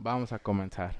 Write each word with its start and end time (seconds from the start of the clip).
Vamos 0.00 0.32
a 0.32 0.38
comenzar. 0.38 0.94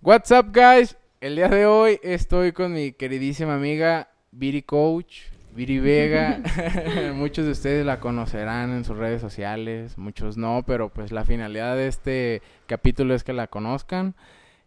What's 0.00 0.30
up, 0.30 0.52
guys? 0.52 0.96
El 1.20 1.36
día 1.36 1.48
de 1.48 1.66
hoy 1.66 2.00
estoy 2.02 2.52
con 2.52 2.72
mi 2.72 2.92
queridísima 2.92 3.56
amiga 3.56 4.08
Viri 4.30 4.62
Coach, 4.62 5.24
Viri 5.54 5.78
Vega. 5.78 6.40
muchos 7.14 7.44
de 7.44 7.52
ustedes 7.52 7.84
la 7.84 8.00
conocerán 8.00 8.70
en 8.70 8.84
sus 8.84 8.96
redes 8.96 9.20
sociales, 9.20 9.98
muchos 9.98 10.38
no, 10.38 10.64
pero 10.66 10.88
pues 10.88 11.12
la 11.12 11.26
finalidad 11.26 11.76
de 11.76 11.88
este 11.88 12.42
capítulo 12.66 13.14
es 13.14 13.22
que 13.22 13.34
la 13.34 13.48
conozcan. 13.48 14.14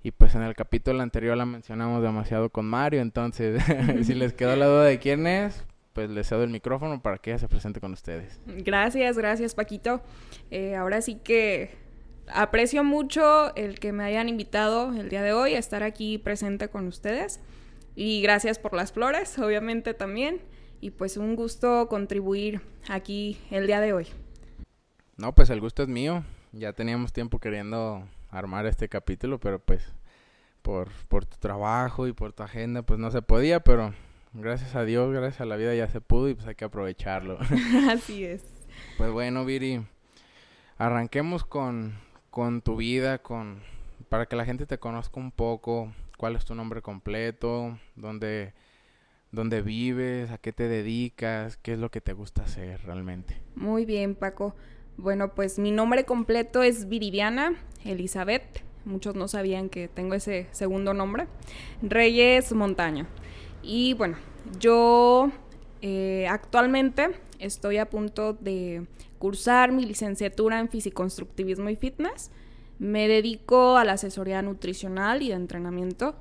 Y 0.03 0.11
pues 0.11 0.35
en 0.35 0.43
el 0.43 0.53
capítulo 0.53 1.01
anterior 1.01 1.35
la 1.35 1.47
mencionamos 1.47 2.03
demasiado 2.03 2.49
con 2.49 2.65
Mario, 2.65 3.01
entonces 3.01 3.63
si 4.03 4.13
les 4.13 4.33
quedó 4.33 4.55
la 4.55 4.67
duda 4.67 4.83
de 4.83 4.99
quién 4.99 5.25
es, 5.25 5.65
pues 5.93 6.11
le 6.11 6.23
cedo 6.23 6.43
el 6.43 6.51
micrófono 6.51 7.01
para 7.01 7.17
que 7.17 7.31
ella 7.31 7.39
se 7.39 7.47
presente 7.47 7.79
con 7.79 7.93
ustedes. 7.93 8.39
Gracias, 8.45 9.17
gracias 9.17 9.55
Paquito. 9.55 10.03
Eh, 10.51 10.75
ahora 10.75 11.01
sí 11.01 11.15
que 11.15 11.84
aprecio 12.27 12.83
mucho 12.83 13.55
el 13.55 13.79
que 13.79 13.91
me 13.91 14.03
hayan 14.03 14.29
invitado 14.29 14.93
el 14.93 15.09
día 15.09 15.23
de 15.23 15.33
hoy 15.33 15.55
a 15.55 15.59
estar 15.59 15.83
aquí 15.83 16.17
presente 16.17 16.69
con 16.69 16.87
ustedes. 16.87 17.39
Y 17.95 18.21
gracias 18.21 18.59
por 18.59 18.73
las 18.73 18.91
flores, 18.91 19.37
obviamente 19.39 19.93
también. 19.93 20.41
Y 20.81 20.91
pues 20.91 21.17
un 21.17 21.35
gusto 21.35 21.87
contribuir 21.87 22.61
aquí 22.89 23.39
el 23.49 23.67
día 23.67 23.79
de 23.79 23.93
hoy. 23.93 24.07
No, 25.17 25.33
pues 25.33 25.49
el 25.49 25.61
gusto 25.61 25.83
es 25.83 25.89
mío. 25.89 26.23
Ya 26.51 26.73
teníamos 26.73 27.13
tiempo 27.13 27.39
queriendo 27.39 28.07
armar 28.29 28.65
este 28.65 28.89
capítulo, 28.89 29.39
pero 29.39 29.59
pues 29.59 29.93
por, 30.61 30.89
por 31.07 31.25
tu 31.25 31.37
trabajo 31.37 32.07
y 32.07 32.13
por 32.13 32.33
tu 32.33 32.43
agenda 32.43 32.81
pues 32.81 32.99
no 32.99 33.11
se 33.11 33.21
podía, 33.21 33.59
pero 33.59 33.93
gracias 34.33 34.75
a 34.75 34.83
Dios, 34.83 35.13
gracias 35.13 35.41
a 35.41 35.45
la 35.45 35.55
vida 35.55 35.73
ya 35.75 35.87
se 35.87 36.01
pudo 36.01 36.29
y 36.29 36.33
pues 36.33 36.47
hay 36.47 36.55
que 36.55 36.65
aprovecharlo. 36.65 37.37
Así 37.89 38.25
es. 38.25 38.43
Pues 38.97 39.11
bueno, 39.11 39.45
Viri, 39.45 39.85
arranquemos 40.77 41.45
con, 41.45 41.97
con 42.35 42.61
tu 42.61 42.75
vida, 42.75 43.19
con 43.19 43.61
para 44.09 44.25
que 44.25 44.35
la 44.35 44.43
gente 44.43 44.65
te 44.65 44.77
conozca 44.77 45.21
un 45.21 45.31
poco, 45.31 45.93
cuál 46.17 46.35
es 46.35 46.43
tu 46.43 46.53
nombre 46.53 46.81
completo, 46.81 47.79
dónde, 47.95 48.51
dónde 49.31 49.61
vives, 49.61 50.29
a 50.31 50.37
qué 50.37 50.51
te 50.51 50.67
dedicas, 50.67 51.55
qué 51.55 51.71
es 51.71 51.79
lo 51.79 51.89
que 51.91 52.01
te 52.01 52.11
gusta 52.11 52.43
hacer 52.43 52.81
realmente. 52.83 53.37
Muy 53.55 53.85
bien, 53.85 54.15
Paco. 54.15 54.53
Bueno, 54.97 55.33
pues 55.33 55.59
mi 55.59 55.71
nombre 55.71 56.03
completo 56.03 56.61
es 56.61 56.89
Viridiana 56.89 57.53
Elizabeth. 57.85 58.65
Muchos 58.83 59.15
no 59.15 59.29
sabían 59.29 59.69
que 59.69 59.87
tengo 59.87 60.13
ese 60.13 60.47
segundo 60.51 60.93
nombre. 60.93 61.27
Reyes 61.81 62.51
Montaña. 62.51 63.07
Y 63.63 63.93
bueno, 63.93 64.17
yo 64.59 65.31
eh, 65.81 66.27
actualmente 66.29 67.11
estoy 67.39 67.77
a 67.77 67.89
punto 67.89 68.33
de 68.33 68.87
cursar 69.25 69.71
mi 69.71 69.87
licenciatura 69.87 70.59
en 70.59 70.69
fisiconstructivismo 70.69 71.67
y 71.71 71.75
fitness. 71.75 72.29
Me 72.77 73.07
dedico 73.07 73.75
a 73.75 73.83
la 73.83 73.93
asesoría 73.93 74.43
nutricional 74.43 75.23
y 75.23 75.29
de 75.29 75.33
entrenamiento. 75.33 76.13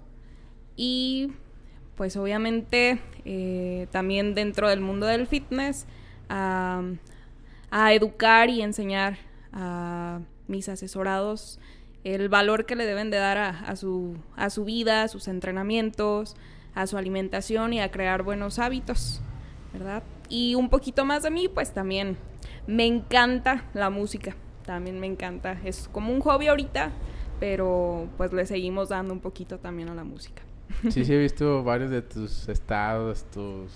Y 0.74 1.30
pues 1.96 2.16
obviamente 2.16 3.02
eh, 3.26 3.88
también 3.90 4.34
dentro 4.34 4.70
del 4.70 4.80
mundo 4.80 5.04
del 5.04 5.26
fitness 5.26 5.84
a, 6.30 6.82
educar 7.92 8.48
y 8.48 8.62
enseñar 8.62 9.18
a 9.52 10.20
mis 10.48 10.70
asesorados 10.70 11.60
el 12.04 12.30
valor 12.30 12.64
que 12.64 12.74
le 12.74 12.86
deben 12.86 13.10
de 13.10 13.18
dar 13.18 13.36
a, 13.36 13.76
su, 13.76 14.16
a 14.34 14.48
su 14.48 14.64
vida, 14.64 15.02
a 15.02 15.08
sus 15.08 15.28
entrenamientos, 15.28 16.36
a 16.74 16.86
su 16.86 16.96
alimentación 16.96 17.74
y 17.74 17.82
a 17.82 17.90
crear 17.90 18.22
buenos 18.22 18.58
hábitos, 18.58 19.20
¿verdad? 19.74 20.02
Y 20.34 20.56
un 20.56 20.68
poquito 20.68 21.04
más 21.04 21.22
de 21.22 21.30
mí, 21.30 21.46
pues 21.46 21.72
también 21.72 22.16
me 22.66 22.86
encanta 22.86 23.66
la 23.72 23.88
música, 23.88 24.34
también 24.66 24.98
me 24.98 25.06
encanta, 25.06 25.60
es 25.62 25.88
como 25.92 26.12
un 26.12 26.18
hobby 26.22 26.48
ahorita, 26.48 26.90
pero 27.38 28.08
pues 28.16 28.32
le 28.32 28.44
seguimos 28.44 28.88
dando 28.88 29.14
un 29.14 29.20
poquito 29.20 29.60
también 29.60 29.90
a 29.90 29.94
la 29.94 30.02
música. 30.02 30.42
Sí, 30.90 31.04
sí, 31.04 31.14
he 31.14 31.18
visto 31.18 31.62
varios 31.62 31.92
de 31.92 32.02
tus 32.02 32.48
estados, 32.48 33.30
tus 33.30 33.70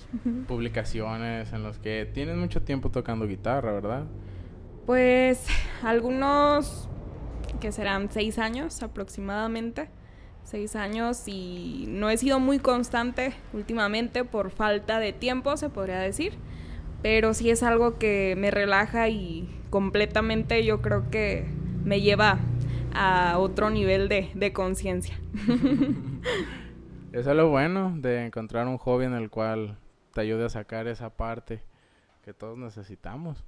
publicaciones 0.49 1.53
en 1.53 1.63
los 1.63 1.79
que 1.79 2.11
tienes 2.13 2.37
mucho 2.37 2.61
tiempo 2.61 2.91
tocando 2.91 3.29
guitarra, 3.29 3.71
¿verdad? 3.71 4.07
Pues 4.85 5.47
algunos 5.85 6.89
que 7.61 7.71
serán 7.71 8.11
seis 8.11 8.37
años 8.37 8.83
aproximadamente 8.83 9.91
seis 10.49 10.77
años 10.77 11.25
y 11.27 11.85
no 11.89 12.09
he 12.09 12.17
sido 12.17 12.41
muy 12.41 12.59
constante 12.59 13.35
últimamente 13.53 14.25
por 14.25 14.51
falta 14.51 14.99
de 14.99 15.13
tiempo, 15.13 15.57
se 15.59 15.69
podría 15.69 15.99
decir, 15.99 16.39
pero 17.03 17.35
sí 17.35 17.51
es 17.51 17.63
algo 17.63 17.99
que 17.99 18.35
me 18.37 18.51
relaja 18.51 19.09
y 19.09 19.49
completamente 19.71 20.65
yo 20.65 20.81
creo 20.81 21.11
que 21.11 21.47
me 21.85 22.01
lleva 22.01 22.39
a 22.95 23.39
otro 23.39 23.71
nivel 23.71 24.09
de, 24.09 24.31
de 24.35 24.53
conciencia. 24.53 25.19
Eso 27.13 27.31
es 27.31 27.37
lo 27.37 27.49
bueno 27.49 27.95
de 27.97 28.27
encontrar 28.27 28.67
un 28.67 28.79
hobby 28.79 29.07
en 29.07 29.15
el 29.15 29.31
cual 29.31 29.79
te 30.15 30.21
ayude 30.21 30.45
a 30.45 30.49
sacar 30.49 30.87
esa 30.89 31.11
parte 31.17 31.63
que 32.25 32.35
todos 32.35 32.59
necesitamos. 32.59 33.45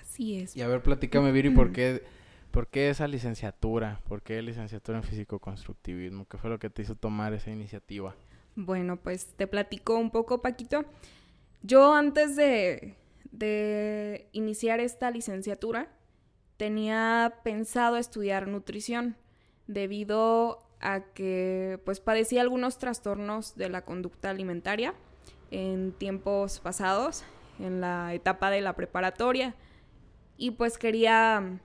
Así 0.00 0.38
es. 0.38 0.56
Y 0.56 0.62
a 0.62 0.68
ver, 0.68 0.82
platícame, 0.82 1.32
Viri, 1.32 1.50
¿por 1.50 1.72
qué 1.72 2.02
¿Por 2.56 2.68
qué 2.68 2.88
esa 2.88 3.06
licenciatura? 3.06 4.00
¿Por 4.08 4.22
qué 4.22 4.40
licenciatura 4.40 4.96
en 4.96 5.04
físico-constructivismo? 5.04 6.26
¿Qué 6.26 6.38
fue 6.38 6.48
lo 6.48 6.58
que 6.58 6.70
te 6.70 6.80
hizo 6.80 6.94
tomar 6.94 7.34
esa 7.34 7.50
iniciativa? 7.50 8.16
Bueno, 8.54 8.96
pues 8.96 9.34
te 9.36 9.46
platico 9.46 9.98
un 9.98 10.10
poco, 10.10 10.40
Paquito. 10.40 10.86
Yo 11.66 11.94
antes 11.94 12.36
de, 12.36 12.94
iniciar 14.30 14.78
esta 14.78 15.10
licenciatura 15.10 15.88
tenía 16.56 17.40
pensado 17.42 17.96
estudiar 17.96 18.46
nutrición 18.46 19.16
debido 19.66 20.60
a 20.80 21.00
que 21.00 21.80
pues 21.84 21.98
padecía 21.98 22.42
algunos 22.42 22.78
trastornos 22.78 23.56
de 23.56 23.68
la 23.68 23.82
conducta 23.82 24.30
alimentaria 24.30 24.94
en 25.50 25.90
tiempos 25.90 26.60
pasados, 26.60 27.24
en 27.58 27.80
la 27.80 28.14
etapa 28.14 28.50
de 28.50 28.60
la 28.60 28.74
preparatoria 28.74 29.56
y 30.36 30.52
pues 30.52 30.78
quería 30.78 31.58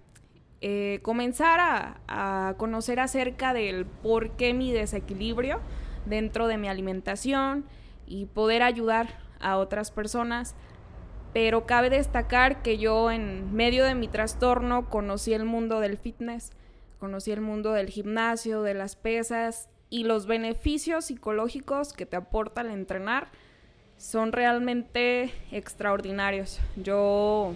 eh, 0.62 1.00
comenzar 1.04 1.60
a, 2.08 2.56
conocer 2.58 3.00
acerca 3.00 3.54
del 3.54 3.86
por 3.86 4.32
qué 4.32 4.56
mi 4.56 4.74
desequilibrio 4.74 5.60
dentro 6.08 6.48
de 6.48 6.58
mi 6.58 6.70
alimentación 6.70 7.66
y 8.08 8.26
poder 8.26 8.64
ayudar 8.64 9.31
a 9.42 9.58
otras 9.58 9.92
personas. 9.92 10.56
Pero 11.34 11.66
cabe 11.66 11.90
destacar 11.90 12.62
que 12.62 12.78
yo 12.78 13.12
en 13.12 13.54
medio 13.54 13.86
de 13.86 13.96
mi 13.96 14.08
trastorno 14.08 14.90
conocí 14.90 15.34
el 15.34 15.46
mundo 15.46 15.80
del 15.80 15.98
fitness, 15.98 16.52
conocí 17.00 17.32
el 17.32 17.42
mundo 17.42 17.72
del 17.72 17.90
gimnasio, 17.90 18.64
de 18.64 18.74
las 18.74 18.96
pesas 18.96 19.70
y 19.90 20.04
los 20.04 20.26
beneficios 20.26 21.06
psicológicos 21.06 21.94
que 21.94 22.06
te 22.06 22.18
aporta 22.18 22.62
el 22.62 22.72
entrenar 22.72 23.30
son 23.98 24.32
realmente 24.34 25.32
extraordinarios. 25.52 26.60
Yo 26.76 27.56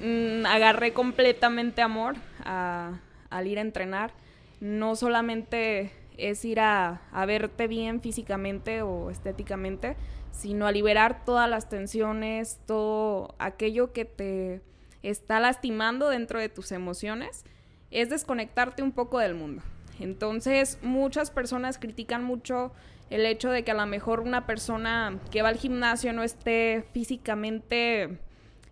Mm, 0.00 0.44
agarré 0.44 0.92
completamente 0.92 1.80
amor 1.80 2.16
al 2.44 3.46
ir 3.46 3.58
a 3.58 3.62
entrenar. 3.62 4.12
No 4.60 4.96
solamente 4.96 5.92
es 6.18 6.44
ir 6.44 6.60
a, 6.60 7.00
verte 7.26 7.66
bien 7.66 8.00
físicamente 8.00 8.82
o 8.82 9.10
estéticamente, 9.10 9.96
sino 10.36 10.66
a 10.66 10.72
liberar 10.72 11.24
todas 11.24 11.48
las 11.48 11.68
tensiones, 11.68 12.60
todo 12.66 13.34
aquello 13.38 13.92
que 13.92 14.04
te 14.04 14.60
está 15.02 15.40
lastimando 15.40 16.08
dentro 16.08 16.38
de 16.38 16.48
tus 16.48 16.72
emociones, 16.72 17.44
es 17.90 18.10
desconectarte 18.10 18.82
un 18.82 18.92
poco 18.92 19.18
del 19.18 19.34
mundo. 19.34 19.62
Entonces, 19.98 20.78
muchas 20.82 21.30
personas 21.30 21.78
critican 21.78 22.22
mucho 22.22 22.72
el 23.08 23.24
hecho 23.24 23.50
de 23.50 23.64
que 23.64 23.70
a 23.70 23.74
lo 23.74 23.86
mejor 23.86 24.20
una 24.20 24.46
persona 24.46 25.18
que 25.30 25.42
va 25.42 25.48
al 25.48 25.56
gimnasio 25.56 26.12
no 26.12 26.22
esté 26.22 26.84
físicamente 26.92 28.18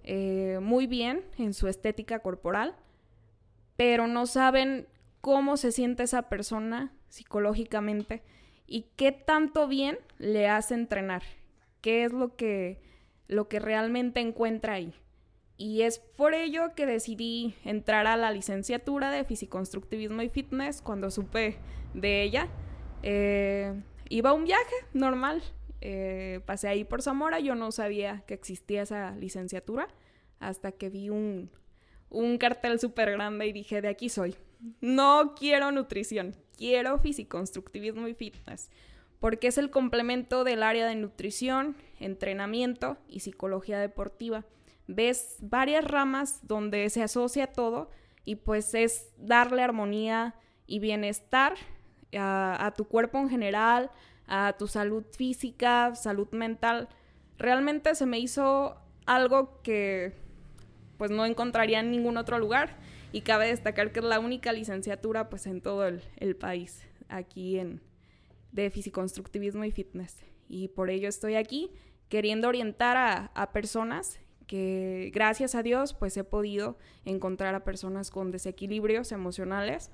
eh, 0.03 0.59
muy 0.61 0.87
bien 0.87 1.25
en 1.39 1.55
su 1.55 1.69
estética 1.69 2.19
corporal, 2.19 2.75
pero 3.77 4.07
no 4.07 4.27
saben 4.27 4.87
cómo 5.21 5.57
se 5.57 5.73
siente 5.73 6.03
esa 6.03 6.29
persona 6.29 6.93
psicológicamente 7.09 8.23
y 8.67 8.87
qué 8.97 9.13
tanto 9.13 9.69
bien 9.69 9.99
le 10.19 10.49
hace 10.49 10.75
entrenar, 10.75 11.23
qué 11.85 12.05
es 12.05 12.13
lo 12.15 12.35
que, 12.35 12.81
lo 13.29 13.47
que 13.47 13.59
realmente 13.59 14.21
encuentra 14.21 14.73
ahí. 14.73 14.95
Y 15.59 15.83
es 15.83 15.99
por 15.99 16.33
ello 16.33 16.75
que 16.75 16.87
decidí 16.87 17.57
entrar 17.63 18.07
a 18.07 18.17
la 18.17 18.31
licenciatura 18.31 19.11
de 19.11 19.23
Fisiconstructivismo 19.25 20.23
y 20.23 20.31
Fitness 20.31 20.81
cuando 20.81 21.11
supe 21.11 21.59
de 21.93 22.23
ella. 22.23 22.49
Eh, 23.03 23.75
iba 24.09 24.33
un 24.33 24.45
viaje 24.45 24.75
normal, 24.95 25.43
eh, 25.83 26.41
pasé 26.47 26.69
ahí 26.69 26.85
por 26.85 27.03
Zamora, 27.03 27.39
yo 27.39 27.55
no 27.55 27.71
sabía 27.71 28.25
que 28.27 28.33
existía 28.33 28.81
esa 28.81 29.15
licenciatura 29.17 29.87
hasta 30.41 30.73
que 30.73 30.89
vi 30.89 31.11
un, 31.11 31.51
un 32.09 32.39
cartel 32.39 32.81
súper 32.81 33.11
grande 33.11 33.47
y 33.47 33.53
dije, 33.53 33.83
de 33.83 33.89
aquí 33.89 34.09
soy. 34.09 34.35
No 34.81 35.35
quiero 35.39 35.71
nutrición, 35.71 36.35
quiero 36.57 36.99
fisiconstructivismo 36.99 38.09
y 38.09 38.15
fitness, 38.15 38.71
porque 39.25 39.47
es 39.47 39.57
el 39.57 39.71
complemento 39.71 40.45
del 40.45 40.63
área 40.63 40.87
de 40.87 40.97
nutrición, 40.97 41.79
entrenamiento 41.99 42.99
y 43.09 43.21
psicología 43.21 43.79
deportiva. 43.79 44.45
Ves 44.87 45.39
varias 45.41 45.83
ramas 45.83 46.47
donde 46.47 46.91
se 46.91 47.03
asocia 47.03 47.47
todo 47.47 47.89
y 48.27 48.37
pues 48.37 48.75
es 48.75 49.15
darle 49.17 49.63
armonía 49.63 50.35
y 50.67 50.79
bienestar 50.79 51.55
a, 52.15 52.75
tu 52.77 52.85
cuerpo 52.85 53.17
en 53.17 53.31
general, 53.31 53.91
a 54.27 54.57
tu 54.59 54.67
salud 54.67 55.07
física, 55.17 55.95
salud 55.95 56.29
mental. 56.33 56.91
Realmente 57.39 57.95
se 57.95 58.05
me 58.05 58.19
hizo 58.19 58.77
algo 59.07 59.63
que 59.63 60.13
pues 60.99 61.11
no 61.11 61.25
encontraría 61.25 61.81
en 61.81 61.91
ningún 61.91 62.19
otro 62.19 62.39
lugar 62.39 62.77
y 63.11 63.23
cabe 63.23 63.47
destacar 63.47 63.91
que 63.91 64.01
es 64.01 64.05
la 64.05 64.21
única 64.21 64.53
licenciatura 64.53 65.31
pues 65.31 65.47
en 65.47 65.63
todo 65.63 65.89
el, 65.89 66.37
país 66.37 66.83
aquí 67.09 67.59
en 67.59 67.81
de 68.55 68.71
fisiconstructivismo 68.71 69.65
y 69.65 69.71
fitness 69.71 70.17
y 70.49 70.69
por 70.69 70.89
ello 70.89 71.09
estoy 71.09 71.35
aquí 71.35 71.71
queriendo 72.09 72.49
orientar 72.49 72.97
a, 72.97 73.27
a 73.35 73.53
personas 73.53 74.21
que 74.47 75.11
gracias 75.13 75.55
a 75.55 75.63
Dios 75.63 75.93
pues 75.93 76.17
he 76.17 76.25
podido 76.25 76.79
encontrar 77.05 77.55
a 77.55 77.65
personas 77.65 78.11
con 78.11 78.31
desequilibrios 78.31 79.13
emocionales 79.13 79.91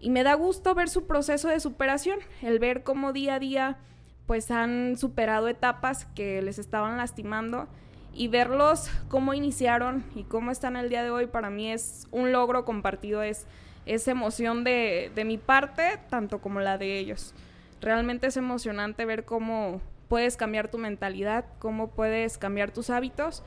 y 0.00 0.10
me 0.10 0.22
da 0.22 0.34
gusto 0.34 0.74
ver 0.74 0.88
su 0.88 1.06
proceso 1.06 1.48
de 1.48 1.58
superación, 1.58 2.20
el 2.42 2.58
ver 2.58 2.84
cómo 2.84 3.12
día 3.12 3.34
a 3.34 3.38
día 3.40 3.78
pues 4.26 4.50
han 4.50 4.96
superado 4.96 5.48
etapas 5.48 6.04
que 6.14 6.42
les 6.42 6.58
estaban 6.58 6.98
lastimando 6.98 7.66
y 8.12 8.28
verlos 8.28 8.90
cómo 9.08 9.32
iniciaron 9.32 10.04
y 10.14 10.24
cómo 10.24 10.50
están 10.50 10.76
el 10.76 10.88
día 10.88 11.02
de 11.02 11.10
hoy 11.10 11.26
para 11.26 11.50
mí 11.50 11.70
es 11.70 12.06
un 12.10 12.32
logro 12.32 12.64
compartido, 12.64 13.22
es, 13.22 13.46
esa 13.86 14.10
emoción 14.10 14.64
de, 14.64 15.10
de 15.14 15.24
mi 15.24 15.38
parte 15.38 15.98
tanto 16.10 16.40
como 16.40 16.60
la 16.60 16.76
de 16.78 16.98
ellos. 16.98 17.34
Realmente 17.80 18.26
es 18.26 18.36
emocionante 18.36 19.04
ver 19.04 19.24
cómo 19.24 19.80
puedes 20.08 20.36
cambiar 20.36 20.70
tu 20.70 20.78
mentalidad, 20.78 21.44
cómo 21.58 21.90
puedes 21.90 22.38
cambiar 22.38 22.72
tus 22.72 22.90
hábitos 22.90 23.42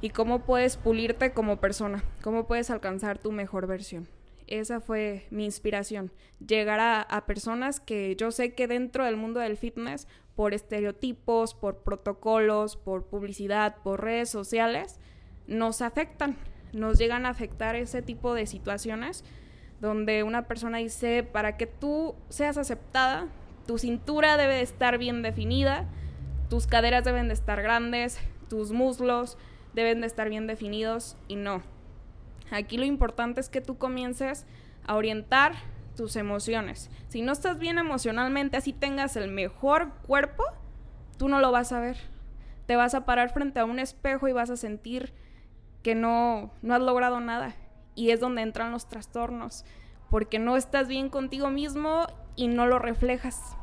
y 0.00 0.10
cómo 0.10 0.40
puedes 0.40 0.76
pulirte 0.76 1.32
como 1.32 1.58
persona, 1.58 2.04
cómo 2.22 2.46
puedes 2.46 2.70
alcanzar 2.70 3.18
tu 3.18 3.32
mejor 3.32 3.66
versión. 3.66 4.08
Esa 4.48 4.80
fue 4.80 5.26
mi 5.30 5.44
inspiración, 5.44 6.12
llegar 6.46 6.80
a, 6.80 7.24
personas 7.26 7.80
que 7.80 8.16
yo 8.16 8.30
sé 8.32 8.54
que 8.54 8.66
dentro 8.66 9.04
del 9.04 9.16
mundo 9.16 9.40
del 9.40 9.56
fitness, 9.56 10.08
por 10.34 10.52
estereotipos, 10.52 11.54
por 11.54 11.78
protocolos, 11.78 12.76
por 12.76 13.06
publicidad, 13.06 13.76
por 13.82 14.02
redes 14.02 14.28
sociales, 14.28 14.98
nos 15.46 15.80
afectan, 15.80 16.36
nos 16.72 16.98
llegan 16.98 17.24
a 17.24 17.30
afectar 17.30 17.76
ese 17.76 18.02
tipo 18.02 18.34
de 18.34 18.46
situaciones 18.46 19.24
donde 19.80 20.22
una 20.22 20.46
persona 20.46 20.78
dice, 20.78 21.22
para 21.22 21.56
que 21.56 21.66
tú 21.66 22.14
seas 22.28 22.56
aceptada, 22.56 23.28
tu 23.66 23.78
cintura 23.78 24.36
debe 24.36 24.54
de 24.54 24.62
estar 24.62 24.98
bien 24.98 25.22
definida, 25.22 25.86
tus 26.48 26.66
caderas 26.66 27.04
deben 27.04 27.28
de 27.28 27.34
estar 27.34 27.62
grandes, 27.62 28.18
tus 28.48 28.72
muslos, 28.72 29.38
deben 29.74 30.00
de 30.00 30.06
estar 30.06 30.28
bien 30.28 30.46
definidos 30.46 31.16
y 31.28 31.36
no. 31.36 31.62
Aquí 32.50 32.76
lo 32.76 32.84
importante 32.84 33.40
es 33.40 33.48
que 33.48 33.60
tú 33.60 33.78
comiences 33.78 34.44
a 34.84 34.96
orientar 34.96 35.54
tus 35.96 36.16
emociones. 36.16 36.90
Si 37.08 37.22
no 37.22 37.32
estás 37.32 37.58
bien 37.58 37.78
emocionalmente, 37.78 38.56
así 38.56 38.72
tengas 38.72 39.16
el 39.16 39.30
mejor 39.30 39.92
cuerpo, 40.06 40.44
tú 41.16 41.28
no 41.28 41.40
lo 41.40 41.52
vas 41.52 41.72
a 41.72 41.80
ver. 41.80 41.96
Te 42.66 42.76
vas 42.76 42.94
a 42.94 43.04
parar 43.04 43.32
frente 43.32 43.60
a 43.60 43.64
un 43.64 43.78
espejo 43.78 44.28
y 44.28 44.32
vas 44.32 44.50
a 44.50 44.56
sentir 44.56 45.12
que 45.82 45.94
no, 45.94 46.52
no 46.62 46.74
has 46.74 46.82
logrado 46.82 47.20
nada. 47.20 47.54
Y 47.94 48.10
es 48.10 48.20
donde 48.20 48.42
entran 48.42 48.72
los 48.72 48.86
trastornos, 48.86 49.64
porque 50.10 50.38
no 50.38 50.56
estás 50.56 50.88
bien 50.88 51.08
contigo 51.08 51.50
mismo 51.50 52.06
y 52.36 52.48
no 52.48 52.66
lo 52.66 52.78
reflejas. 52.78 53.56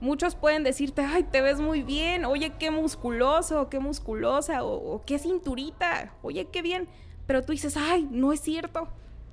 Muchos 0.00 0.34
pueden 0.34 0.64
decirte, 0.64 1.02
ay, 1.02 1.24
te 1.24 1.40
ves 1.40 1.60
muy 1.60 1.82
bien, 1.82 2.24
oye, 2.24 2.52
qué 2.58 2.70
musculoso, 2.70 3.68
qué 3.70 3.78
musculosa, 3.78 4.64
o, 4.64 5.02
qué 5.06 5.18
cinturita, 5.18 6.12
oye, 6.22 6.46
qué 6.50 6.62
bien. 6.62 6.88
Pero 7.26 7.42
tú 7.42 7.52
dices, 7.52 7.76
ay, 7.76 8.06
no 8.10 8.32
es 8.32 8.40
cierto, 8.40 8.88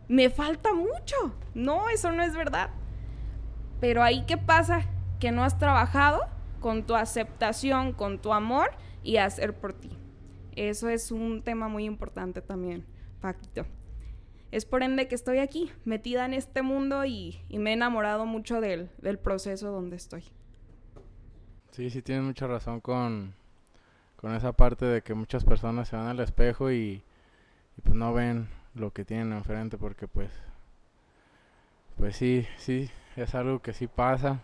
me 0.08 0.30
falta 0.30 0.74
mucho. 0.74 1.36
No, 1.54 1.90
eso 1.90 2.12
no 2.12 2.24
es 2.24 2.36
verdad. 2.36 2.70
Pero 3.80 4.04
ahí 4.04 4.26
qué 4.26 4.38
pasa? 4.38 4.86
Que 5.20 5.32
no 5.32 5.44
has 5.44 5.58
trabajado 5.58 6.22
con 6.60 6.86
tu 6.86 6.96
aceptación, 6.96 7.92
con 7.92 8.20
tu 8.20 8.32
amor 8.32 8.72
y 9.04 9.18
hacer 9.18 9.60
por 9.60 9.74
ti. 9.74 9.98
Eso 10.56 10.90
es 10.90 11.12
un 11.12 11.42
tema 11.42 11.68
muy 11.68 11.86
importante 11.86 12.42
también, 12.42 12.86
Paquito. 13.20 13.66
Es 14.52 14.66
por 14.66 14.84
ende 14.84 15.08
que 15.08 15.16
estoy 15.16 15.40
aquí, 15.40 15.72
metida 15.86 16.26
en 16.26 16.34
este 16.34 16.62
mundo 16.62 17.06
y, 17.06 17.40
me 17.50 17.72
he 17.72 17.74
enamorado 17.74 18.26
mucho 18.26 18.60
del 18.60 18.90
proceso 19.22 19.72
donde 19.72 19.96
estoy. 19.96 20.24
Sí, 21.72 21.90
sí 21.90 22.02
tienes 22.02 22.26
mucha 22.26 22.48
razón 22.48 22.82
con, 22.82 23.34
con 24.18 24.36
esa 24.36 24.52
parte 24.52 24.86
de 24.86 25.02
que 25.02 25.14
muchas 25.14 25.46
personas 25.46 25.88
se 25.88 25.96
van 25.96 26.08
al 26.08 26.20
espejo 26.20 26.72
y, 26.72 27.02
pues 27.82 27.96
no 27.96 28.14
ven 28.14 28.50
lo 28.76 28.92
que 28.92 29.06
tienen 29.06 29.34
enfrente 29.34 29.78
porque 29.78 30.08
pues 30.08 30.30
pues 31.98 32.16
sí, 32.16 32.48
sí, 32.58 32.90
es 33.16 33.36
algo 33.36 33.62
que 33.62 33.74
sí 33.74 33.88
pasa. 33.88 34.42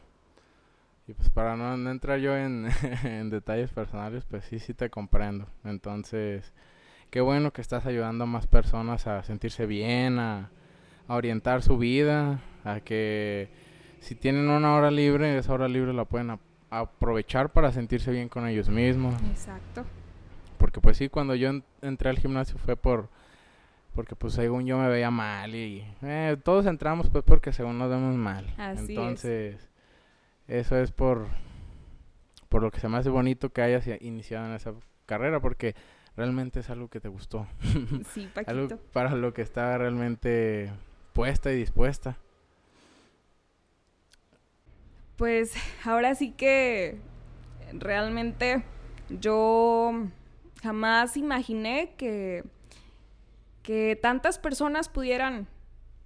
Y 1.08 1.14
pues 1.14 1.30
para 1.30 1.56
no, 1.56 1.90
entrar 1.90 2.20
yo 2.20 2.36
en, 2.36 2.68
en, 3.04 3.30
detalles 3.30 3.72
personales, 3.72 4.26
pues 4.26 4.46
sí, 4.46 4.60
sí 4.60 4.74
te 4.74 4.90
comprendo. 4.90 5.48
Entonces, 5.64 6.54
qué 7.10 7.22
bueno 7.22 7.52
que 7.52 7.62
estás 7.62 7.86
ayudando 7.86 8.24
a 8.24 8.28
más 8.28 8.48
personas 8.48 9.08
a 9.08 9.24
sentirse 9.24 9.66
bien, 9.66 10.20
a, 10.20 10.50
a 11.08 11.16
orientar 11.16 11.64
su 11.64 11.78
vida, 11.78 12.42
a 12.64 12.80
que 12.82 13.50
si 14.00 14.16
tienen 14.16 14.50
una 14.50 14.76
hora 14.76 14.92
libre, 14.92 15.38
esa 15.38 15.54
hora 15.54 15.68
libre 15.68 15.94
la 15.94 16.06
pueden 16.06 16.40
aprovechar 16.70 17.52
para 17.52 17.72
sentirse 17.72 18.12
bien 18.12 18.30
con 18.30 18.48
ellos 18.48 18.70
mismos. 18.70 19.16
Exacto. 19.30 19.86
Porque 20.58 20.82
pues 20.82 20.98
sí, 20.98 21.10
cuando 21.10 21.36
yo 21.36 21.52
entré 21.82 22.10
al 22.10 22.18
gimnasio 22.18 22.58
fue 22.58 22.76
por 22.76 23.10
porque 23.94 24.16
pues 24.16 24.34
según 24.34 24.68
yo 24.68 24.78
me 24.78 24.88
veía 24.90 25.10
mal 25.10 25.56
y 25.56 25.84
eh, 26.04 26.38
todos 26.44 26.68
entramos 26.68 27.10
pues 27.10 27.24
porque 27.24 27.52
según 27.52 27.80
nos 27.80 27.90
vemos 27.90 28.16
mal. 28.16 28.46
Así 28.58 28.94
Entonces, 28.94 29.70
eso 30.48 30.78
es 30.78 30.92
por 30.92 31.28
por 32.48 32.62
lo 32.62 32.72
que 32.72 32.80
se 32.80 32.88
me 32.88 32.98
hace 32.98 33.10
bonito 33.10 33.50
que 33.50 33.62
hayas 33.62 33.88
iniciado 34.02 34.46
en 34.46 34.54
esa 34.54 34.74
carrera 35.08 35.40
porque 35.40 35.76
realmente 36.18 36.60
es 36.60 36.70
algo 36.70 36.90
que 36.90 37.00
te 37.00 37.08
gustó. 37.08 37.48
Sí, 38.14 38.28
Paquito. 38.34 38.52
algo 38.52 38.78
para 38.92 39.16
lo 39.16 39.34
que 39.34 39.44
estaba 39.44 39.78
realmente 39.78 40.72
puesta 41.14 41.52
y 41.54 41.56
dispuesta. 41.58 42.18
Pues 45.16 45.54
ahora 45.86 46.16
sí 46.16 46.32
que 46.32 47.00
realmente 47.74 48.64
yo 49.10 50.08
jamás 50.62 51.18
imaginé 51.18 51.94
que, 51.98 52.44
que 53.64 53.98
tantas 54.00 54.38
personas 54.38 54.90
pudieran 54.90 55.48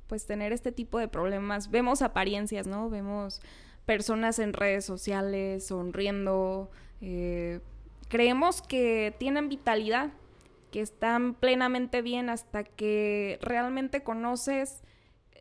pues 0.07 0.25
tener 0.25 0.51
este 0.53 0.71
tipo 0.71 0.97
de 0.99 1.07
problemas. 1.07 1.71
Vemos 1.71 2.01
apariencias, 2.01 2.67
¿no? 2.67 2.89
Vemos 2.89 3.41
personas 3.85 4.39
en 4.39 4.53
redes 4.53 4.85
sociales 4.85 5.67
sonriendo. 5.67 6.69
Eh, 7.01 7.59
creemos 8.11 8.61
que 8.61 9.15
tienen 9.17 9.49
vitalidad, 9.49 10.11
que 10.69 10.81
están 10.81 11.33
plenamente 11.33 12.03
bien 12.03 12.29
hasta 12.29 12.63
que 12.63 13.39
realmente 13.41 14.03
conoces 14.03 14.83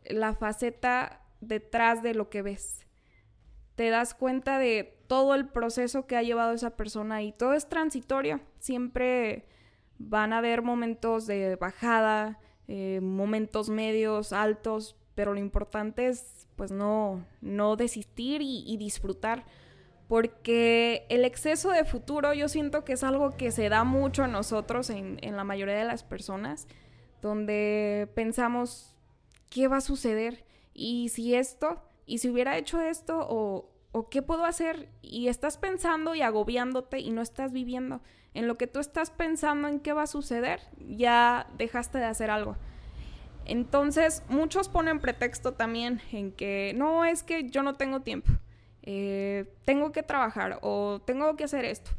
la 0.05 0.33
faceta 0.33 1.21
detrás 1.41 2.01
de 2.01 2.15
lo 2.15 2.29
que 2.31 2.41
ves 2.41 2.87
te 3.81 3.89
das 3.89 4.13
cuenta 4.13 4.59
de 4.59 4.95
todo 5.07 5.33
el 5.33 5.47
proceso 5.47 6.05
que 6.05 6.15
ha 6.15 6.21
llevado 6.21 6.53
esa 6.53 6.75
persona 6.75 7.23
y 7.23 7.31
todo 7.31 7.53
es 7.53 7.67
transitorio. 7.67 8.39
Siempre 8.59 9.47
van 9.97 10.33
a 10.33 10.37
haber 10.37 10.61
momentos 10.61 11.25
de 11.25 11.55
bajada, 11.55 12.39
eh, 12.67 12.99
momentos 13.01 13.69
medios, 13.69 14.33
altos, 14.33 14.95
pero 15.15 15.33
lo 15.33 15.39
importante 15.39 16.07
es 16.07 16.47
pues 16.55 16.71
no, 16.71 17.25
no 17.41 17.75
desistir 17.75 18.41
y, 18.43 18.77
disfrutar. 18.77 19.45
Porque 20.11 21.05
el 21.07 21.23
exceso 21.23 21.69
de 21.69 21.85
futuro 21.85 22.33
yo 22.33 22.49
siento 22.49 22.83
que 22.83 22.91
es 22.91 23.03
algo 23.05 23.37
que 23.37 23.49
se 23.49 23.69
da 23.69 23.85
mucho 23.85 24.25
a 24.25 24.27
nosotros, 24.27 24.89
en, 24.89 25.17
en 25.21 25.37
la 25.37 25.45
mayoría 25.45 25.75
de 25.75 25.85
las 25.85 26.03
personas, 26.03 26.67
donde 27.21 28.11
pensamos, 28.13 28.93
¿qué 29.49 29.69
va 29.69 29.77
a 29.77 29.79
suceder? 29.79 30.43
Y 30.73 31.07
si 31.07 31.33
esto, 31.33 31.81
y 32.05 32.17
si 32.17 32.29
hubiera 32.29 32.57
hecho 32.57 32.81
esto 32.81 33.25
o 33.25 34.09
qué 34.09 34.21
puedo 34.21 34.43
hacer 34.43 34.89
y 35.01 35.29
estás 35.29 35.57
pensando 35.57 36.13
y 36.13 36.21
agobiándote 36.23 36.99
y 36.99 37.11
no 37.11 37.21
estás 37.21 37.53
viviendo. 37.53 38.01
En 38.33 38.49
lo 38.49 38.57
que 38.57 38.67
tú 38.67 38.81
estás 38.81 39.11
pensando 39.11 39.69
en 39.69 39.79
qué 39.79 39.93
va 39.93 40.03
a 40.03 40.07
suceder, 40.07 40.59
ya 40.89 41.47
dejaste 41.57 41.99
de 41.99 42.05
hacer 42.07 42.31
algo. 42.31 42.57
Entonces, 43.45 44.23
muchos 44.27 44.67
ponen 44.67 44.99
pretexto 44.99 45.53
también 45.53 46.01
en 46.11 46.33
que 46.33 46.73
no 46.75 47.05
es 47.05 47.23
que 47.23 47.49
yo 47.49 47.63
no 47.63 47.75
tengo 47.75 48.01
tiempo, 48.01 48.29
eh, 48.83 49.45
tengo 49.65 49.91
que 49.91 50.03
trabajar 50.03 50.59
o 50.61 51.01
tengo 51.05 51.35
que 51.35 51.43
hacer 51.43 51.65
esto. 51.65 51.91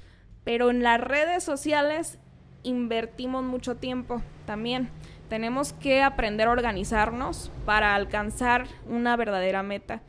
Pero 0.45 0.71
en 0.71 0.83
las 0.83 1.01
redes 1.01 1.45
sociales 1.45 2.19
invertimos 2.62 3.45
mucho 3.45 3.77
tiempo 3.77 4.23
también. 4.47 4.91
Tenemos 5.29 5.73
que 5.73 6.03
aprender 6.03 6.49
a 6.49 6.53
organizarnos 6.53 7.51
para 7.65 7.95
alcanzar 7.95 8.67
una 8.87 9.17
verdadera 9.17 9.62
meta. 9.62 10.03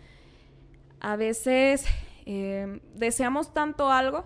A 1.00 1.16
veces 1.16 1.86
em, 2.26 2.80
deseamos 2.96 3.54
tanto 3.54 3.92
algo, 3.92 4.26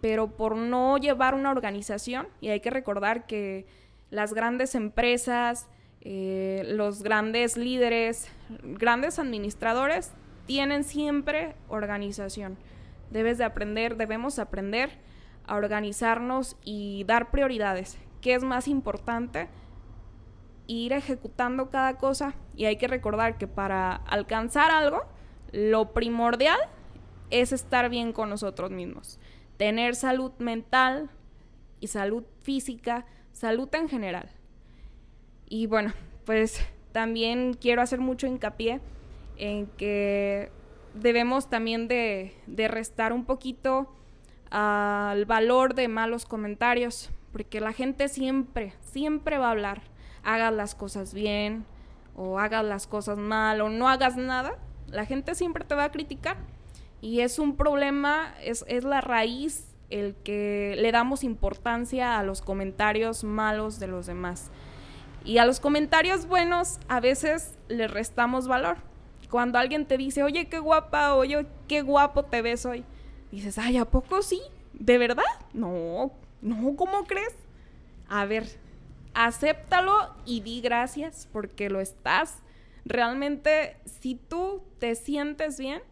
pero 0.00 0.36
por 0.36 0.56
no 0.56 0.98
llevar 0.98 1.34
una 1.34 1.50
organización, 1.50 2.28
y 2.40 2.50
hay 2.50 2.60
que 2.60 2.70
recordar 2.70 3.26
que 3.26 3.66
las 4.10 4.34
grandes 4.34 4.74
empresas, 4.74 5.68
eh, 6.00 6.62
los 6.66 7.02
grandes 7.02 7.56
líderes, 7.56 8.30
grandes 8.62 9.18
administradores, 9.18 10.12
tienen 10.46 10.84
siempre 10.84 11.54
organización. 11.68 12.56
Debes 13.10 13.38
de 13.38 13.44
aprender, 13.44 13.96
debemos 13.96 14.38
aprender 14.38 14.90
a 15.46 15.56
organizarnos 15.56 16.56
y 16.64 17.04
dar 17.04 17.30
prioridades. 17.30 17.98
¿Qué 18.20 18.34
es 18.34 18.42
más 18.42 18.68
importante? 18.68 19.48
Ir 20.66 20.92
ejecutando 20.92 21.70
cada 21.70 21.98
cosa 21.98 22.34
y 22.56 22.64
hay 22.64 22.76
que 22.76 22.88
recordar 22.88 23.38
que 23.38 23.46
para 23.46 23.94
alcanzar 23.94 24.70
algo, 24.70 25.04
lo 25.52 25.92
primordial 25.92 26.58
es 27.30 27.52
estar 27.52 27.88
bien 27.88 28.12
con 28.12 28.30
nosotros 28.30 28.70
mismos. 28.70 29.20
Tener 29.56 29.94
salud 29.94 30.32
mental 30.38 31.10
y 31.80 31.88
salud 31.88 32.24
física, 32.42 33.06
salud 33.32 33.68
en 33.74 33.88
general. 33.88 34.28
Y 35.48 35.66
bueno, 35.66 35.92
pues 36.24 36.60
también 36.92 37.54
quiero 37.54 37.82
hacer 37.82 38.00
mucho 38.00 38.26
hincapié 38.26 38.80
en 39.36 39.66
que 39.66 40.50
debemos 40.94 41.48
también 41.48 41.88
de, 41.88 42.34
restar 42.68 43.12
un 43.12 43.24
poquito 43.24 43.92
al 44.50 45.24
valor 45.26 45.74
de 45.74 45.88
malos 45.88 46.24
comentarios, 46.24 47.10
porque 47.32 47.60
la 47.60 47.72
gente 47.72 48.08
siempre, 48.08 48.72
siempre 48.80 49.38
va 49.38 49.48
a 49.48 49.50
hablar. 49.50 49.82
Hagas 50.22 50.52
las 50.52 50.74
cosas 50.74 51.14
bien 51.14 51.64
o 52.14 52.38
hagas 52.38 52.64
las 52.64 52.86
cosas 52.86 53.18
mal 53.18 53.60
o 53.60 53.68
no 53.68 53.88
hagas 53.88 54.16
nada, 54.16 54.58
la 54.88 55.04
gente 55.04 55.34
siempre 55.34 55.64
te 55.64 55.74
va 55.74 55.84
a 55.84 55.92
criticar. 55.92 56.38
Y 57.00 57.20
es 57.20 57.38
un 57.38 57.56
problema, 57.56 58.34
es, 58.42 58.64
es 58.68 58.84
la 58.84 59.00
raíz 59.00 59.76
el 59.90 60.16
que 60.24 60.74
le 60.78 60.90
damos 60.90 61.22
importancia 61.22 62.18
a 62.18 62.22
los 62.22 62.40
comentarios 62.40 63.22
malos 63.22 63.78
de 63.78 63.86
los 63.86 64.06
demás. 64.06 64.50
Y 65.24 65.38
a 65.38 65.44
los 65.44 65.60
comentarios 65.60 66.26
buenos 66.26 66.78
a 66.88 67.00
veces 67.00 67.58
le 67.68 67.88
restamos 67.88 68.48
valor. 68.48 68.78
Cuando 69.30 69.58
alguien 69.58 69.86
te 69.86 69.96
dice, 69.96 70.22
oye, 70.22 70.48
qué 70.48 70.58
guapa, 70.58 71.14
oye, 71.14 71.46
qué 71.68 71.82
guapo 71.82 72.24
te 72.24 72.42
ves 72.42 72.64
hoy, 72.66 72.84
dices, 73.30 73.58
ay, 73.58 73.76
¿a 73.76 73.84
poco 73.84 74.22
sí? 74.22 74.40
¿De 74.72 74.98
verdad? 74.98 75.24
No, 75.52 76.12
no, 76.42 76.76
¿cómo 76.76 77.04
crees? 77.04 77.34
A 78.08 78.24
ver, 78.24 78.46
acéptalo 79.14 80.14
y 80.24 80.40
di 80.42 80.60
gracias 80.60 81.28
porque 81.32 81.70
lo 81.70 81.80
estás. 81.80 82.38
Realmente, 82.84 83.76
si 83.84 84.14
tú 84.14 84.62
te 84.78 84.94
sientes 84.94 85.58
bien, 85.58 85.82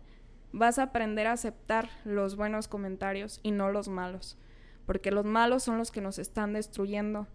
vas 0.52 0.78
a 0.78 0.84
aprender 0.84 1.26
a 1.26 1.32
aceptar 1.32 1.88
los 2.04 2.36
buenos 2.36 2.68
comentarios 2.68 3.40
y 3.42 3.50
no 3.50 3.70
los 3.70 3.88
malos, 3.88 4.38
porque 4.86 5.10
los 5.10 5.24
malos 5.24 5.64
son 5.64 5.78
los 5.78 5.90
que 5.90 6.00
nos 6.00 6.20
están 6.20 6.52
destruyendo. 6.52 7.26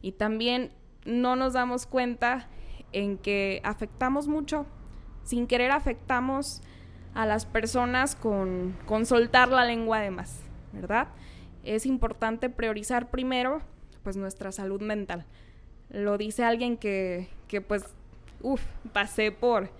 Y 0.00 0.12
también 0.12 0.72
no 1.04 1.36
nos 1.36 1.52
damos 1.52 1.84
cuenta 1.84 2.48
en 2.92 3.18
que 3.18 3.60
afectamos 3.64 4.28
mucho 4.28 4.66
sin 5.24 5.46
querer 5.46 5.70
afectamos 5.70 6.62
a 7.14 7.26
las 7.26 7.46
personas 7.46 8.16
con, 8.16 8.76
soltar 9.04 9.48
la 9.48 9.64
lengua 9.64 9.98
además, 9.98 10.40
¿verdad? 10.72 11.08
Es 11.62 11.86
importante 11.86 12.50
priorizar 12.50 13.10
primero 13.10 13.62
pues 14.02 14.16
nuestra 14.16 14.52
salud 14.52 14.82
mental. 14.82 15.24
Lo 15.88 16.18
dice 16.18 16.44
alguien 16.44 16.76
que, 16.76 17.28
que 17.48 17.60
pues, 17.60 17.84
uff, 18.42 18.62
pasé 18.92 19.32
por, 19.32 19.70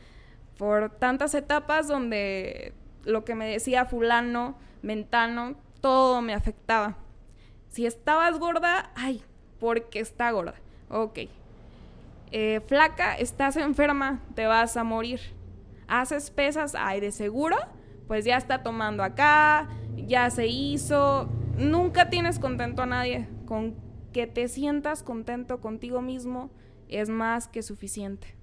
por 0.57 0.91
tantas 0.91 1.35
etapas 1.35 1.89
donde 1.89 2.73
lo 3.05 3.25
que 3.25 3.35
me 3.35 3.47
decía 3.47 3.85
fulano, 3.85 4.57
mentano, 4.83 5.57
todo 5.81 6.23
me 6.23 6.33
afectaba. 6.33 6.97
Si 7.69 7.85
estabas 7.85 8.39
gorda, 8.39 8.93
ay, 8.95 9.23
porque 9.59 9.99
está 9.99 10.31
gorda. 10.31 10.55
Ok, 10.89 11.19
eh, 12.37 12.61
flaca, 12.67 13.15
estás 13.15 13.57
enferma, 13.57 14.21
te 14.35 14.45
vas 14.47 14.77
a 14.77 14.83
morir. 14.83 15.21
Haces 15.87 16.33
pesas, 16.33 16.75
ay, 16.77 16.99
de 16.99 17.13
seguro, 17.13 17.57
pues 18.09 18.25
ya 18.25 18.37
está 18.37 18.65
tomando 18.65 19.05
acá, 19.05 19.69
ya 19.97 20.29
se 20.31 20.49
hizo. 20.49 21.29
Nunca 21.57 22.11
tienes 22.11 22.41
contento 22.41 22.83
a 22.83 22.87
nadie. 22.87 23.29
Con 23.47 23.77
que 24.13 24.27
te 24.27 24.49
sientas 24.49 25.05
contento 25.05 25.61
contigo 25.61 26.03
mismo 26.03 26.51
es 26.89 27.09
más 27.09 27.47
que 27.47 27.63
suficiente. 27.63 28.35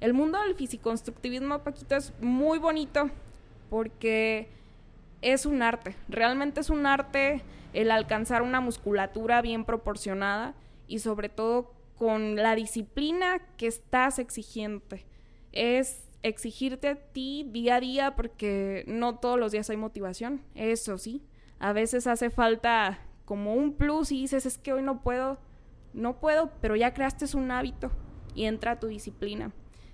El 0.00 0.14
mundo 0.14 0.40
del 0.40 0.56
fisiconstructivismo, 0.56 1.60
Paquito, 1.60 1.94
es 1.94 2.12
muy 2.20 2.58
bonito 2.58 3.08
porque 3.70 4.48
es 5.20 5.46
un 5.46 5.62
arte. 5.62 5.94
Realmente 6.08 6.60
es 6.60 6.70
un 6.70 6.86
arte 6.86 7.44
el 7.72 7.92
alcanzar 7.92 8.42
una 8.42 8.60
musculatura 8.60 9.42
bien 9.42 9.64
proporcionada 9.64 10.54
y 10.88 10.98
sobre 10.98 11.28
todo 11.28 11.70
con 12.02 12.34
la 12.34 12.56
disciplina 12.56 13.38
que 13.56 13.68
estás 13.68 14.18
exigiéndote. 14.18 15.06
Es 15.52 16.02
exigirte 16.24 16.88
a 16.88 16.96
ti 16.96 17.46
día 17.52 17.76
a 17.76 17.80
día 17.80 18.16
porque 18.16 18.82
no 18.88 19.20
todos 19.20 19.38
los 19.38 19.52
días 19.52 19.70
hay 19.70 19.76
motivación, 19.76 20.42
eso 20.56 20.98
sí. 20.98 21.22
A 21.60 21.72
veces 21.72 22.08
hace 22.08 22.28
falta 22.28 22.98
como 23.24 23.54
un 23.54 23.74
plus 23.74 24.10
y 24.10 24.22
dices, 24.22 24.46
es 24.46 24.58
que 24.58 24.72
hoy 24.72 24.82
no 24.82 25.00
puedo, 25.04 25.38
no 25.92 26.18
puedo, 26.18 26.50
pero 26.60 26.74
ya 26.74 26.92
creaste 26.92 27.36
un 27.36 27.52
hábito 27.52 27.92
y 28.34 28.46
entra 28.46 28.80
tu 28.80 28.88
disciplina. 28.88 29.52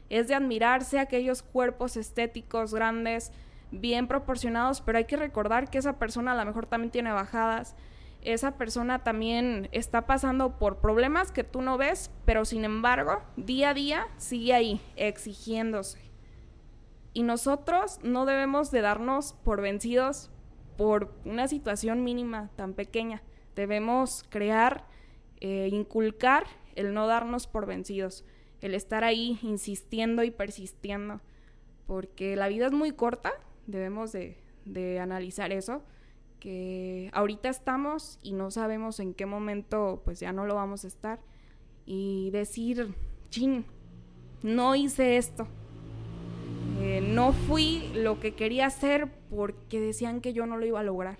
Es 0.08 0.28
de 0.28 0.34
admirarse 0.34 1.00
aquellos 1.00 1.42
cuerpos 1.42 1.98
estéticos 1.98 2.72
grandes, 2.72 3.32
bien 3.70 4.08
proporcionados, 4.08 4.80
pero 4.80 4.96
hay 4.96 5.04
que 5.04 5.18
recordar 5.18 5.68
que 5.68 5.76
esa 5.76 5.98
persona 5.98 6.32
a 6.32 6.36
lo 6.36 6.46
mejor 6.46 6.64
también 6.64 6.90
tiene 6.90 7.12
bajadas, 7.12 7.76
esa 8.22 8.56
persona 8.58 9.04
también 9.04 9.68
está 9.72 10.06
pasando 10.06 10.58
por 10.58 10.78
problemas 10.78 11.30
que 11.32 11.44
tú 11.44 11.62
no 11.62 11.78
ves, 11.78 12.10
pero 12.25 12.44
sin 12.44 12.64
embargo, 12.64 13.22
día 13.37 13.70
a 13.70 13.75
día 13.75 14.08
sigue 14.16 14.54
ahí, 14.54 14.80
exigiéndose. 14.96 16.00
Y 17.12 17.22
nosotros 17.22 17.98
no 18.02 18.26
debemos 18.26 18.70
de 18.70 18.80
darnos 18.80 19.34
por 19.44 19.60
vencidos 19.60 20.30
por 20.76 21.12
una 21.25 21.48
situación 21.48 22.04
mínima 22.04 22.50
tan 22.56 22.75
pequeña. 22.75 23.22
Debemos 23.54 24.25
crear, 24.28 24.84
eh, 25.40 25.68
inculcar 25.72 26.46
el 26.76 26.94
no 26.94 27.06
darnos 27.06 27.46
por 27.46 27.66
vencidos, 27.66 28.25
el 28.60 28.75
estar 28.75 29.04
ahí 29.04 29.38
insistiendo 29.42 30.22
y 30.22 30.30
persistiendo, 30.30 31.20
porque 31.87 32.37
la 32.37 32.48
vida 32.48 32.66
es 32.66 32.72
muy 32.72 32.92
corta, 32.92 33.32
debemos 33.66 34.12
de, 34.12 34.37
de 34.64 35.00
analizar 35.00 35.52
eso 35.52 35.82
que 36.40 37.11
ahorita 37.12 37.49
estamos 37.49 38.18
y 38.23 38.33
no 38.33 38.50
sabemos 38.50 39.00
en 39.00 39.14
qué 39.14 39.26
momento 39.26 40.02
pues 40.04 40.21
ya 40.21 40.33
no 40.33 40.47
lo 40.47 40.54
vamos 40.54 40.85
a 40.85 40.88
estar 40.88 41.21
y 41.85 42.30
decir, 42.30 42.95
chin, 43.30 43.64
no 44.42 44.75
hice 44.75 45.16
esto, 45.16 45.49
eh, 46.80 47.00
no 47.00 47.33
fui 47.33 47.90
lo 47.95 48.21
que 48.21 48.35
quería 48.35 48.66
hacer 48.66 49.11
porque 49.30 49.80
decían 49.80 50.21
que 50.21 50.33
yo 50.33 50.47
no 50.47 50.57
lo 50.57 50.66
iba 50.66 50.80
a 50.80 50.85
lograr. 50.85 51.18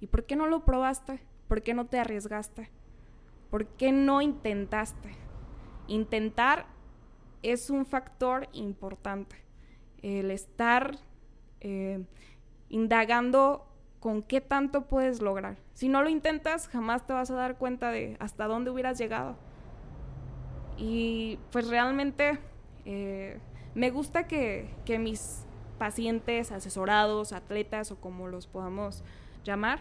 ¿Y 0.00 0.06
por 0.06 0.24
qué 0.24 0.34
no 0.34 0.46
lo 0.46 0.64
probaste? 0.64 1.20
¿Por 1.46 1.62
qué 1.62 1.74
no 1.74 1.86
te 1.86 1.98
arriesgaste? 1.98 2.70
¿Por 3.50 3.66
qué 3.66 3.92
no 3.92 4.20
intentaste? 4.22 5.10
Intentar 5.86 6.66
es 7.42 7.70
un 7.70 7.86
factor 7.86 8.48
importante. 8.52 9.36
El 10.02 10.30
estar 10.30 10.96
eh, 11.60 12.02
indagando 12.68 13.69
con 14.00 14.22
qué 14.22 14.40
tanto 14.40 14.86
puedes 14.86 15.20
lograr. 15.20 15.56
Si 15.74 15.88
no 15.88 16.02
lo 16.02 16.08
intentas, 16.08 16.68
jamás 16.68 17.06
te 17.06 17.12
vas 17.12 17.30
a 17.30 17.34
dar 17.34 17.58
cuenta 17.58 17.90
de 17.90 18.16
hasta 18.18 18.46
dónde 18.46 18.70
hubieras 18.70 18.98
llegado. 18.98 19.36
Y 20.78 21.38
pues 21.52 21.68
realmente 21.68 22.38
eh, 22.86 23.38
me 23.74 23.90
gusta 23.90 24.26
que, 24.26 24.70
que 24.86 24.98
mis 24.98 25.44
pacientes, 25.78 26.50
asesorados, 26.50 27.32
atletas 27.32 27.92
o 27.92 28.00
como 28.00 28.28
los 28.28 28.46
podamos 28.46 29.04
llamar, 29.44 29.80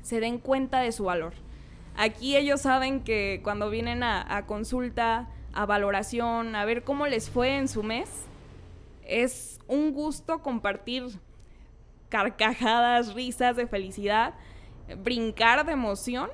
se 0.00 0.20
den 0.20 0.38
cuenta 0.38 0.80
de 0.80 0.92
su 0.92 1.04
valor. 1.04 1.34
Aquí 1.94 2.36
ellos 2.36 2.62
saben 2.62 3.02
que 3.04 3.40
cuando 3.44 3.68
vienen 3.68 4.02
a, 4.02 4.36
a, 4.36 4.46
consulta, 4.46 5.28
a 5.52 5.66
valoración, 5.66 6.56
a 6.56 6.64
ver 6.64 6.84
cómo 6.84 7.06
les 7.06 7.28
fue 7.28 7.58
en 7.58 7.68
su 7.68 7.82
mes, 7.82 8.08
es 9.04 9.58
un 9.66 9.92
gusto 9.92 10.42
compartir 10.42 11.18
carcajadas, 12.08 13.14
risas 13.14 13.56
de 13.56 13.66
felicidad, 13.66 14.34
brincar 14.98 15.64
de 15.66 15.72
emoción, 15.72 16.30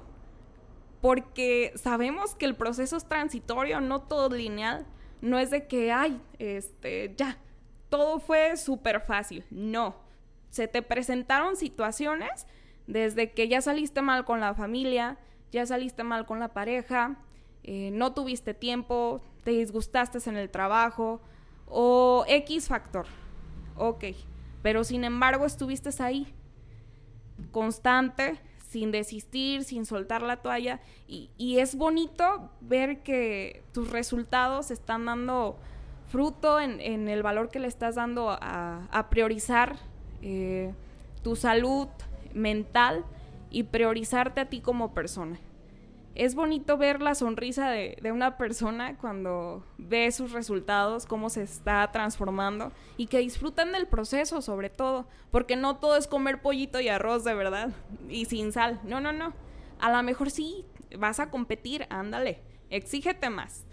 porque 1.01 1.73
sabemos 1.75 2.35
que 2.35 2.47
el 2.47 2.55
proceso 2.55 2.97
es 2.97 3.07
transitorio, 3.07 3.81
no 3.81 4.03
todo 4.03 4.35
lineal, 4.35 4.87
no 5.21 5.39
es 5.39 5.51
de 5.51 5.67
que, 5.67 5.93
ay, 5.93 6.21
este, 6.39 7.15
ya, 7.17 7.39
todo 7.89 8.21
fue 8.21 8.57
súper 8.57 9.01
fácil, 9.01 9.45
no, 9.51 9.97
se 10.51 10.69
te 10.69 10.83
presentaron 10.83 11.57
situaciones 11.57 12.47
desde 12.87 13.33
que 13.33 13.49
ya 13.49 13.61
saliste 13.61 14.03
mal 14.03 14.25
con 14.25 14.41
la 14.41 14.55
familia, 14.55 15.19
ya 15.51 15.67
saliste 15.67 16.05
mal 16.05 16.27
con 16.27 16.41
la 16.41 16.49
pareja, 16.49 17.17
eh, 17.63 17.91
no 17.93 18.13
tuviste 18.13 18.55
tiempo, 18.55 19.23
te 19.43 19.53
disgustaste 19.53 20.19
en 20.29 20.37
el 20.37 20.51
trabajo 20.51 21.21
o 21.67 22.25
X 22.29 22.69
factor. 22.69 23.07
Ok, 23.77 24.05
pero 24.65 24.83
sin 24.83 25.05
embargo 25.05 25.45
estuviste 25.45 25.91
ahí, 26.03 26.27
constante, 27.53 28.41
sin 28.71 28.93
desistir, 28.93 29.63
sin 29.63 29.85
soltar 29.85 30.23
la 30.23 30.39
toalla. 30.39 30.81
Y, 31.07 31.29
y 31.37 31.59
es 31.59 31.75
bonito 31.75 32.51
ver 32.63 33.03
que 33.03 33.63
tus 33.73 33.91
resultados 33.91 34.71
están 34.71 35.05
dando 35.05 35.59
fruto 36.07 36.61
en, 36.61 36.81
en 36.81 37.09
el 37.09 37.23
valor 37.23 37.51
que 37.51 37.59
le 37.59 37.69
estás 37.69 37.97
dando 37.97 38.31
a, 38.31 38.89
a 38.91 39.11
priorizar 39.11 39.77
eh, 40.23 40.73
tu 41.23 41.37
salud 41.37 41.89
mental 42.33 43.05
y 43.51 43.65
priorizarte 43.65 44.41
a 44.41 44.49
ti 44.49 44.63
como 44.63 44.95
persona. 44.95 45.39
Es 46.15 46.37
bonito 46.37 46.79
ver 46.79 47.03
la 47.03 47.17
sonrisa 47.17 47.71
de, 47.71 47.99
de, 48.01 48.13
una 48.13 48.37
persona 48.37 48.97
cuando 48.99 49.65
ve 49.79 50.13
sus 50.13 50.31
resultados, 50.31 51.07
cómo 51.07 51.29
se 51.29 51.43
está 51.43 51.91
transformando 51.91 52.71
y 52.97 53.09
que 53.09 53.19
disfrutan 53.19 53.73
del 53.73 53.89
proceso 53.89 54.41
sobre 54.41 54.71
todo, 54.71 55.07
porque 55.33 55.57
no 55.57 55.77
todo 55.77 55.97
es 55.97 56.07
comer 56.07 56.41
pollito 56.41 56.79
y 56.81 56.89
arroz 56.89 57.25
de 57.25 57.35
verdad 57.35 57.71
y 58.09 58.27
sin 58.27 58.53
sal. 58.53 58.81
No, 58.85 59.01
no, 59.01 59.13
no. 59.13 59.33
A 59.81 59.91
lo 59.91 60.03
mejor 60.05 60.31
sí, 60.31 60.65
vas 60.97 61.19
a 61.19 61.31
competir, 61.31 61.87
ándale, 61.91 62.43
exígete 62.71 63.29
más. 63.29 63.65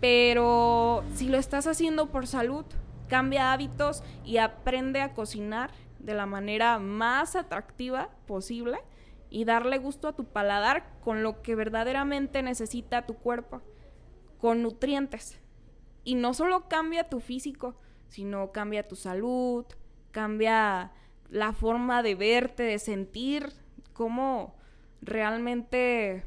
Pero 0.00 1.04
si 1.14 1.28
lo 1.28 1.36
estás 1.36 1.66
haciendo 1.66 2.06
por 2.06 2.26
salud, 2.26 2.64
cambia 3.08 3.52
hábitos 3.52 4.02
y 4.24 4.38
aprende 4.38 5.02
a 5.02 5.12
cocinar 5.12 5.72
de 5.98 6.14
la 6.14 6.24
manera 6.24 6.78
más 6.78 7.36
atractiva 7.36 8.08
posible 8.26 8.78
y 9.30 9.44
darle 9.44 9.78
gusto 9.78 10.08
a 10.08 10.12
tu 10.12 10.24
paladar 10.24 10.98
con 11.00 11.22
lo 11.22 11.40
que 11.40 11.54
verdaderamente 11.54 12.42
necesita 12.42 13.06
tu 13.06 13.14
cuerpo, 13.14 13.62
con 14.38 14.62
nutrientes. 14.62 15.40
Y 16.02 16.16
no 16.16 16.34
solo 16.34 16.68
cambia 16.68 17.08
tu 17.08 17.20
físico, 17.20 17.76
sino 18.08 18.50
cambia 18.50 18.88
tu 18.88 18.96
salud, 18.96 19.64
cambia 20.10 20.92
la 21.28 21.52
forma 21.52 22.02
de 22.02 22.16
verte, 22.16 22.64
de 22.64 22.78
sentir, 22.78 23.52
cómo 23.92 24.56
realmente 25.00 26.24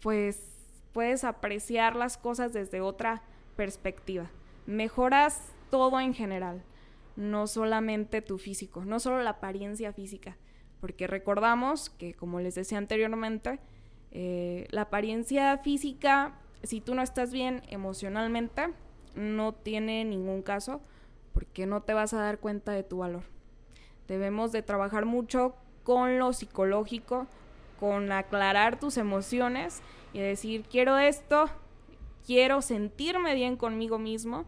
pues 0.00 0.66
puedes 0.92 1.24
apreciar 1.24 1.96
las 1.96 2.18
cosas 2.18 2.52
desde 2.52 2.80
otra 2.80 3.22
perspectiva. 3.56 4.30
Mejoras 4.66 5.52
todo 5.70 6.00
en 6.00 6.12
general, 6.12 6.62
no 7.16 7.46
solamente 7.46 8.20
tu 8.20 8.38
físico, 8.38 8.84
no 8.84 9.00
solo 9.00 9.22
la 9.22 9.30
apariencia 9.30 9.92
física, 9.92 10.36
porque 10.82 11.06
recordamos 11.06 11.90
que, 11.90 12.12
como 12.12 12.40
les 12.40 12.56
decía 12.56 12.76
anteriormente, 12.76 13.60
eh, 14.10 14.66
la 14.70 14.82
apariencia 14.82 15.56
física, 15.58 16.34
si 16.64 16.80
tú 16.80 16.96
no 16.96 17.02
estás 17.02 17.32
bien 17.32 17.62
emocionalmente, 17.68 18.66
no 19.14 19.52
tiene 19.52 20.04
ningún 20.04 20.42
caso, 20.42 20.80
porque 21.34 21.66
no 21.66 21.82
te 21.82 21.94
vas 21.94 22.14
a 22.14 22.20
dar 22.20 22.40
cuenta 22.40 22.72
de 22.72 22.82
tu 22.82 22.98
valor. 22.98 23.22
Debemos 24.08 24.50
de 24.50 24.62
trabajar 24.62 25.04
mucho 25.06 25.54
con 25.84 26.18
lo 26.18 26.32
psicológico, 26.32 27.28
con 27.78 28.10
aclarar 28.10 28.80
tus 28.80 28.96
emociones 28.96 29.82
y 30.12 30.18
decir, 30.18 30.64
quiero 30.68 30.98
esto, 30.98 31.48
quiero 32.26 32.60
sentirme 32.60 33.36
bien 33.36 33.56
conmigo 33.56 34.00
mismo 34.00 34.46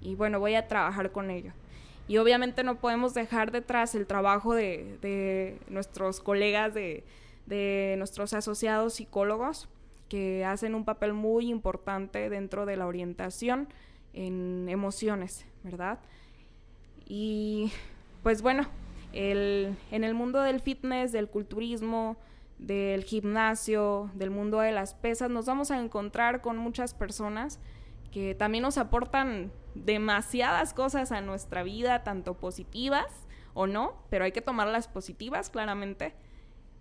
y 0.00 0.14
bueno, 0.14 0.38
voy 0.38 0.54
a 0.54 0.68
trabajar 0.68 1.10
con 1.10 1.32
ello. 1.32 1.52
Y 2.08 2.18
obviamente 2.18 2.64
no 2.64 2.76
podemos 2.78 3.14
dejar 3.14 3.52
detrás 3.52 3.94
el 3.94 4.06
trabajo 4.06 4.54
de, 4.54 4.98
de 5.00 5.58
nuestros 5.68 6.20
colegas, 6.20 6.74
de, 6.74 7.04
de 7.46 7.94
nuestros 7.98 8.34
asociados 8.34 8.94
psicólogos, 8.94 9.68
que 10.08 10.44
hacen 10.44 10.74
un 10.74 10.84
papel 10.84 11.14
muy 11.14 11.48
importante 11.48 12.28
dentro 12.28 12.66
de 12.66 12.76
la 12.76 12.86
orientación 12.86 13.68
en 14.12 14.68
emociones, 14.68 15.46
¿verdad? 15.62 16.00
Y 17.06 17.72
pues 18.22 18.42
bueno, 18.42 18.68
el, 19.12 19.76
en 19.90 20.04
el 20.04 20.14
mundo 20.14 20.42
del 20.42 20.60
fitness, 20.60 21.12
del 21.12 21.28
culturismo, 21.28 22.16
del 22.58 23.04
gimnasio, 23.04 24.10
del 24.14 24.30
mundo 24.30 24.60
de 24.60 24.72
las 24.72 24.94
pesas, 24.94 25.30
nos 25.30 25.46
vamos 25.46 25.70
a 25.70 25.80
encontrar 25.80 26.42
con 26.42 26.56
muchas 26.58 26.94
personas 26.94 27.58
que 28.12 28.34
también 28.34 28.62
nos 28.62 28.78
aportan 28.78 29.50
demasiadas 29.74 30.74
cosas 30.74 31.12
a 31.12 31.20
nuestra 31.20 31.62
vida, 31.62 32.02
tanto 32.02 32.34
positivas 32.34 33.06
o 33.54 33.66
no, 33.66 33.94
pero 34.10 34.24
hay 34.24 34.32
que 34.32 34.42
tomar 34.42 34.68
las 34.68 34.88
positivas, 34.88 35.50
claramente. 35.50 36.14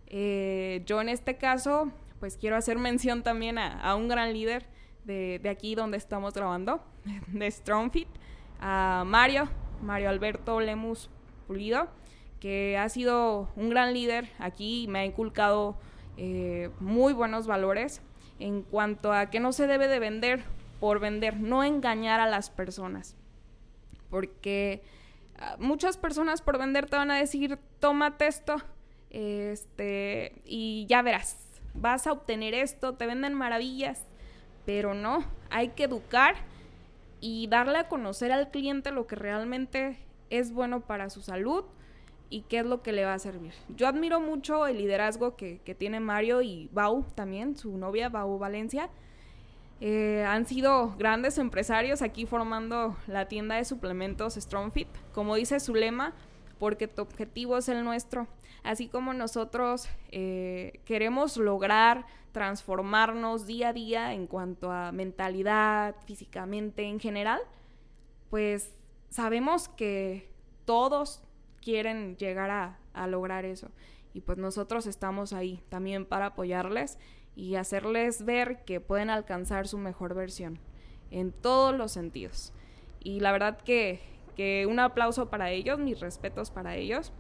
Eh, 0.08 0.84
yo 0.86 1.02
en 1.02 1.10
este 1.10 1.38
caso, 1.38 1.92
pues 2.20 2.38
quiero 2.38 2.56
hacer 2.56 2.78
mención 2.78 3.24
también 3.24 3.58
a, 3.58 3.82
a 3.82 3.96
un 3.96 4.08
gran 4.08 4.34
líder 4.34 4.68
de, 5.06 5.40
de, 5.42 5.50
aquí 5.50 5.76
donde 5.76 5.98
estamos 5.98 6.34
grabando, 6.34 6.84
de 7.28 7.50
Strongfit, 7.50 8.10
a 8.60 9.04
Mario, 9.06 9.50
Mario 9.82 10.10
Alberto 10.10 10.60
Lemus 10.60 11.10
Pulido 11.48 11.90
que 12.42 12.76
ha 12.76 12.90
sido 12.90 13.50
un 13.56 13.70
gran 13.70 13.94
líder 13.94 14.28
aquí 14.40 14.84
y 14.84 14.88
me 14.88 15.00
ha 15.00 15.06
inculcado 15.06 15.78
eh, 16.18 16.72
muy 16.80 17.14
buenos 17.14 17.46
valores 17.48 18.02
en 18.40 18.64
cuanto 18.64 19.14
a 19.14 19.30
que 19.30 19.40
no 19.40 19.54
se 19.54 19.68
debe 19.68 19.88
de 19.88 20.00
vender 20.00 20.44
por 20.82 21.00
vender, 21.00 21.40
no 21.40 21.64
engañar 21.64 22.20
a 22.20 22.26
las 22.26 22.50
personas. 22.50 23.16
Porque 24.10 24.82
uh, 25.38 25.64
muchas 25.64 25.96
personas 25.96 26.42
por 26.42 26.58
vender 26.58 26.90
te 26.90 26.98
van 26.98 27.12
a 27.12 27.18
decir, 27.18 27.60
tómate 27.80 28.26
esto, 28.26 28.58
este, 29.12 30.42
y 30.44 30.88
ya 30.90 31.04
verás, 31.04 31.38
vas 31.76 32.08
a 32.08 32.12
obtener 32.12 32.56
esto, 32.56 32.96
te 32.96 33.06
venden 33.06 33.36
maravillas, 33.36 34.04
pero 34.66 34.96
no, 34.96 35.24
hay 35.52 35.70
que 35.70 35.84
educar 35.84 36.36
y 37.20 37.46
darle 37.46 37.78
a 37.78 37.88
conocer 37.88 38.32
al 38.32 38.50
cliente 38.50 38.92
lo 38.92 39.06
que 39.06 39.16
realmente 39.16 40.00
es 40.32 40.52
bueno 40.52 40.82
para 40.82 41.12
su 41.12 41.22
salud, 41.22 41.64
y 42.32 42.42
qué 42.44 42.60
es 42.60 42.66
lo 42.66 42.82
que 42.82 42.94
le 42.94 43.06
va 43.06 43.14
a 43.14 43.20
servir. 43.20 43.54
Yo 43.76 43.88
admiro 43.88 44.20
mucho 44.20 44.66
el 44.66 44.78
liderazgo 44.78 45.36
que, 45.36 45.60
que 45.60 45.76
tiene 45.76 46.00
Mario 46.00 46.42
y 46.42 46.70
Bau 46.72 47.06
también, 47.14 47.56
su 47.56 47.78
novia 47.78 48.10
Bau 48.10 48.40
Valencia. 48.40 48.90
Eh, 49.84 50.24
han 50.28 50.46
sido 50.46 50.96
grandes 50.96 51.40
empresarios 51.40 52.04
aquí 52.04 52.28
formando 52.28 52.96
la 53.08 53.28
tienda 53.28 53.56
de 53.56 53.66
suplementos 53.66 54.36
Strongfit. 54.36 54.88
Como 55.12 55.36
dice 55.36 55.60
su 55.60 55.74
lema, 55.74 56.14
porque 56.60 56.88
tu 56.88 57.02
objetivo 57.02 57.58
es 57.58 57.68
el 57.68 57.84
nuestro. 57.84 58.28
Así 58.62 58.88
como 58.88 59.12
nosotros 59.14 59.90
eh, 60.12 60.80
queremos 60.86 61.36
lograr 61.38 62.06
transformarnos 62.32 63.48
día 63.48 63.70
a 63.70 63.74
día 63.74 64.14
en 64.14 64.28
cuanto 64.28 64.72
a 64.72 64.92
mentalidad, 64.92 65.96
físicamente 66.06 66.84
en 66.84 67.00
general, 67.00 67.42
pues 68.30 68.76
sabemos 69.10 69.68
que 69.68 70.30
todos 70.66 71.24
quieren 71.60 72.16
llegar 72.18 72.52
a, 72.52 72.78
a 72.94 73.08
lograr 73.08 73.46
eso. 73.46 73.70
Y 74.14 74.22
pues 74.22 74.38
nosotros 74.38 74.86
estamos 74.86 75.34
ahí 75.34 75.64
también 75.70 76.06
para 76.06 76.28
apoyarles 76.28 77.00
y 77.36 77.56
hacerles 77.56 78.26
ver 78.26 78.64
que 78.66 78.80
pueden 78.80 79.10
alcanzar 79.10 79.68
su 79.68 79.78
mejor 79.78 80.14
versión 80.14 80.60
en 81.10 81.32
todos 81.32 81.76
los 81.76 81.92
sentidos. 81.92 82.54
Y 83.00 83.20
la 83.20 83.32
verdad 83.32 83.58
que, 83.62 84.00
que 84.36 84.66
un 84.68 84.80
aplauso 84.80 85.30
para 85.30 85.52
ellos, 85.52 85.80
mis 85.80 86.00
respetos 86.00 86.52
para 86.52 86.76
ellos, 86.76 87.12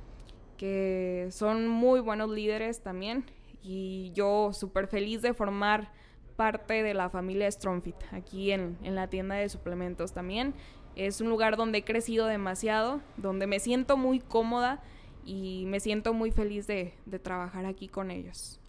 que 0.57 1.27
son 1.31 1.67
muy 1.67 1.99
buenos 1.99 2.29
líderes 2.29 2.81
también. 2.81 3.25
Y 3.63 4.11
yo 4.13 4.51
súper 4.53 4.87
feliz 4.87 5.21
de 5.21 5.33
formar 5.33 5.91
parte 6.35 6.83
de 6.83 6.93
la 6.93 7.09
familia 7.09 7.51
Strongfit 7.51 7.95
aquí 8.11 8.51
en, 8.51 8.77
en 8.83 8.95
la 8.95 9.07
tienda 9.07 9.35
de 9.35 9.49
suplementos 9.49 10.13
también. 10.13 10.53
Es 10.95 11.21
un 11.21 11.29
lugar 11.29 11.57
donde 11.57 11.79
he 11.79 11.83
crecido 11.83 12.27
demasiado, 12.27 13.01
donde 13.17 13.47
me 13.47 13.59
siento 13.59 13.97
muy 13.97 14.19
cómoda 14.19 14.81
y 15.25 15.65
me 15.67 15.79
siento 15.79 16.13
muy 16.13 16.31
feliz 16.31 16.67
de, 16.67 16.93
de 17.05 17.19
trabajar 17.19 17.65
aquí 17.65 17.87
con 17.87 18.11
ellos, 18.11 18.59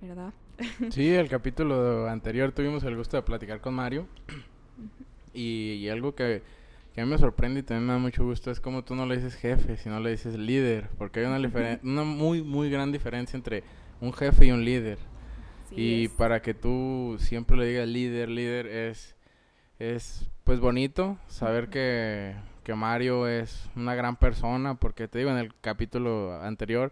¿verdad? 0.00 0.32
Sí, 0.90 1.14
el 1.14 1.28
capítulo 1.28 2.08
anterior 2.08 2.52
tuvimos 2.52 2.82
el 2.84 2.96
gusto 2.96 3.16
de 3.16 3.22
platicar 3.22 3.60
con 3.60 3.74
Mario 3.74 4.06
y, 5.32 5.74
y 5.74 5.88
algo 5.88 6.14
que, 6.14 6.42
que, 6.94 7.00
a 7.00 7.04
mí 7.04 7.10
me 7.10 7.18
sorprende 7.18 7.60
y 7.60 7.62
también 7.62 7.86
me 7.86 7.92
da 7.92 7.98
mucho 7.98 8.24
gusto 8.24 8.50
es 8.50 8.60
como 8.60 8.82
tú 8.82 8.94
no 8.94 9.06
le 9.06 9.16
dices 9.16 9.36
jefe, 9.36 9.76
sino 9.76 10.00
le 10.00 10.10
dices 10.10 10.36
líder, 10.36 10.88
porque 10.98 11.20
hay 11.20 11.26
una, 11.26 11.38
una 11.82 12.04
muy, 12.04 12.42
muy 12.42 12.70
gran 12.70 12.92
diferencia 12.92 13.36
entre 13.36 13.62
un 14.00 14.12
jefe 14.12 14.46
y 14.46 14.50
un 14.50 14.64
líder. 14.64 14.98
Sí 15.68 15.74
y 15.76 16.04
es. 16.06 16.10
para 16.12 16.40
que 16.42 16.54
tú 16.54 17.16
siempre 17.18 17.56
le 17.56 17.66
digas 17.66 17.86
líder, 17.86 18.28
líder 18.28 18.66
es, 18.66 19.16
es 19.78 20.28
pues 20.44 20.60
bonito 20.60 21.18
saber 21.28 21.68
que, 21.68 22.34
que, 22.64 22.74
Mario 22.74 23.28
es 23.28 23.68
una 23.76 23.94
gran 23.94 24.16
persona, 24.16 24.76
porque 24.76 25.08
te 25.08 25.18
digo, 25.18 25.30
en 25.30 25.36
el 25.36 25.54
capítulo 25.60 26.40
anterior 26.40 26.90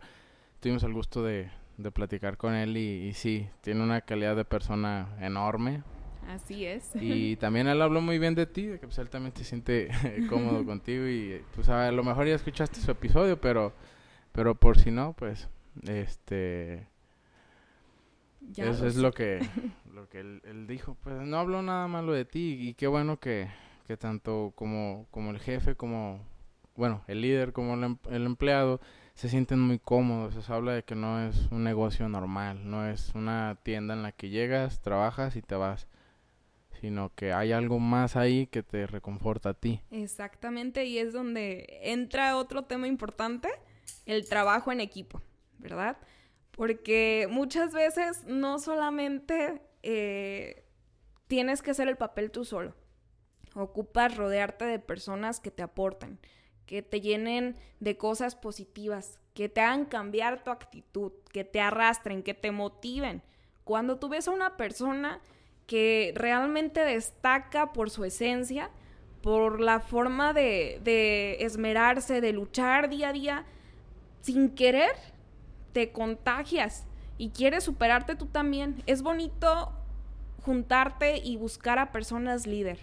tuvimos 0.60 0.82
el 0.82 0.92
gusto 0.92 1.24
de, 1.24 1.48
de 1.76 1.90
platicar 1.90 2.36
con 2.36 2.54
él 2.54 2.76
y, 2.76 3.08
y, 3.08 3.12
sí, 3.12 3.48
tiene 3.60 3.82
una 3.82 4.00
calidad 4.00 4.36
de 4.36 4.44
persona 4.44 5.16
enorme. 5.20 5.82
Así 6.28 6.64
es. 6.64 6.90
Y 6.94 7.36
también 7.40 7.68
él 7.68 7.80
habló 7.80 8.00
muy 8.00 8.18
bien 8.18 8.34
de 8.34 8.46
ti, 8.46 8.66
de 8.66 8.78
que 8.78 8.86
pues, 8.86 8.98
él 8.98 9.10
también 9.10 9.32
te 9.32 9.44
siente 9.44 9.88
cómodo 10.28 10.64
contigo 10.66 11.06
y 11.06 11.42
pues 11.54 11.68
a 11.68 11.90
lo 11.92 12.02
mejor 12.02 12.26
ya 12.26 12.34
escuchaste 12.34 12.80
su 12.80 12.90
episodio, 12.90 13.40
pero, 13.40 13.72
pero 14.32 14.54
por 14.54 14.78
si 14.78 14.90
no, 14.90 15.14
pues, 15.14 15.48
este... 15.86 16.88
Ya 18.52 18.70
Eso 18.70 18.86
es 18.86 18.94
lo 18.94 19.10
que, 19.10 19.40
lo 19.92 20.08
que 20.08 20.20
él, 20.20 20.40
él, 20.44 20.68
dijo. 20.68 20.96
Pues 21.02 21.16
no 21.16 21.38
habló 21.38 21.62
nada 21.62 21.88
malo 21.88 22.12
de 22.12 22.24
ti 22.24 22.56
y 22.60 22.74
qué 22.74 22.86
bueno 22.86 23.18
que, 23.18 23.48
que 23.88 23.96
tanto 23.96 24.52
como, 24.54 25.08
como 25.10 25.32
el 25.32 25.40
jefe 25.40 25.74
como, 25.74 26.24
bueno, 26.76 27.02
el 27.08 27.22
líder 27.22 27.52
como 27.52 27.74
el, 27.74 27.82
em, 27.82 27.98
el 28.08 28.24
empleado, 28.24 28.80
se 29.16 29.30
sienten 29.30 29.58
muy 29.58 29.78
cómodos. 29.78 30.44
Se 30.44 30.52
habla 30.52 30.74
de 30.74 30.84
que 30.84 30.94
no 30.94 31.26
es 31.26 31.48
un 31.50 31.64
negocio 31.64 32.08
normal, 32.08 32.70
no 32.70 32.86
es 32.86 33.14
una 33.14 33.58
tienda 33.62 33.94
en 33.94 34.02
la 34.02 34.12
que 34.12 34.28
llegas, 34.28 34.80
trabajas 34.82 35.36
y 35.36 35.42
te 35.42 35.56
vas, 35.56 35.88
sino 36.80 37.12
que 37.14 37.32
hay 37.32 37.52
algo 37.52 37.78
más 37.78 38.14
ahí 38.14 38.46
que 38.46 38.62
te 38.62 38.86
reconforta 38.86 39.50
a 39.50 39.54
ti. 39.54 39.80
Exactamente, 39.90 40.84
y 40.84 40.98
es 40.98 41.14
donde 41.14 41.80
entra 41.82 42.36
otro 42.36 42.64
tema 42.64 42.86
importante, 42.86 43.48
el 44.04 44.28
trabajo 44.28 44.70
en 44.70 44.80
equipo, 44.80 45.22
¿verdad? 45.58 45.96
Porque 46.50 47.26
muchas 47.30 47.72
veces 47.72 48.24
no 48.26 48.58
solamente 48.58 49.62
eh, 49.82 50.66
tienes 51.26 51.62
que 51.62 51.70
hacer 51.70 51.88
el 51.88 51.96
papel 51.96 52.30
tú 52.30 52.44
solo, 52.44 52.74
ocupas 53.54 54.14
rodearte 54.14 54.66
de 54.66 54.78
personas 54.78 55.40
que 55.40 55.50
te 55.50 55.62
aporten, 55.62 56.18
que 56.66 56.82
te 56.82 57.00
llenen 57.00 57.56
de 57.80 57.96
cosas 57.96 58.34
positivas, 58.34 59.18
que 59.34 59.48
te 59.48 59.60
hagan 59.60 59.84
cambiar 59.84 60.42
tu 60.42 60.50
actitud, 60.50 61.12
que 61.32 61.44
te 61.44 61.60
arrastren, 61.60 62.22
que 62.22 62.34
te 62.34 62.50
motiven. 62.50 63.22
Cuando 63.64 63.98
tú 63.98 64.08
ves 64.08 64.28
a 64.28 64.32
una 64.32 64.56
persona 64.56 65.20
que 65.66 66.12
realmente 66.14 66.80
destaca 66.80 67.72
por 67.72 67.90
su 67.90 68.04
esencia, 68.04 68.70
por 69.22 69.60
la 69.60 69.80
forma 69.80 70.32
de, 70.32 71.36
esmerarse, 71.40 72.20
de 72.20 72.32
luchar 72.32 72.88
día 72.88 73.08
a 73.08 73.12
día, 73.12 73.44
sin 74.20 74.50
querer, 74.50 74.92
te 75.72 75.92
contagias 75.92 76.86
y 77.18 77.30
quieres 77.30 77.64
superarte 77.64 78.16
tú 78.16 78.26
también. 78.26 78.82
Es 78.86 79.02
bonito 79.02 79.72
juntarte 80.44 81.18
y 81.18 81.36
buscar 81.36 81.78
a 81.78 81.92
personas 81.92 82.46
líder, 82.46 82.78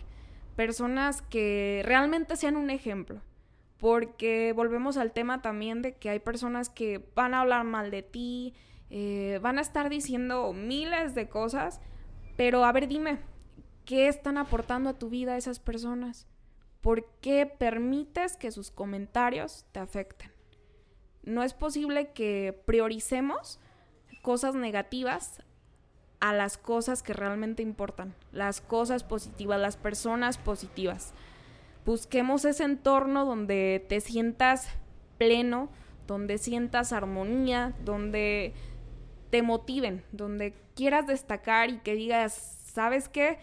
personas 0.56 1.22
que 1.22 1.82
realmente 1.86 2.36
sean 2.36 2.58
un 2.58 2.70
ejemplo 2.70 3.22
porque 3.84 4.54
volvemos 4.56 4.96
al 4.96 5.12
tema 5.12 5.42
también 5.42 5.82
de 5.82 5.98
que 5.98 6.10
hay 6.10 6.20
personas 6.20 6.70
que 6.70 7.06
van 7.16 7.34
a 7.34 7.42
hablar 7.42 7.66
mal 7.66 7.92
de 7.92 8.02
ti, 8.02 8.54
eh, 8.90 9.42
van 9.42 9.58
a 9.58 9.62
estar 9.62 9.90
diciendo 9.90 10.54
miles 10.54 11.16
de 11.16 11.28
cosas, 11.28 11.82
pero 12.38 12.64
a 12.64 12.72
ver, 12.72 12.88
dime, 12.88 13.20
¿qué 13.84 14.08
están 14.08 14.38
aportando 14.38 14.90
a 14.90 14.98
tu 14.98 15.10
vida 15.10 15.36
esas 15.36 15.60
personas? 15.60 16.28
¿Por 16.80 17.06
qué 17.20 17.46
permites 17.46 18.38
que 18.38 18.52
sus 18.52 18.72
comentarios 18.72 19.66
te 19.74 19.82
afecten? 19.82 20.32
No 21.22 21.44
es 21.44 21.54
posible 21.54 22.14
que 22.14 22.58
prioricemos 22.66 23.60
cosas 24.22 24.56
negativas 24.56 25.44
a 26.22 26.32
las 26.32 26.58
cosas 26.58 27.04
que 27.04 27.12
realmente 27.12 27.64
importan, 27.64 28.16
las 28.32 28.62
cosas 28.62 29.04
positivas, 29.04 29.60
las 29.60 29.76
personas 29.76 30.38
positivas. 30.38 31.14
Busquemos 31.86 32.46
ese 32.46 32.64
entorno 32.64 33.26
donde 33.26 33.86
te 33.90 34.00
sientas 34.00 34.70
pleno, 35.18 35.70
donde 36.08 36.38
sientas 36.38 36.94
armonía, 36.94 37.74
donde 37.84 38.54
te 39.30 39.42
motiven, 39.42 40.04
donde 40.12 40.54
quieras 40.76 41.08
destacar 41.08 41.70
y 41.70 41.80
que 41.80 41.96
digas, 41.96 42.34
¿sabes 42.74 43.10
qué? 43.10 43.40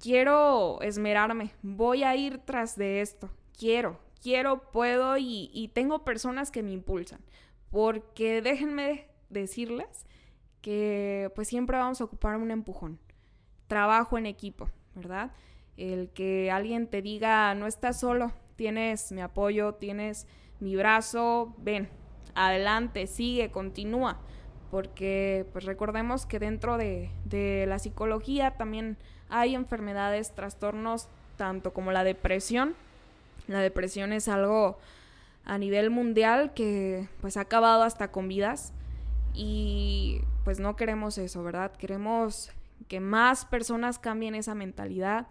Quiero 0.00 0.80
esmerarme, 0.80 1.52
voy 1.62 2.02
a 2.02 2.16
ir 2.16 2.38
tras 2.38 2.76
de 2.76 3.00
esto, 3.00 3.30
quiero, 3.56 3.98
quiero, 4.22 4.70
puedo 4.70 5.16
y, 5.16 5.50
y 5.52 5.68
tengo 5.68 6.04
personas 6.04 6.50
que 6.50 6.62
me 6.62 6.72
impulsan. 6.72 7.20
Porque 7.70 8.40
déjenme 8.40 9.06
decirles 9.28 10.06
que 10.62 11.30
pues 11.34 11.48
siempre 11.48 11.76
vamos 11.76 12.00
a 12.00 12.04
ocupar 12.04 12.36
un 12.36 12.50
empujón. 12.50 12.98
Trabajo 13.66 14.16
en 14.16 14.26
equipo, 14.26 14.70
¿verdad? 14.94 15.32
El 15.78 16.10
que 16.10 16.50
alguien 16.50 16.86
te 16.86 17.00
diga, 17.00 17.54
no 17.54 17.66
estás 17.66 18.00
solo, 18.00 18.32
tienes 18.56 19.12
mi 19.12 19.22
apoyo, 19.22 19.74
tienes 19.74 20.26
mi 20.60 20.76
brazo, 20.76 21.54
ven, 21.58 21.88
adelante, 22.34 23.06
sigue, 23.06 23.50
continúa. 23.50 24.18
Porque 24.70 25.46
pues 25.52 25.64
recordemos 25.64 26.26
que 26.26 26.38
dentro 26.38 26.76
de, 26.76 27.10
de 27.24 27.64
la 27.66 27.78
psicología 27.78 28.50
también 28.50 28.98
hay 29.30 29.54
enfermedades, 29.54 30.34
trastornos, 30.34 31.08
tanto 31.36 31.72
como 31.72 31.92
la 31.92 32.04
depresión. 32.04 32.74
La 33.46 33.60
depresión 33.60 34.12
es 34.12 34.28
algo 34.28 34.78
a 35.46 35.56
nivel 35.56 35.88
mundial 35.88 36.52
que 36.52 37.08
pues 37.22 37.38
ha 37.38 37.42
acabado 37.42 37.82
hasta 37.82 38.12
con 38.12 38.28
vidas 38.28 38.74
y 39.32 40.20
pues 40.44 40.60
no 40.60 40.76
queremos 40.76 41.16
eso, 41.16 41.42
¿verdad? 41.42 41.72
Queremos 41.72 42.50
que 42.88 43.00
más 43.00 43.44
personas 43.46 43.98
cambien 43.98 44.34
esa 44.34 44.54
mentalidad, 44.54 45.26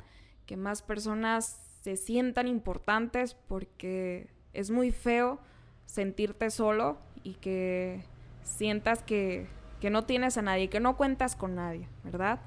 que 0.47 0.57
más 0.57 0.81
personas 0.81 1.61
se 1.83 1.95
sientan 1.97 2.47
importantes 2.47 3.35
porque 3.35 4.29
es 4.53 4.71
muy 4.71 4.91
feo 4.91 5.39
sentirte 5.85 6.49
solo 6.49 6.97
y 7.21 7.35
que 7.35 8.03
sientas 8.41 9.03
que, 9.03 9.47
que 9.79 9.89
no 9.89 10.05
tienes 10.05 10.37
a 10.37 10.41
nadie, 10.41 10.69
que 10.69 10.79
no 10.79 10.97
cuentas 10.97 11.35
con 11.35 11.55
nadie, 11.55 11.87
¿verdad? 12.03 12.39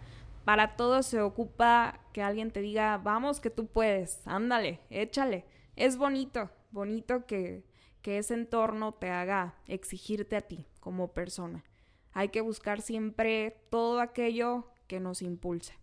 Para 0.44 0.76
todo 0.76 1.02
se 1.02 1.20
ocupa 1.20 2.00
que 2.12 2.22
alguien 2.22 2.50
te 2.50 2.60
diga, 2.60 2.96
vamos, 2.98 3.38
que 3.38 3.50
tú 3.50 3.66
puedes, 3.66 4.26
ándale, 4.26 4.80
échale. 4.90 5.44
Es 5.76 5.96
bonito, 5.96 6.50
bonito 6.70 7.26
que, 7.26 7.64
que 8.02 8.18
ese 8.18 8.34
entorno 8.34 8.94
te 8.94 9.10
haga 9.10 9.54
exigirte 9.66 10.36
a 10.36 10.40
ti 10.40 10.66
como 10.80 11.12
persona. 11.12 11.64
Hay 12.12 12.30
que 12.30 12.40
buscar 12.40 12.80
siempre 12.80 13.62
todo 13.70 14.00
aquello 14.00 14.70
que 14.88 14.98
nos 15.00 15.22
impulse. 15.22 15.74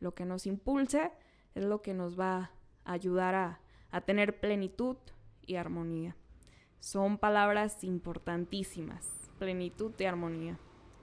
Lo 0.00 0.14
que 0.14 0.24
nos 0.24 0.46
impulse 0.46 1.12
es 1.56 1.64
lo 1.64 1.82
que 1.82 1.94
nos 1.94 2.20
va 2.20 2.52
a 2.84 2.92
ayudar 2.92 3.34
a, 3.34 3.60
tener 4.04 4.38
plenitud 4.38 4.98
y 5.46 5.56
armonía. 5.56 6.14
Son 6.80 7.16
palabras 7.16 7.82
importantísimas, 7.82 9.30
plenitud 9.38 9.92
y 9.98 10.04
armonía, 10.04 10.58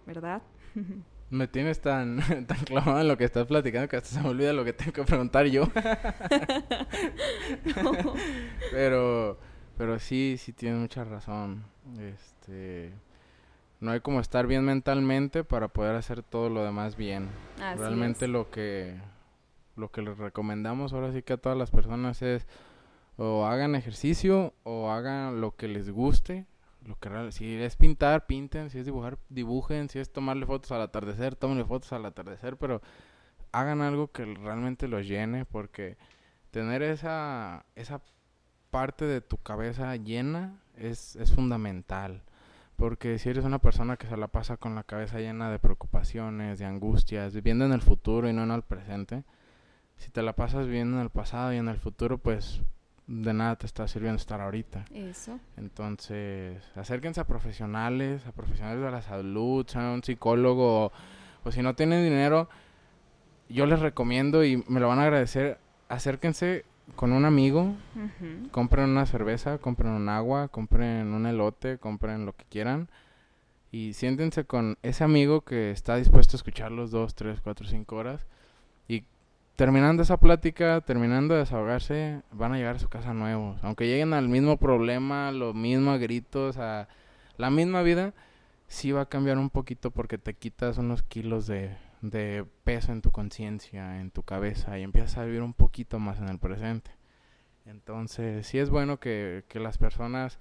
¿verdad? 0.05 0.43
Me 1.31 1.47
tienes 1.47 1.81
tan, 1.81 2.19
tan 2.47 2.59
clavado 2.65 3.01
en 3.01 3.07
lo 3.07 3.17
que 3.17 3.23
estás 3.23 3.47
platicando 3.47 3.87
que 3.87 3.95
hasta 3.97 4.09
se 4.09 4.21
me 4.21 4.29
olvida 4.29 4.53
lo 4.53 4.63
que 4.63 4.73
tengo 4.73 4.93
que 4.93 5.03
preguntar 5.03 5.47
yo. 5.47 5.67
Pero, 8.71 9.39
pero 9.75 9.97
sí, 9.97 10.35
sí 10.37 10.53
tienes 10.53 10.79
mucha 10.79 11.03
razón. 11.03 11.63
Este, 11.97 12.93
no 13.79 13.89
hay 13.89 14.01
como 14.01 14.19
estar 14.19 14.45
bien 14.45 14.63
mentalmente 14.63 15.43
para 15.43 15.69
poder 15.69 15.95
hacer 15.95 16.21
todo 16.21 16.49
lo 16.49 16.63
demás 16.63 16.95
bien. 16.95 17.29
Realmente 17.57 18.27
lo 18.27 18.51
que 18.51 18.99
lo 19.75 19.91
que 19.91 20.01
les 20.01 20.17
recomendamos 20.17 20.93
ahora 20.93 21.11
sí 21.11 21.23
que 21.23 21.33
a 21.33 21.37
todas 21.37 21.57
las 21.57 21.71
personas 21.71 22.21
es 22.21 22.47
o 23.17 23.45
hagan 23.45 23.75
ejercicio 23.75 24.53
o 24.63 24.89
hagan 24.89 25.41
lo 25.41 25.55
que 25.55 25.67
les 25.67 25.89
guste. 25.89 26.45
Lo 26.85 26.99
que 26.99 27.31
si 27.31 27.55
es 27.55 27.77
pintar, 27.77 28.25
pinten, 28.25 28.69
si 28.69 28.79
es 28.79 28.85
dibujar, 28.85 29.17
dibujen, 29.29 29.87
si 29.87 29.99
es 29.99 30.11
tomarle 30.11 30.45
fotos 30.45 30.71
al 30.73 30.81
atardecer, 30.81 31.35
tómenle 31.35 31.63
fotos 31.63 31.93
al 31.93 32.05
atardecer, 32.05 32.57
pero 32.57 32.81
hagan 33.53 33.81
algo 33.81 34.11
que 34.11 34.25
realmente 34.25 34.89
los 34.89 35.07
llene 35.07 35.45
porque 35.45 35.97
tener 36.51 36.83
esa 36.83 37.65
esa 37.75 38.01
parte 38.69 39.05
de 39.05 39.21
tu 39.21 39.37
cabeza 39.37 39.95
llena 39.95 40.59
es, 40.75 41.15
es 41.15 41.31
fundamental. 41.31 42.23
Porque 42.75 43.19
si 43.19 43.29
eres 43.29 43.45
una 43.45 43.59
persona 43.59 43.97
que 43.97 44.07
se 44.07 44.17
la 44.17 44.27
pasa 44.27 44.57
con 44.57 44.75
la 44.75 44.83
cabeza 44.83 45.19
llena 45.19 45.51
de 45.51 45.59
preocupaciones, 45.59 46.59
de 46.59 46.65
angustias, 46.65 47.33
viviendo 47.33 47.65
en 47.65 47.71
el 47.71 47.81
futuro 47.81 48.27
y 48.27 48.33
no 48.33 48.43
en 48.43 48.51
el 48.51 48.63
presente, 48.63 49.23
si 49.97 50.09
te 50.09 50.21
la 50.21 50.33
pasas 50.33 50.65
viviendo 50.65 50.97
en 50.97 51.03
el 51.03 51.09
pasado 51.09 51.53
y 51.53 51.57
en 51.57 51.67
el 51.67 51.77
futuro, 51.77 52.17
pues 52.17 52.61
de 53.07 53.33
nada 53.33 53.55
te 53.57 53.65
está 53.65 53.87
sirviendo 53.87 54.17
estar 54.17 54.41
ahorita. 54.41 54.85
Eso. 54.93 55.39
Entonces, 55.57 56.63
acérquense 56.75 57.19
a 57.21 57.27
profesionales, 57.27 58.25
a 58.25 58.31
profesionales 58.31 58.83
de 58.83 58.91
la 58.91 59.01
salud, 59.01 59.65
sean 59.67 59.85
un 59.85 60.03
psicólogo, 60.03 60.91
o 61.43 61.51
si 61.51 61.61
no 61.61 61.75
tienen 61.75 62.03
dinero, 62.03 62.49
yo 63.49 63.65
les 63.65 63.79
recomiendo 63.79 64.43
y 64.43 64.63
me 64.67 64.79
lo 64.79 64.87
van 64.87 64.99
a 64.99 65.03
agradecer, 65.03 65.59
acérquense 65.89 66.65
con 66.95 67.11
un 67.11 67.25
amigo, 67.25 67.75
compren 68.51 68.89
una 68.89 69.05
cerveza, 69.05 69.57
compren 69.57 69.91
un 69.91 70.09
agua, 70.09 70.47
compren 70.47 71.13
un 71.13 71.25
elote, 71.25 71.77
compren 71.77 72.25
lo 72.25 72.33
que 72.33 72.45
quieran. 72.45 72.89
Y 73.71 73.93
siéntense 73.93 74.45
con 74.45 74.77
ese 74.83 75.03
amigo 75.03 75.41
que 75.41 75.71
está 75.71 75.95
dispuesto 75.95 76.35
a 76.35 76.37
escucharlos 76.37 76.91
dos, 76.91 77.15
tres, 77.15 77.41
cuatro, 77.41 77.67
cinco 77.67 77.95
horas 77.95 78.27
terminando 79.63 80.03
esa 80.03 80.17
plática, 80.17 80.81
terminando 80.81 81.35
de 81.35 81.39
desahogarse, 81.39 82.21
van 82.33 82.51
a 82.51 82.57
llegar 82.57 82.75
a 82.75 82.79
su 82.79 82.89
casa 82.89 83.13
nuevos. 83.13 83.63
Aunque 83.63 83.87
lleguen 83.87 84.11
al 84.11 84.27
mismo 84.27 84.57
problema, 84.57 85.31
los 85.31 85.55
mismos 85.55 86.01
gritos, 86.01 86.57
a 86.57 86.89
la 87.37 87.49
misma 87.49 87.81
vida, 87.81 88.13
sí 88.67 88.91
va 88.91 89.03
a 89.03 89.05
cambiar 89.05 89.37
un 89.37 89.49
poquito 89.49 89.89
porque 89.89 90.17
te 90.17 90.33
quitas 90.33 90.77
unos 90.79 91.01
kilos 91.01 91.47
de, 91.47 91.77
de 92.01 92.45
peso 92.65 92.91
en 92.91 93.01
tu 93.01 93.11
conciencia, 93.11 94.01
en 94.01 94.11
tu 94.11 94.23
cabeza 94.23 94.77
y 94.77 94.83
empiezas 94.83 95.17
a 95.17 95.23
vivir 95.23 95.41
un 95.41 95.53
poquito 95.53 95.97
más 95.97 96.19
en 96.19 96.27
el 96.27 96.39
presente. 96.39 96.91
Entonces, 97.65 98.45
sí 98.45 98.59
es 98.59 98.69
bueno 98.69 98.99
que, 98.99 99.45
que 99.47 99.61
las 99.61 99.77
personas 99.77 100.39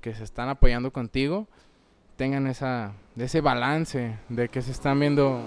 que 0.00 0.14
se 0.14 0.24
están 0.24 0.48
apoyando 0.48 0.94
contigo 0.94 1.46
tengan 2.16 2.46
esa, 2.46 2.94
ese 3.18 3.42
balance 3.42 4.16
de 4.30 4.48
que 4.48 4.62
se 4.62 4.70
están 4.70 4.98
viendo 4.98 5.42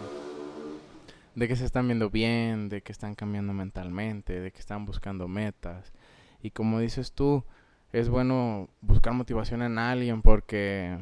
de 1.36 1.48
que 1.48 1.56
se 1.56 1.66
están 1.66 1.88
viendo 1.88 2.10
bien, 2.10 2.70
de 2.70 2.82
que 2.82 2.92
están 2.92 3.14
cambiando 3.14 3.54
mentalmente, 3.54 4.40
de 4.40 4.52
que 4.52 4.60
están 4.60 4.86
buscando 4.86 5.28
metas. 5.28 5.94
Y 6.42 6.52
como 6.52 6.80
dices 6.80 7.12
tú, 7.12 7.44
es 7.92 8.10
bueno 8.10 8.70
buscar 8.82 9.14
motivación 9.14 9.62
en 9.62 9.78
alguien 9.78 10.22
porque 10.22 10.98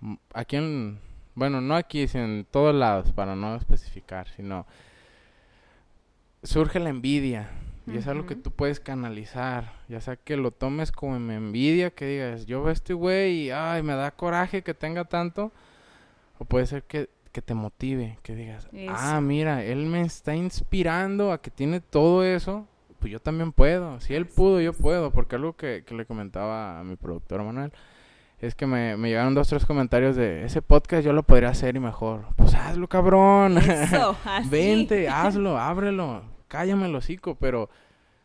mm, 0.00 0.14
aquí 0.32 0.56
en, 0.56 1.00
bueno, 1.34 1.60
no 1.60 1.74
aquí, 1.74 2.06
sino 2.06 2.24
en 2.24 2.46
todos 2.50 2.74
lados, 2.74 3.12
para 3.12 3.34
no 3.34 3.56
especificar, 3.56 4.28
sino 4.28 4.66
surge 6.42 6.78
la 6.78 6.90
envidia. 6.90 7.50
Y 7.86 7.98
es 7.98 8.06
algo 8.06 8.24
que 8.24 8.34
tú 8.34 8.50
puedes 8.50 8.80
canalizar. 8.80 9.74
Ya 9.88 10.00
sea 10.00 10.16
que 10.16 10.38
lo 10.38 10.52
tomes 10.52 10.90
como 10.90 11.16
en 11.16 11.30
envidia, 11.30 11.90
que 11.90 12.06
digas, 12.06 12.46
yo 12.46 12.62
veo 12.62 12.70
a 12.70 12.72
este 12.72 12.94
güey 12.94 13.42
y 13.42 13.50
ay, 13.50 13.82
me 13.82 13.92
da 13.94 14.10
coraje 14.10 14.62
que 14.62 14.72
tenga 14.72 15.04
tanto. 15.04 15.52
O 16.38 16.46
puede 16.46 16.66
ser 16.66 16.84
que, 16.84 17.10
que 17.34 17.42
te 17.42 17.52
motive, 17.52 18.18
que 18.22 18.34
digas, 18.34 18.68
ah, 18.88 19.20
mira, 19.20 19.62
él 19.62 19.84
me 19.84 20.00
está 20.00 20.34
inspirando 20.34 21.32
a 21.32 21.42
que 21.42 21.50
tiene 21.50 21.80
todo 21.80 22.24
eso. 22.24 22.66
Pues 23.00 23.12
yo 23.12 23.20
también 23.20 23.52
puedo. 23.52 24.00
Si 24.00 24.14
él 24.14 24.24
pudo, 24.24 24.62
yo 24.62 24.72
puedo. 24.72 25.10
Porque 25.10 25.36
algo 25.36 25.54
que, 25.54 25.84
que 25.84 25.94
le 25.94 26.06
comentaba 26.06 26.80
a 26.80 26.84
mi 26.84 26.96
productor 26.96 27.42
Manuel 27.42 27.72
es 28.38 28.54
que 28.54 28.66
me, 28.66 28.96
me, 28.96 29.08
llegaron 29.08 29.34
dos, 29.34 29.48
tres 29.48 29.66
comentarios 29.66 30.16
de 30.16 30.44
ese 30.44 30.62
podcast 30.62 31.04
yo 31.04 31.12
lo 31.12 31.22
podría 31.22 31.50
hacer 31.50 31.76
y 31.76 31.80
mejor. 31.80 32.28
Pues 32.36 32.54
hazlo, 32.54 32.88
cabrón. 32.88 33.58
Eso, 33.58 34.16
Vente, 34.48 35.08
hazlo, 35.08 35.58
ábrelo 35.58 36.34
cállame 36.54 36.86
el 36.86 36.94
hocico, 36.94 37.34
pero 37.34 37.68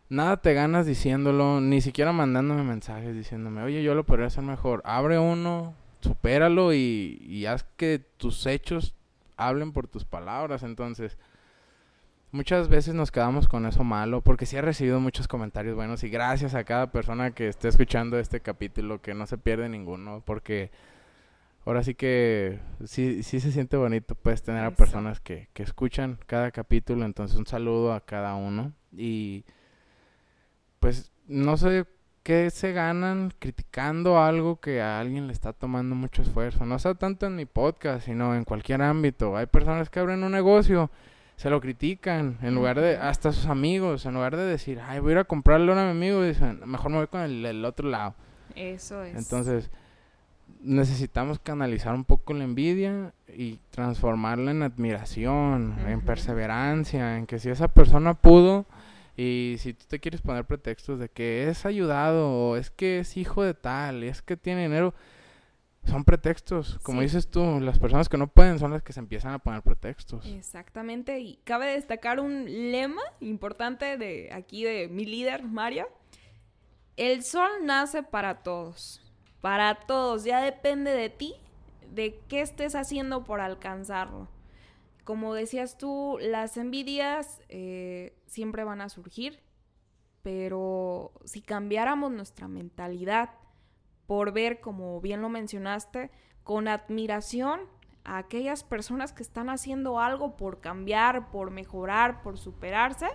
nada 0.07 0.37
te 0.37 0.53
ganas 0.53 0.85
diciéndolo, 0.85 1.61
ni 1.61 1.81
siquiera 1.81 2.11
mandándome 2.11 2.61
mensajes 2.61 3.15
diciéndome, 3.15 3.63
oye, 3.63 3.81
yo 3.81 3.95
lo 3.95 4.05
podría 4.05 4.27
hacer 4.27 4.43
mejor. 4.43 4.83
Abre 4.85 5.17
uno, 5.17 5.73
supéralo 6.01 6.71
y, 6.71 7.19
y 7.27 7.47
haz 7.47 7.65
que 7.75 7.99
tus 8.17 8.45
hechos 8.45 8.93
hablen 9.39 9.71
por 9.71 9.87
tus 9.87 10.05
palabras. 10.05 10.63
Entonces, 10.63 11.17
muchas 12.31 12.67
veces 12.69 12.93
nos 12.93 13.11
quedamos 13.11 13.47
con 13.47 13.65
eso 13.65 13.83
malo, 13.83 14.21
porque 14.21 14.45
sí 14.45 14.57
he 14.57 14.61
recibido 14.61 14.99
muchos 14.99 15.27
comentarios 15.27 15.75
buenos 15.75 16.03
y 16.03 16.09
gracias 16.09 16.53
a 16.53 16.63
cada 16.63 16.91
persona 16.91 17.31
que 17.31 17.47
esté 17.47 17.69
escuchando 17.69 18.19
este 18.19 18.41
capítulo, 18.41 19.01
que 19.01 19.13
no 19.13 19.25
se 19.25 19.37
pierde 19.37 19.69
ninguno, 19.69 20.21
porque 20.25 20.71
ahora 21.65 21.83
sí 21.83 21.95
que 21.95 22.59
sí, 22.85 23.23
sí 23.23 23.39
se 23.39 23.51
siente 23.51 23.77
bonito 23.77 24.15
pues 24.15 24.43
tener 24.43 24.65
a 24.65 24.71
personas 24.71 25.19
que, 25.19 25.49
que 25.53 25.63
escuchan 25.63 26.19
cada 26.27 26.51
capítulo, 26.51 27.05
entonces 27.05 27.37
un 27.37 27.47
saludo 27.47 27.93
a 27.93 28.05
cada 28.05 28.35
uno. 28.35 28.73
Y 28.91 29.45
pues 30.79 31.11
no 31.27 31.57
sé 31.57 31.85
qué 32.23 32.49
se 32.49 32.71
ganan 32.73 33.33
criticando 33.39 34.21
algo 34.21 34.59
que 34.59 34.81
a 34.81 34.99
alguien 34.99 35.27
le 35.27 35.33
está 35.33 35.53
tomando 35.53 35.95
mucho 35.95 36.21
esfuerzo, 36.21 36.65
no 36.65 36.79
sea 36.79 36.95
tanto 36.95 37.25
en 37.25 37.35
mi 37.35 37.45
podcast, 37.45 38.05
sino 38.05 38.35
en 38.35 38.43
cualquier 38.43 38.81
ámbito, 38.81 39.35
hay 39.37 39.45
personas 39.45 39.89
que 39.89 39.99
abren 39.99 40.23
un 40.23 40.31
negocio 40.31 40.89
se 41.35 41.49
lo 41.49 41.61
critican 41.61 42.37
en 42.41 42.53
lugar 42.53 42.81
de 42.81 42.97
hasta 42.97 43.31
sus 43.31 43.45
amigos 43.45 44.05
en 44.05 44.13
lugar 44.13 44.35
de 44.35 44.43
decir 44.43 44.81
ay 44.85 44.99
voy 44.99 45.11
a 45.11 45.13
ir 45.13 45.17
a 45.19 45.23
comprarle 45.23 45.71
a 45.71 45.75
mi 45.75 45.91
amigo 45.91 46.21
dicen 46.21 46.59
mejor 46.65 46.91
me 46.91 46.97
voy 46.97 47.07
con 47.07 47.21
el, 47.21 47.45
el 47.45 47.63
otro 47.63 47.87
lado 47.87 48.13
eso 48.55 49.03
es. 49.03 49.15
Entonces 49.15 49.69
necesitamos 50.61 51.39
canalizar 51.39 51.93
un 51.93 52.03
poco 52.03 52.33
la 52.33 52.43
envidia 52.43 53.13
y 53.33 53.59
transformarla 53.69 54.51
en 54.51 54.63
admiración, 54.63 55.75
en 55.87 56.01
perseverancia, 56.01 57.17
en 57.17 57.25
que 57.25 57.39
si 57.39 57.49
esa 57.49 57.69
persona 57.69 58.15
pudo 58.15 58.65
y 59.19 59.57
si 59.57 59.73
tú 59.73 59.85
te 59.87 59.99
quieres 59.99 60.21
poner 60.21 60.45
pretextos 60.45 60.99
de 60.99 61.09
que 61.09 61.49
es 61.49 61.65
ayudado 61.65 62.29
o 62.31 62.55
es 62.55 62.69
que 62.69 62.99
es 62.99 63.17
hijo 63.17 63.43
de 63.43 63.53
tal, 63.53 64.03
y 64.03 64.07
es 64.07 64.21
que 64.21 64.37
tiene 64.37 64.63
dinero, 64.63 64.93
son 65.85 66.05
pretextos. 66.05 66.79
Como 66.83 67.01
dices 67.01 67.29
tú, 67.29 67.59
las 67.59 67.79
personas 67.79 68.07
que 68.09 68.17
no 68.17 68.27
pueden 68.27 68.59
son 68.59 68.71
las 68.71 68.83
que 68.83 68.93
se 68.93 68.99
empiezan 68.99 69.33
a 69.33 69.39
poner 69.39 69.61
pretextos. 69.61 70.25
Exactamente, 70.25 71.19
y 71.19 71.37
cabe 71.43 71.67
destacar 71.67 72.19
un 72.19 72.45
lema 72.71 73.01
importante 73.19 73.97
de 73.97 74.29
aquí 74.31 74.63
de 74.63 74.87
mi 74.87 75.05
líder, 75.05 75.43
María. 75.43 75.87
El 76.95 77.23
sol 77.23 77.49
nace 77.63 78.03
para 78.03 78.43
todos 78.43 79.01
para 79.41 79.75
todos. 79.75 80.23
Ya 80.23 80.41
depende 80.41 80.91
de 80.91 81.09
ti, 81.09 81.35
de 81.91 82.19
qué 82.27 82.41
estés 82.41 82.75
haciendo 82.75 83.23
por 83.23 83.41
alcanzarlo. 83.41 84.27
Como 85.09 85.33
decías 85.33 85.75
tú, 85.75 86.19
las 86.21 86.55
envidias 86.55 87.41
eh, 87.49 88.15
siempre 88.27 88.63
van 88.63 88.79
a 88.79 88.89
surgir, 88.89 89.41
pero 90.21 91.13
si 91.25 91.41
cambiáramos 91.41 92.11
nuestra 92.11 92.47
mentalidad 92.47 93.31
por 94.05 94.33
ver, 94.33 94.59
como 94.59 95.01
bien 95.01 95.23
lo 95.23 95.29
mencionaste, 95.29 96.11
con 96.43 96.67
admiración 96.67 97.61
a 98.03 98.19
aquellas 98.19 98.63
personas 98.63 99.11
que 99.11 99.23
están 99.23 99.49
haciendo 99.49 99.99
algo 99.99 100.37
por 100.37 100.61
cambiar, 100.61 101.31
por 101.31 101.49
mejorar, 101.49 102.21
por 102.21 102.37
superarse, 102.37 103.07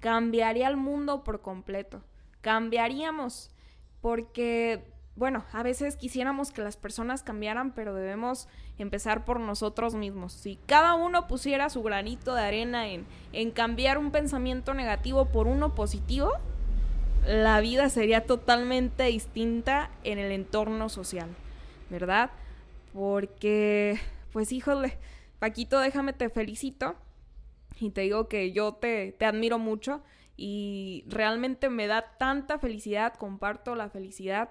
cambiaría 0.00 0.66
el 0.66 0.76
mundo 0.76 1.22
por 1.22 1.40
completo. 1.40 2.02
Cambiaríamos 2.40 3.54
porque 4.00 4.92
bueno, 5.14 5.44
a 5.52 5.62
veces 5.62 5.96
quisiéramos 5.96 6.52
que 6.52 6.62
las 6.62 6.76
personas 6.76 7.22
cambiaran, 7.22 7.72
pero 7.72 7.94
debemos 7.94 8.48
empezar 8.78 9.24
por 9.24 9.40
nosotros 9.40 9.94
mismos. 9.94 10.32
Si 10.32 10.56
cada 10.66 10.94
uno 10.94 11.28
pusiera 11.28 11.68
su 11.68 11.82
granito 11.82 12.34
de 12.34 12.42
arena 12.42 12.88
en, 12.88 13.04
en 13.32 13.50
cambiar 13.50 13.98
un 13.98 14.10
pensamiento 14.10 14.72
negativo 14.72 15.26
por 15.26 15.46
uno 15.46 15.74
positivo, 15.74 16.32
la 17.26 17.60
vida 17.60 17.90
sería 17.90 18.24
totalmente 18.24 19.04
distinta 19.04 19.90
en 20.02 20.18
el 20.18 20.32
entorno 20.32 20.88
social, 20.88 21.28
¿verdad? 21.90 22.30
Porque, 22.94 24.00
pues 24.32 24.50
híjole, 24.50 24.98
Paquito, 25.38 25.78
déjame 25.78 26.14
te 26.14 26.30
felicito 26.30 26.94
y 27.78 27.90
te 27.90 28.00
digo 28.02 28.28
que 28.28 28.52
yo 28.52 28.74
te, 28.74 29.12
te 29.12 29.26
admiro 29.26 29.58
mucho 29.58 30.02
y 30.38 31.04
realmente 31.06 31.68
me 31.68 31.86
da 31.86 32.16
tanta 32.18 32.58
felicidad, 32.58 33.14
comparto 33.14 33.74
la 33.74 33.90
felicidad 33.90 34.48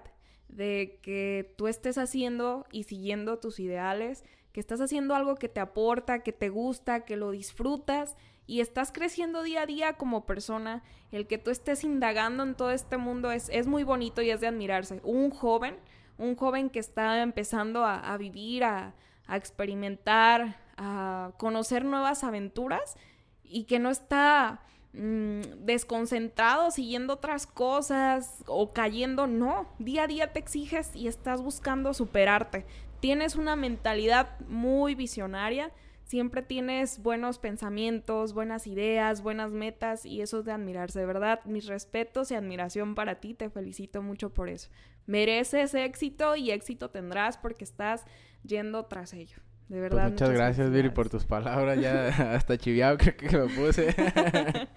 de 0.52 0.98
que 1.02 1.54
tú 1.56 1.66
estés 1.66 1.98
haciendo 1.98 2.66
y 2.70 2.84
siguiendo 2.84 3.38
tus 3.38 3.58
ideales, 3.58 4.24
que 4.52 4.60
estás 4.60 4.80
haciendo 4.80 5.14
algo 5.14 5.36
que 5.36 5.48
te 5.48 5.60
aporta, 5.60 6.22
que 6.22 6.32
te 6.32 6.50
gusta, 6.50 7.04
que 7.04 7.16
lo 7.16 7.30
disfrutas 7.30 8.16
y 8.46 8.60
estás 8.60 8.92
creciendo 8.92 9.42
día 9.42 9.62
a 9.62 9.66
día 9.66 9.94
como 9.94 10.26
persona, 10.26 10.82
el 11.10 11.26
que 11.26 11.38
tú 11.38 11.50
estés 11.50 11.84
indagando 11.84 12.42
en 12.42 12.54
todo 12.54 12.70
este 12.70 12.98
mundo 12.98 13.30
es, 13.30 13.48
es 13.48 13.66
muy 13.66 13.82
bonito 13.82 14.20
y 14.20 14.30
es 14.30 14.40
de 14.40 14.48
admirarse. 14.48 15.00
Un 15.04 15.30
joven, 15.30 15.76
un 16.18 16.36
joven 16.36 16.68
que 16.68 16.78
está 16.78 17.22
empezando 17.22 17.84
a, 17.86 18.16
vivir, 18.18 18.64
a, 18.64 18.94
a 19.26 19.36
experimentar, 19.36 20.58
a 20.76 21.32
conocer 21.38 21.84
nuevas 21.84 22.24
aventuras 22.24 22.96
y 23.42 23.64
que 23.64 23.78
no 23.78 23.90
está 23.90 24.60
desconcentrado, 24.92 26.70
siguiendo 26.70 27.14
otras 27.14 27.46
cosas 27.46 28.44
o 28.46 28.72
cayendo. 28.72 29.26
No, 29.26 29.68
día 29.78 30.04
a 30.04 30.06
día 30.06 30.32
te 30.32 30.38
exiges 30.38 30.94
y 30.94 31.08
estás 31.08 31.42
buscando 31.42 31.94
superarte. 31.94 32.66
Tienes 33.00 33.36
una 33.36 33.56
mentalidad 33.56 34.38
muy 34.48 34.94
visionaria, 34.94 35.72
siempre 36.04 36.42
tienes 36.42 37.02
buenos 37.02 37.38
pensamientos, 37.38 38.32
buenas 38.32 38.66
ideas, 38.66 39.22
buenas 39.22 39.50
metas 39.50 40.04
y 40.06 40.20
eso 40.20 40.40
es 40.40 40.44
de 40.44 40.52
admirarse. 40.52 41.00
De 41.00 41.06
verdad, 41.06 41.40
mis 41.44 41.66
respetos 41.66 42.30
y 42.30 42.34
admiración 42.34 42.94
para 42.94 43.18
ti, 43.18 43.34
te 43.34 43.50
felicito 43.50 44.02
mucho 44.02 44.32
por 44.32 44.48
eso. 44.48 44.70
Mereces 45.06 45.74
éxito 45.74 46.36
y 46.36 46.50
éxito 46.52 46.90
tendrás 46.90 47.38
porque 47.38 47.64
estás 47.64 48.04
yendo 48.44 48.84
tras 48.84 49.14
ello. 49.14 49.38
De 49.72 49.78
pues 49.78 49.90
verdad. 49.90 50.10
muchas, 50.10 50.28
gracias, 50.28 50.70
Viri, 50.70 50.90
por 50.90 51.08
tus 51.08 51.24
palabras. 51.24 51.80
Ya 51.80 52.08
hasta 52.34 52.58
chiviado 52.58 52.98
creo 52.98 53.16
que 53.16 53.38
me 53.38 53.48
puse. 53.48 53.94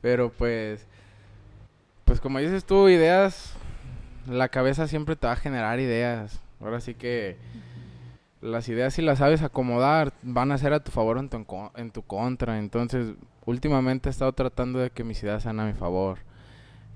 Pero 0.00 0.32
pues, 0.32 0.86
pues 2.06 2.18
como 2.18 2.38
dices 2.38 2.64
tú, 2.64 2.88
ideas, 2.88 3.52
la 4.26 4.48
cabeza 4.48 4.88
siempre 4.88 5.14
te 5.14 5.26
va 5.26 5.34
a 5.34 5.36
generar 5.36 5.78
ideas. 5.78 6.40
Ahora 6.58 6.80
sí 6.80 6.94
que 6.94 7.36
las 8.40 8.66
ideas 8.70 8.94
si 8.94 9.02
las 9.02 9.18
sabes 9.18 9.42
acomodar 9.42 10.14
van 10.22 10.52
a 10.52 10.58
ser 10.58 10.72
a 10.72 10.82
tu 10.82 10.90
favor 10.90 11.18
o 11.18 11.20
en 11.20 11.28
tu, 11.28 11.44
en 11.76 11.90
tu 11.90 12.00
contra. 12.00 12.58
Entonces, 12.58 13.12
últimamente 13.44 14.08
he 14.08 14.10
estado 14.10 14.32
tratando 14.32 14.78
de 14.78 14.88
que 14.88 15.04
mis 15.04 15.22
ideas 15.22 15.42
sean 15.42 15.60
a 15.60 15.66
mi 15.66 15.74
favor. 15.74 16.20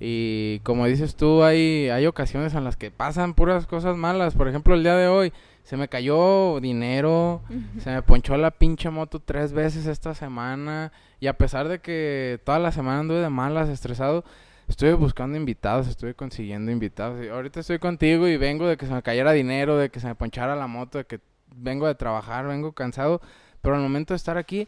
Y 0.00 0.60
como 0.60 0.86
dices 0.86 1.14
tú, 1.14 1.44
hay, 1.44 1.90
hay 1.90 2.06
ocasiones 2.06 2.54
en 2.54 2.64
las 2.64 2.76
que 2.76 2.90
pasan 2.90 3.34
puras 3.34 3.66
cosas 3.66 3.98
malas. 3.98 4.34
Por 4.34 4.48
ejemplo, 4.48 4.74
el 4.74 4.82
día 4.82 4.96
de 4.96 5.08
hoy 5.08 5.32
se 5.64 5.76
me 5.76 5.88
cayó 5.88 6.60
dinero, 6.60 7.42
se 7.78 7.90
me 7.90 8.02
ponchó 8.02 8.36
la 8.36 8.50
pinche 8.50 8.90
moto 8.90 9.20
tres 9.20 9.52
veces 9.52 9.86
esta 9.86 10.14
semana. 10.14 10.92
Y 11.20 11.28
a 11.28 11.38
pesar 11.38 11.68
de 11.68 11.80
que 11.80 12.40
toda 12.44 12.58
la 12.58 12.72
semana 12.72 13.00
anduve 13.00 13.20
de 13.20 13.28
malas, 13.28 13.68
estresado, 13.68 14.24
estuve 14.68 14.94
buscando 14.94 15.36
invitados, 15.36 15.86
estuve 15.86 16.14
consiguiendo 16.14 16.72
invitados. 16.72 17.24
Y 17.24 17.28
ahorita 17.28 17.60
estoy 17.60 17.78
contigo 17.78 18.26
y 18.26 18.36
vengo 18.36 18.66
de 18.66 18.76
que 18.76 18.86
se 18.86 18.92
me 18.92 19.02
cayera 19.02 19.32
dinero, 19.32 19.76
de 19.76 19.90
que 19.90 20.00
se 20.00 20.08
me 20.08 20.16
ponchara 20.16 20.56
la 20.56 20.66
moto, 20.66 20.98
de 20.98 21.04
que 21.04 21.20
vengo 21.54 21.86
de 21.86 21.94
trabajar, 21.94 22.46
vengo 22.46 22.72
cansado. 22.72 23.20
Pero 23.60 23.76
al 23.76 23.82
momento 23.82 24.14
de 24.14 24.16
estar 24.16 24.36
aquí, 24.36 24.66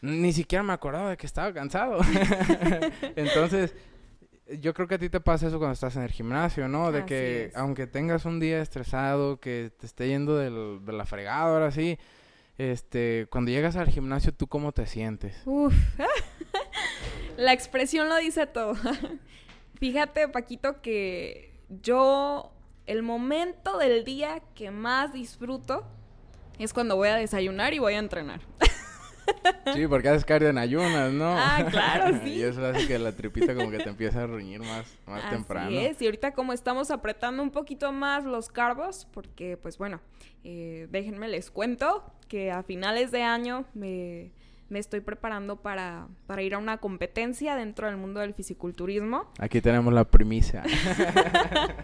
ni 0.00 0.32
siquiera 0.32 0.62
me 0.62 0.72
acordaba 0.72 1.10
de 1.10 1.16
que 1.18 1.26
estaba 1.26 1.52
cansado. 1.52 1.98
Entonces, 3.16 3.74
yo 4.60 4.74
creo 4.74 4.88
que 4.88 4.94
a 4.94 4.98
ti 4.98 5.08
te 5.08 5.20
pasa 5.20 5.48
eso 5.48 5.58
cuando 5.58 5.74
estás 5.74 5.96
en 5.96 6.02
el 6.02 6.10
gimnasio, 6.10 6.68
¿no? 6.68 6.90
De 6.92 7.04
que 7.04 7.50
aunque 7.54 7.86
tengas 7.86 8.24
un 8.24 8.40
día 8.40 8.60
estresado, 8.62 9.40
que 9.40 9.70
te 9.78 9.86
esté 9.86 10.08
yendo 10.08 10.36
del, 10.36 10.84
de 10.84 10.92
la 10.92 11.04
fregada, 11.04 11.52
ahora 11.52 11.70
sí, 11.70 11.98
este, 12.56 13.26
cuando 13.30 13.50
llegas 13.50 13.76
al 13.76 13.88
gimnasio, 13.88 14.32
¿tú 14.32 14.46
cómo 14.46 14.72
te 14.72 14.86
sientes? 14.86 15.42
Uf, 15.44 15.74
la 17.36 17.52
expresión 17.52 18.08
lo 18.08 18.16
dice 18.16 18.46
todo. 18.46 18.74
Fíjate, 19.78 20.28
Paquito, 20.28 20.80
que 20.80 21.60
yo 21.68 22.52
el 22.86 23.02
momento 23.02 23.78
del 23.78 24.04
día 24.04 24.42
que 24.54 24.70
más 24.70 25.12
disfruto 25.12 25.86
es 26.58 26.72
cuando 26.72 26.96
voy 26.96 27.08
a 27.08 27.16
desayunar 27.16 27.74
y 27.74 27.78
voy 27.78 27.94
a 27.94 27.98
entrenar. 27.98 28.40
Sí, 29.74 29.86
porque 29.86 30.08
haces 30.08 30.24
cardio 30.24 30.48
en 30.48 30.58
ayunas, 30.58 31.12
¿no? 31.12 31.36
Ah, 31.36 31.64
claro, 31.70 32.18
sí. 32.24 32.30
y 32.34 32.42
eso 32.42 32.64
hace 32.64 32.86
que 32.86 32.98
la 32.98 33.12
tripita 33.12 33.54
como 33.54 33.70
que 33.70 33.78
te 33.78 33.88
empiece 33.88 34.18
a 34.18 34.26
ruñir 34.26 34.60
más, 34.60 34.86
más 35.06 35.24
Así 35.24 35.34
temprano. 35.34 35.70
es, 35.70 36.00
y 36.00 36.06
ahorita 36.06 36.32
como 36.32 36.52
estamos 36.52 36.90
apretando 36.90 37.42
un 37.42 37.50
poquito 37.50 37.92
más 37.92 38.24
los 38.24 38.48
carbos, 38.48 39.06
porque 39.12 39.56
pues 39.56 39.78
bueno, 39.78 40.00
eh, 40.44 40.88
déjenme 40.90 41.28
les 41.28 41.50
cuento 41.50 42.12
que 42.28 42.50
a 42.50 42.62
finales 42.62 43.10
de 43.10 43.22
año 43.22 43.64
me, 43.74 44.32
me 44.68 44.78
estoy 44.78 45.00
preparando 45.00 45.56
para, 45.56 46.08
para 46.26 46.42
ir 46.42 46.54
a 46.54 46.58
una 46.58 46.78
competencia 46.78 47.56
dentro 47.56 47.86
del 47.86 47.96
mundo 47.96 48.20
del 48.20 48.34
fisiculturismo. 48.34 49.30
Aquí 49.38 49.60
tenemos 49.60 49.92
la 49.92 50.04
primicia. 50.04 50.62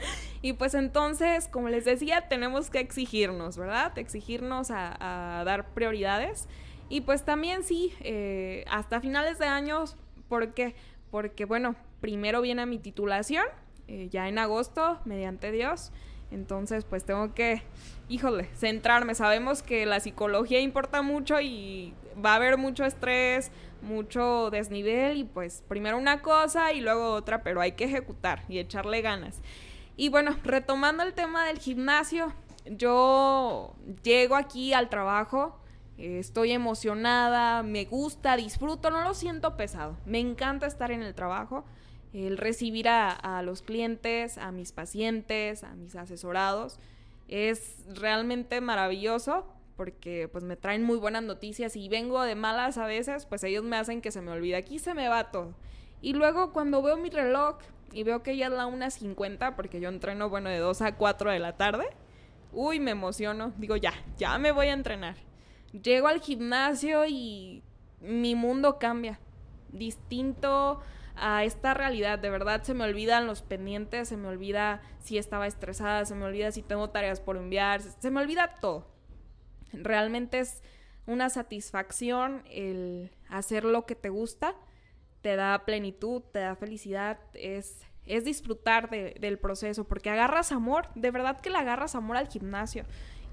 Y 0.43 0.53
pues 0.53 0.75
entonces, 0.75 1.49
como 1.49 1.71
les 1.71 1.87
decía, 1.87 2.29
tenemos 2.29 2.69
que 2.69 2.79
exigirnos, 2.79 3.57
¿verdad? 3.57 3.97
Exigirnos 3.99 4.71
a, 4.71 5.39
a 5.41 5.45
dar 5.45 5.71
prioridades. 5.73 6.49
Y 6.95 7.01
pues 7.01 7.25
también 7.25 7.65
sí, 7.65 7.93
eh, 8.03 8.65
hasta 8.71 9.01
finales 9.01 9.41
de 9.41 9.47
años, 9.47 9.97
¿por 10.29 10.55
qué? 10.55 10.77
Porque 11.11 11.45
bueno, 11.45 11.75
primero 12.01 12.41
viene 12.41 12.67
mi 12.67 12.79
titulación, 12.79 13.45
eh, 13.89 14.09
ya 14.13 14.29
en 14.29 14.39
agosto, 14.39 15.01
mediante 15.05 15.51
Dios. 15.51 15.91
Entonces, 16.31 16.85
pues 16.85 17.03
tengo 17.05 17.35
que, 17.35 17.63
híjole, 18.09 18.45
centrarme. 18.55 19.17
Sabemos 19.17 19.61
que 19.61 19.87
la 19.87 19.99
psicología 19.99 20.61
importa 20.61 21.03
mucho 21.03 21.41
y 21.41 21.95
va 22.25 22.35
a 22.35 22.37
haber 22.37 22.59
mucho 22.59 22.85
estrés, 22.85 23.51
mucho 23.83 24.51
desnivel 24.53 25.17
y 25.17 25.25
pues 25.25 25.65
primero 25.67 25.99
una 25.99 26.23
cosa 26.23 26.73
y 26.73 26.81
luego 26.81 27.11
otra, 27.11 27.43
pero 27.43 27.61
hay 27.61 27.73
que 27.73 27.87
ejecutar 27.87 28.45
y 28.49 28.61
echarle 28.61 29.03
ganas. 29.03 29.41
Y 29.97 30.11
bueno, 30.11 30.37
retomando 30.45 31.03
el 31.03 31.13
tema 31.13 31.45
del 31.45 31.59
gimnasio, 31.59 32.33
yo 32.67 33.75
llego 34.05 34.37
aquí 34.37 34.73
al 34.73 34.89
trabajo, 34.89 35.59
estoy 35.99 36.53
emocionada, 36.53 37.63
me 37.63 37.85
gusta, 37.85 38.37
disfruto, 38.37 38.91
no 38.91 39.03
lo 39.03 39.15
siento 39.15 39.57
pesado. 39.57 39.97
Me 40.07 40.19
encanta 40.19 40.67
estar 40.67 40.91
en 40.91 41.03
el 41.03 41.15
trabajo, 41.15 41.65
el 42.13 42.37
recibir 42.37 42.89
a, 42.89 43.43
los 43.43 43.63
clientes, 43.63 44.39
a 44.39 44.53
mis 44.53 44.73
pacientes, 44.73 45.65
a 45.65 45.75
mis 45.75 45.97
asesorados. 45.97 46.79
Es 47.29 47.85
realmente 47.95 48.61
maravilloso 48.61 49.47
porque 49.77 50.29
pues 50.29 50.45
me 50.45 50.57
traen 50.57 50.85
muy 50.85 50.99
buenas 50.99 51.25
noticias 51.25 51.75
y 51.75 51.89
vengo 51.89 52.23
de 52.23 52.37
malas 52.37 52.79
a 52.79 52.87
veces, 52.87 53.27
pues 53.27 53.43
ellos 53.43 53.65
me 53.65 53.77
hacen 53.77 54.01
que 54.01 54.13
se 54.13 54.21
me 54.21 54.31
olvide. 54.31 54.57
Aquí 54.57 54.79
se 54.79 54.95
me 54.95 55.09
va 55.09 55.31
todo. 55.31 55.55
Y 56.01 56.13
luego 56.13 56.53
cuando 56.53 56.83
veo 56.83 56.97
mi 56.97 57.11
reloj 57.11 57.57
y 57.93 58.03
veo 58.03 58.23
que 58.23 58.37
ya 58.37 58.47
es 58.47 58.53
la 58.53 58.67
1.50 58.67 59.57
porque 59.57 59.81
yo 59.81 59.89
entreno, 59.89 60.29
bueno, 60.29 60.51
de 60.51 60.59
2 60.59 60.83
a 60.83 60.97
4 60.97 61.31
de 61.31 61.39
la 61.39 61.57
tarde, 61.57 61.87
uy, 62.53 62.79
me 62.79 62.93
emociono. 62.93 63.53
Digo, 63.57 63.77
ya, 63.77 63.95
ya 64.17 64.39
me 64.39 64.53
voy 64.53 64.67
a 64.67 64.73
entrenar. 64.73 65.17
Llego 65.83 66.09
al 66.09 66.21
gimnasio 66.21 67.05
y 67.07 67.63
mi 68.01 68.35
mundo 68.35 68.79
cambia. 68.79 69.19
Distinto 69.71 70.81
a 71.17 71.45
esta 71.45 71.75
realidad. 71.75 72.19
De 72.19 72.31
verdad 72.31 72.63
se 72.63 72.75
me 72.75 72.85
olvidan 72.85 73.27
los 73.27 73.43
pendientes, 73.43 74.09
se 74.09 74.17
me 74.17 74.29
olvida 74.29 74.83
si 75.01 75.19
estaba 75.19 75.47
estresada, 75.47 76.05
se 76.05 76.15
me 76.15 76.25
olvida 76.25 76.53
si 76.53 76.63
tengo 76.63 76.91
tareas 76.91 77.21
por 77.21 77.37
enviar, 77.37 77.81
se 77.81 78.11
me 78.11 78.21
olvida 78.21 78.59
todo. 78.61 78.87
Realmente 79.73 80.41
es 80.41 80.63
una 81.07 81.29
satisfacción 81.29 82.43
el 82.51 83.11
hacer 83.29 83.65
lo 83.65 83.87
que 83.87 83.95
te 83.95 84.09
gusta, 84.09 84.55
te 85.23 85.37
da 85.37 85.65
plenitud, 85.65 86.23
te 86.33 86.41
da 86.41 86.55
felicidad, 86.55 87.19
es, 87.35 87.81
es 88.07 88.25
disfrutar 88.25 88.91
de, 88.91 89.17
del 89.21 89.39
proceso, 89.39 89.85
porque 89.85 90.11
agarras 90.11 90.53
amor, 90.53 90.89
de 90.95 91.11
verdad 91.11 91.41
que 91.41 91.51
le 91.51 91.59
agarras 91.59 91.95
amor 91.95 92.17
al 92.17 92.29
gimnasio. 92.29 92.85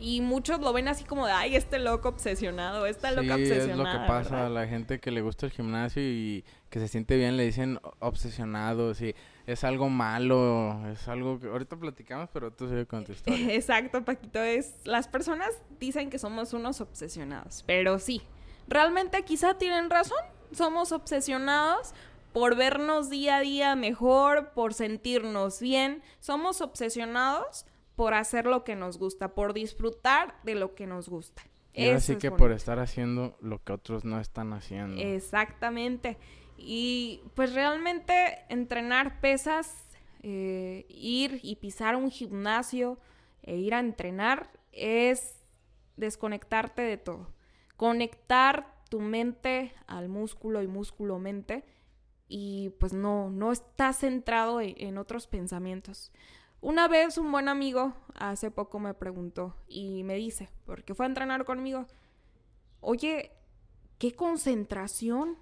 Y 0.01 0.21
muchos 0.21 0.59
lo 0.59 0.73
ven 0.73 0.87
así 0.87 1.03
como 1.03 1.27
de, 1.27 1.31
ay, 1.31 1.55
este 1.55 1.77
loco 1.77 2.09
obsesionado, 2.09 2.87
esta 2.87 3.11
loca 3.11 3.35
obsesionada. 3.35 3.71
es 3.71 3.77
lo 3.77 3.83
que 3.83 4.07
pasa 4.07 4.31
¿verdad? 4.31 4.45
a 4.47 4.49
la 4.49 4.67
gente 4.67 4.99
que 4.99 5.11
le 5.11 5.21
gusta 5.21 5.45
el 5.45 5.51
gimnasio 5.51 6.01
y 6.01 6.43
que 6.71 6.79
se 6.79 6.87
siente 6.87 7.15
bien, 7.17 7.37
le 7.37 7.45
dicen 7.45 7.79
obsesionado, 7.99 8.95
sí, 8.95 9.13
es 9.45 9.63
algo 9.63 9.89
malo, 9.89 10.89
es 10.91 11.07
algo 11.07 11.39
que 11.39 11.47
ahorita 11.47 11.77
platicamos, 11.77 12.29
pero 12.33 12.51
tú 12.51 12.67
sigue 12.67 12.87
con 12.87 13.05
tu 13.05 13.11
historia. 13.11 13.53
Exacto, 13.53 14.03
Paquito, 14.03 14.41
es 14.41 14.73
las 14.85 15.07
personas 15.07 15.49
dicen 15.79 16.09
que 16.09 16.17
somos 16.17 16.53
unos 16.53 16.81
obsesionados, 16.81 17.63
pero 17.67 17.99
sí, 17.99 18.23
realmente 18.67 19.23
quizá 19.23 19.59
tienen 19.59 19.91
razón, 19.91 20.17
somos 20.51 20.91
obsesionados 20.91 21.93
por 22.33 22.55
vernos 22.55 23.09
día 23.09 23.37
a 23.37 23.41
día 23.41 23.75
mejor, 23.75 24.51
por 24.53 24.73
sentirnos 24.73 25.59
bien, 25.59 26.01
somos 26.19 26.61
obsesionados 26.61 27.65
por 28.01 28.15
hacer 28.15 28.47
lo 28.47 28.63
que 28.63 28.75
nos 28.75 28.97
gusta, 28.97 29.35
por 29.35 29.53
disfrutar 29.53 30.33
de 30.41 30.55
lo 30.55 30.73
que 30.73 30.87
nos 30.87 31.07
gusta. 31.07 31.43
Y 31.71 31.85
ahora 31.85 31.97
Eso 31.97 32.07
sí 32.07 32.11
es 32.13 32.17
que 32.17 32.29
bonito. 32.29 32.43
por 32.43 32.51
estar 32.51 32.79
haciendo 32.79 33.37
lo 33.41 33.63
que 33.63 33.73
otros 33.73 34.05
no 34.05 34.19
están 34.19 34.53
haciendo. 34.53 34.99
Exactamente. 34.99 36.17
Y 36.57 37.21
pues 37.35 37.53
realmente 37.53 38.39
entrenar 38.49 39.21
pesas, 39.21 39.85
eh, 40.23 40.87
ir 40.89 41.41
y 41.43 41.57
pisar 41.57 41.95
un 41.95 42.09
gimnasio 42.09 42.97
e 43.43 43.57
ir 43.57 43.75
a 43.75 43.79
entrenar 43.79 44.49
es 44.71 45.35
desconectarte 45.95 46.81
de 46.81 46.97
todo. 46.97 47.27
Conectar 47.77 48.81
tu 48.89 48.99
mente 48.99 49.75
al 49.85 50.09
músculo 50.09 50.63
y 50.63 50.67
músculo-mente 50.67 51.65
y 52.27 52.69
pues 52.79 52.93
no, 52.93 53.29
no 53.29 53.51
estás 53.51 53.99
centrado 53.99 54.59
en, 54.59 54.73
en 54.77 54.97
otros 54.97 55.27
pensamientos. 55.27 56.11
Una 56.61 56.87
vez 56.87 57.17
un 57.17 57.31
buen 57.31 57.49
amigo 57.49 57.93
hace 58.13 58.51
poco 58.51 58.79
me 58.79 58.93
preguntó 58.93 59.55
y 59.67 60.03
me 60.03 60.15
dice, 60.15 60.49
porque 60.65 60.93
fue 60.93 61.07
a 61.07 61.09
entrenar 61.09 61.43
conmigo, 61.43 61.87
oye, 62.81 63.31
qué 63.97 64.13
concentración, 64.13 65.37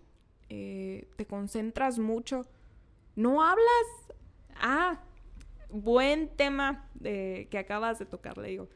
eh, 0.47 1.09
te 1.17 1.25
concentras 1.25 1.99
mucho, 1.99 2.45
no 3.17 3.43
hablas. 3.43 3.85
Ah, 4.61 4.99
buen 5.69 6.29
tema 6.29 6.87
de, 6.93 7.47
que 7.51 7.57
acabas 7.57 7.99
de 7.99 8.05
tocar, 8.05 8.37
le 8.37 8.49
digo. 8.49 8.69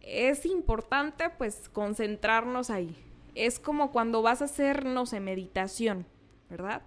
Es 0.00 0.46
importante 0.46 1.28
pues 1.30 1.68
concentrarnos 1.68 2.70
ahí. 2.70 2.96
Es 3.34 3.58
como 3.58 3.90
cuando 3.90 4.22
vas 4.22 4.42
a 4.42 4.44
hacer, 4.44 4.84
no 4.84 5.06
sé, 5.06 5.18
meditación, 5.18 6.06
¿verdad? 6.48 6.82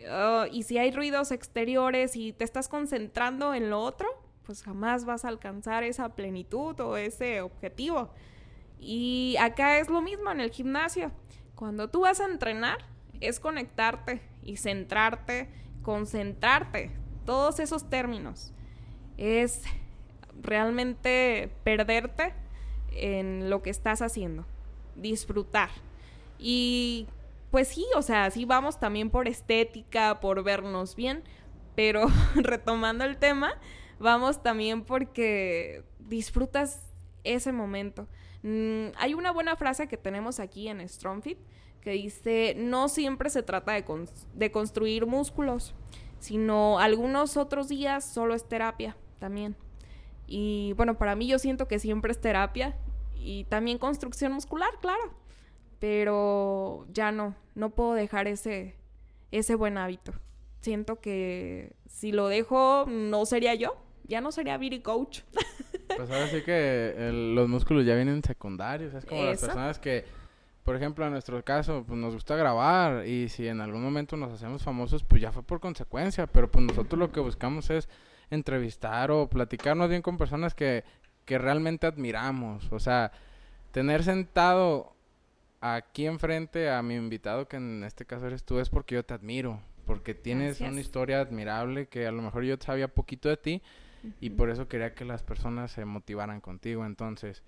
Uh, 0.00 0.46
y 0.52 0.62
si 0.62 0.78
hay 0.78 0.92
ruidos 0.92 1.32
exteriores 1.32 2.14
y 2.14 2.32
te 2.32 2.44
estás 2.44 2.68
concentrando 2.68 3.52
en 3.52 3.68
lo 3.68 3.80
otro, 3.80 4.08
pues 4.48 4.62
jamás 4.62 5.04
vas 5.04 5.26
a 5.26 5.28
alcanzar 5.28 5.84
esa 5.84 6.08
plenitud 6.14 6.80
o 6.80 6.96
ese 6.96 7.42
objetivo. 7.42 8.08
Y 8.80 9.36
acá 9.38 9.76
es 9.78 9.90
lo 9.90 10.00
mismo 10.00 10.30
en 10.30 10.40
el 10.40 10.50
gimnasio. 10.50 11.12
Cuando 11.54 11.90
tú 11.90 12.00
vas 12.00 12.18
a 12.20 12.24
entrenar, 12.24 12.78
es 13.20 13.40
conectarte 13.40 14.22
y 14.42 14.56
centrarte, 14.56 15.50
concentrarte, 15.82 16.92
todos 17.26 17.60
esos 17.60 17.90
términos. 17.90 18.54
Es 19.18 19.64
realmente 20.40 21.50
perderte 21.62 22.32
en 22.92 23.50
lo 23.50 23.60
que 23.60 23.68
estás 23.68 24.00
haciendo, 24.00 24.46
disfrutar. 24.96 25.68
Y 26.38 27.06
pues 27.50 27.68
sí, 27.68 27.84
o 27.94 28.00
sea, 28.00 28.30
sí 28.30 28.46
vamos 28.46 28.80
también 28.80 29.10
por 29.10 29.28
estética, 29.28 30.20
por 30.20 30.42
vernos 30.42 30.96
bien, 30.96 31.22
pero 31.76 32.06
retomando 32.34 33.04
el 33.04 33.18
tema, 33.18 33.52
vamos 33.98 34.42
también 34.42 34.84
porque 34.84 35.84
disfrutas 35.98 36.82
ese 37.24 37.52
momento. 37.52 38.06
Mm, 38.42 38.88
hay 38.96 39.14
una 39.14 39.32
buena 39.32 39.56
frase 39.56 39.88
que 39.88 39.96
tenemos 39.96 40.40
aquí 40.40 40.68
en 40.68 40.86
Strongfit 40.88 41.38
que 41.80 41.90
dice, 41.92 42.54
no 42.56 42.88
siempre 42.88 43.30
se 43.30 43.42
trata 43.42 43.72
de, 43.72 43.84
de 44.34 44.50
construir 44.50 45.06
músculos, 45.06 45.74
sino 46.18 46.78
algunos 46.78 47.36
otros 47.36 47.68
días 47.68 48.04
solo 48.04 48.34
es 48.34 48.48
terapia 48.48 48.96
también. 49.18 49.56
Y 50.26 50.74
bueno, 50.76 50.98
para 50.98 51.16
mí 51.16 51.26
yo 51.26 51.38
siento 51.38 51.68
que 51.68 51.78
siempre 51.78 52.12
es 52.12 52.20
terapia 52.20 52.76
y 53.14 53.44
también 53.44 53.78
construcción 53.78 54.32
muscular, 54.32 54.70
claro. 54.80 55.14
Pero 55.78 56.86
ya 56.92 57.12
no, 57.12 57.34
no 57.54 57.70
puedo 57.70 57.94
dejar 57.94 58.26
ese, 58.26 58.74
ese 59.30 59.54
buen 59.54 59.78
hábito. 59.78 60.12
Siento 60.60 61.00
que 61.00 61.72
si 61.86 62.12
lo 62.12 62.28
dejo, 62.28 62.84
no 62.88 63.24
sería 63.26 63.54
yo, 63.54 63.76
ya 64.08 64.20
no 64.20 64.32
sería 64.32 64.56
Beauty 64.58 64.80
Coach. 64.80 65.20
Pues 65.96 66.10
ahora 66.10 66.28
sí 66.28 66.42
que 66.42 66.94
el- 67.08 67.34
los 67.34 67.48
músculos 67.48 67.84
ya 67.86 67.94
vienen 67.94 68.22
secundarios. 68.22 68.92
Es 68.92 69.06
como 69.06 69.24
las 69.24 69.40
personas 69.40 69.78
que, 69.78 70.04
por 70.62 70.76
ejemplo, 70.76 71.04
en 71.06 71.12
nuestro 71.12 71.42
caso, 71.42 71.82
pues 71.88 71.98
nos 71.98 72.12
gusta 72.12 72.36
grabar 72.36 73.06
y 73.06 73.30
si 73.30 73.48
en 73.48 73.60
algún 73.62 73.82
momento 73.82 74.14
nos 74.16 74.30
hacemos 74.30 74.62
famosos, 74.62 75.02
pues 75.02 75.22
ya 75.22 75.32
fue 75.32 75.42
por 75.42 75.60
consecuencia. 75.60 76.26
Pero 76.26 76.50
pues 76.50 76.62
nosotros 76.66 76.98
lo 76.98 77.10
que 77.10 77.20
buscamos 77.20 77.70
es 77.70 77.88
entrevistar 78.30 79.10
o 79.10 79.28
platicarnos 79.30 79.88
bien 79.88 80.02
con 80.02 80.18
personas 80.18 80.54
que, 80.54 80.84
que 81.24 81.38
realmente 81.38 81.86
admiramos. 81.86 82.70
O 82.70 82.78
sea, 82.78 83.10
tener 83.72 84.04
sentado 84.04 84.92
aquí 85.62 86.04
enfrente 86.06 86.70
a 86.70 86.82
mi 86.82 86.96
invitado, 86.96 87.48
que 87.48 87.56
en 87.56 87.82
este 87.82 88.04
caso 88.04 88.26
eres 88.26 88.44
tú, 88.44 88.60
es 88.60 88.68
porque 88.68 88.94
yo 88.96 89.04
te 89.04 89.14
admiro. 89.14 89.60
porque 89.86 90.14
tienes 90.14 90.60
una 90.60 90.80
historia 90.82 91.18
admirable 91.20 91.86
que 91.88 92.06
a 92.06 92.12
lo 92.12 92.20
mejor 92.20 92.44
yo 92.44 92.56
sabía 92.60 92.88
poquito 92.88 93.30
de 93.30 93.38
ti 93.38 93.62
y 94.20 94.30
por 94.30 94.50
eso 94.50 94.68
quería 94.68 94.94
que 94.94 95.04
las 95.04 95.22
personas 95.22 95.70
se 95.72 95.84
motivaran 95.84 96.40
contigo. 96.40 96.84
Entonces, 96.84 97.42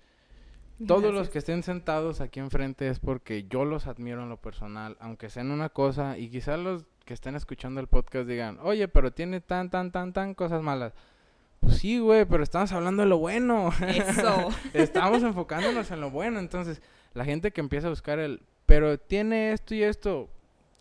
todos 0.87 1.13
los 1.13 1.29
que 1.29 1.39
estén 1.39 1.63
sentados 1.63 2.21
aquí 2.21 2.39
enfrente 2.39 2.87
es 2.87 2.99
porque 2.99 3.45
yo 3.47 3.65
los 3.65 3.87
admiro 3.87 4.23
en 4.23 4.29
lo 4.29 4.37
personal, 4.37 4.97
aunque 4.99 5.29
sean 5.29 5.51
una 5.51 5.69
cosa, 5.69 6.17
y 6.17 6.29
quizás 6.29 6.59
los 6.59 6.85
que 7.05 7.13
estén 7.13 7.35
escuchando 7.35 7.79
el 7.81 7.87
podcast 7.87 8.27
digan, 8.27 8.57
oye, 8.61 8.87
pero 8.87 9.11
tiene 9.11 9.41
tan, 9.41 9.69
tan, 9.69 9.91
tan, 9.91 10.13
tan 10.13 10.33
cosas 10.33 10.61
malas. 10.61 10.93
Pues 11.59 11.77
sí, 11.77 11.99
güey, 11.99 12.25
pero 12.25 12.41
estamos 12.41 12.71
hablando 12.71 13.03
de 13.03 13.09
lo 13.09 13.19
bueno. 13.19 13.71
Eso. 13.87 14.49
estamos 14.73 15.21
enfocándonos 15.21 15.91
en 15.91 16.01
lo 16.01 16.09
bueno. 16.09 16.39
Entonces, 16.39 16.81
la 17.13 17.23
gente 17.23 17.51
que 17.51 17.61
empieza 17.61 17.87
a 17.87 17.91
buscar 17.91 18.17
el, 18.17 18.41
pero 18.65 18.97
tiene 18.97 19.51
esto 19.51 19.75
y 19.75 19.83
esto, 19.83 20.29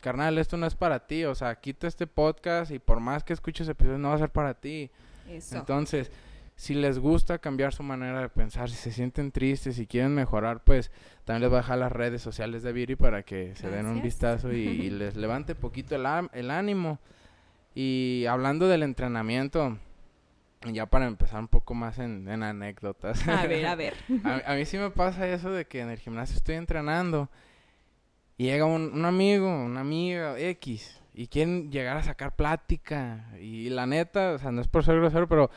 carnal, 0.00 0.38
esto 0.38 0.56
no 0.56 0.66
es 0.66 0.74
para 0.74 1.06
ti. 1.06 1.24
O 1.24 1.34
sea, 1.34 1.54
quita 1.56 1.86
este 1.86 2.06
podcast 2.06 2.70
y 2.70 2.78
por 2.78 3.00
más 3.00 3.24
que 3.24 3.34
escuches 3.34 3.68
episodios, 3.68 4.00
no 4.00 4.08
va 4.08 4.14
a 4.14 4.18
ser 4.18 4.30
para 4.30 4.54
ti. 4.54 4.90
Eso. 5.31 5.57
Entonces, 5.57 6.11
si 6.57 6.74
les 6.74 6.99
gusta 6.99 7.39
cambiar 7.39 7.72
su 7.72 7.83
manera 7.83 8.20
de 8.20 8.28
pensar, 8.28 8.68
si 8.68 8.76
se 8.76 8.93
sienten 8.93 9.33
tristes, 9.33 9.76
si 9.76 9.87
quieren 9.87 10.14
mejorar, 10.14 10.62
pues 10.62 10.91
también 11.24 11.41
les 11.43 11.51
voy 11.51 11.59
a 11.59 11.62
dejar 11.62 11.78
las 11.78 11.91
redes 11.91 12.20
sociales 12.20 12.62
de 12.62 12.72
Viri 12.72 12.97
para 12.97 13.22
que 13.22 13.55
se 13.57 13.70
den 13.70 13.87
un 13.87 14.03
vistazo 14.03 14.53
y, 14.53 14.59
y 14.59 14.91
les 14.91 15.16
levante 15.16 15.55
poquito 15.55 15.97
el, 15.97 16.07
el 16.33 16.51
ánimo. 16.51 16.99
Y 17.74 18.26
hablando 18.28 18.68
del 18.68 18.83
entrenamiento, 18.83 19.78
ya 20.70 20.85
para 20.85 21.07
empezar 21.07 21.41
un 21.41 21.49
poco 21.49 21.72
más 21.72 21.99
en, 21.99 22.28
en 22.28 22.43
anécdotas. 22.43 23.26
A 23.26 23.47
ver, 23.47 23.64
a 23.64 23.74
ver. 23.74 23.95
a, 24.24 24.53
a 24.53 24.55
mí 24.55 24.66
sí 24.66 24.76
me 24.76 24.91
pasa 24.91 25.26
eso 25.28 25.51
de 25.51 25.66
que 25.66 25.81
en 25.81 25.89
el 25.89 25.99
gimnasio 25.99 26.37
estoy 26.37 26.57
entrenando 26.57 27.31
y 28.37 28.45
llega 28.45 28.66
un, 28.66 28.93
un 28.93 29.05
amigo, 29.07 29.49
una 29.49 29.81
amiga 29.81 30.39
X 30.39 30.99
y 31.14 31.26
quieren 31.26 31.70
llegar 31.70 31.96
a 31.96 32.02
sacar 32.02 32.34
plática 32.36 33.26
y 33.40 33.68
la 33.70 33.86
neta, 33.86 34.32
o 34.32 34.38
sea, 34.38 34.50
no 34.52 34.61
es 34.61 34.68
por 34.68 34.84
ser 34.84 34.96
grosero, 34.96 35.28
pero 35.28 35.50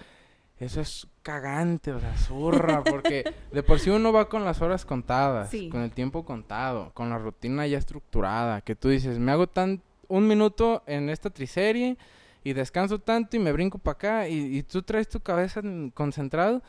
eso 0.60 0.82
es 0.82 1.08
cagante, 1.22 1.91
o 1.91 1.99
sea, 1.99 2.16
zurra, 2.18 2.84
porque 2.89 3.24
de 3.51 3.64
por 3.64 3.80
sí 3.80 3.89
uno 3.89 4.12
va 4.14 4.30
con 4.30 4.45
las 4.45 4.62
horas 4.62 4.86
contadas, 4.86 5.49
Sí. 5.49 5.70
con 5.70 5.82
el 5.82 5.91
tiempo 5.91 6.26
contado, 6.26 6.91
con 6.93 7.10
la 7.10 7.18
rutina 7.18 7.66
ya 7.68 7.78
estructurada, 7.78 8.62
que 8.62 8.76
tú 8.76 8.89
dices, 8.89 9.20
me 9.20 9.32
hago 9.32 9.47
tan 9.47 9.82
un 10.08 10.28
minuto 10.28 10.84
en 10.86 11.10
esta 11.10 11.30
triserie 11.30 11.97
y 12.43 12.54
descanso 12.54 12.99
tanto 12.99 13.36
y 13.38 13.39
me 13.39 13.51
brinco 13.51 13.78
para 13.78 13.93
acá 13.93 14.28
y, 14.28 14.58
y 14.58 14.64
tú 14.64 14.82
traes 14.84 15.08
tu 15.08 15.20
cabeza 15.22 15.62
en- 15.62 15.91
concentrado 15.91 16.62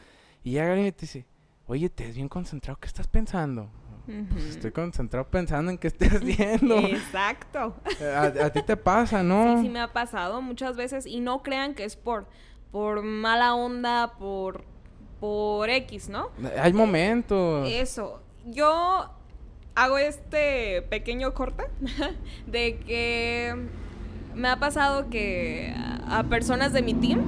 y 0.42 0.52
llega 0.52 0.72
alguien 0.72 0.92
te 0.92 1.02
dice, 1.02 1.26
oye, 1.66 1.88
te 1.90 2.04
ves 2.06 2.14
bien 2.16 2.28
concentrado, 2.28 2.78
¿qué 2.80 2.86
estás 2.86 3.08
pensando? 3.08 3.68
Pues 4.06 4.44
estoy 4.44 4.70
concentrado 4.70 5.26
pensando 5.28 5.70
en 5.70 5.78
qué 5.78 5.88
estoy 5.88 6.08
haciendo. 6.36 6.78
Exacto. 6.78 7.76
a, 8.14 8.24
a 8.46 8.50
ti 8.50 8.62
te 8.62 8.76
pasa, 8.76 9.22
¿no? 9.22 9.56
Sí, 9.56 9.64
sí 9.64 9.68
me 9.68 9.80
ha 9.80 9.92
pasado 9.92 10.42
muchas 10.42 10.76
veces 10.76 11.06
y 11.06 11.20
no 11.20 11.42
crean 11.42 11.74
que 11.74 11.84
es 11.84 11.96
por, 11.96 12.26
por 12.70 13.02
mala 13.02 13.54
onda, 13.54 14.14
por, 14.18 14.64
por 15.20 15.70
X, 15.70 16.08
¿no? 16.08 16.28
Hay 16.60 16.72
momentos. 16.72 17.68
Eso. 17.70 18.20
Yo 18.46 19.10
hago 19.74 19.98
este 19.98 20.82
pequeño 20.82 21.32
corte 21.34 21.64
de 22.46 22.78
que 22.80 23.54
me 24.34 24.48
ha 24.48 24.58
pasado 24.58 25.08
que 25.08 25.72
a 25.76 25.94
a 26.06 26.22
personas 26.24 26.72
de 26.72 26.82
mi 26.82 26.94
team 26.94 27.22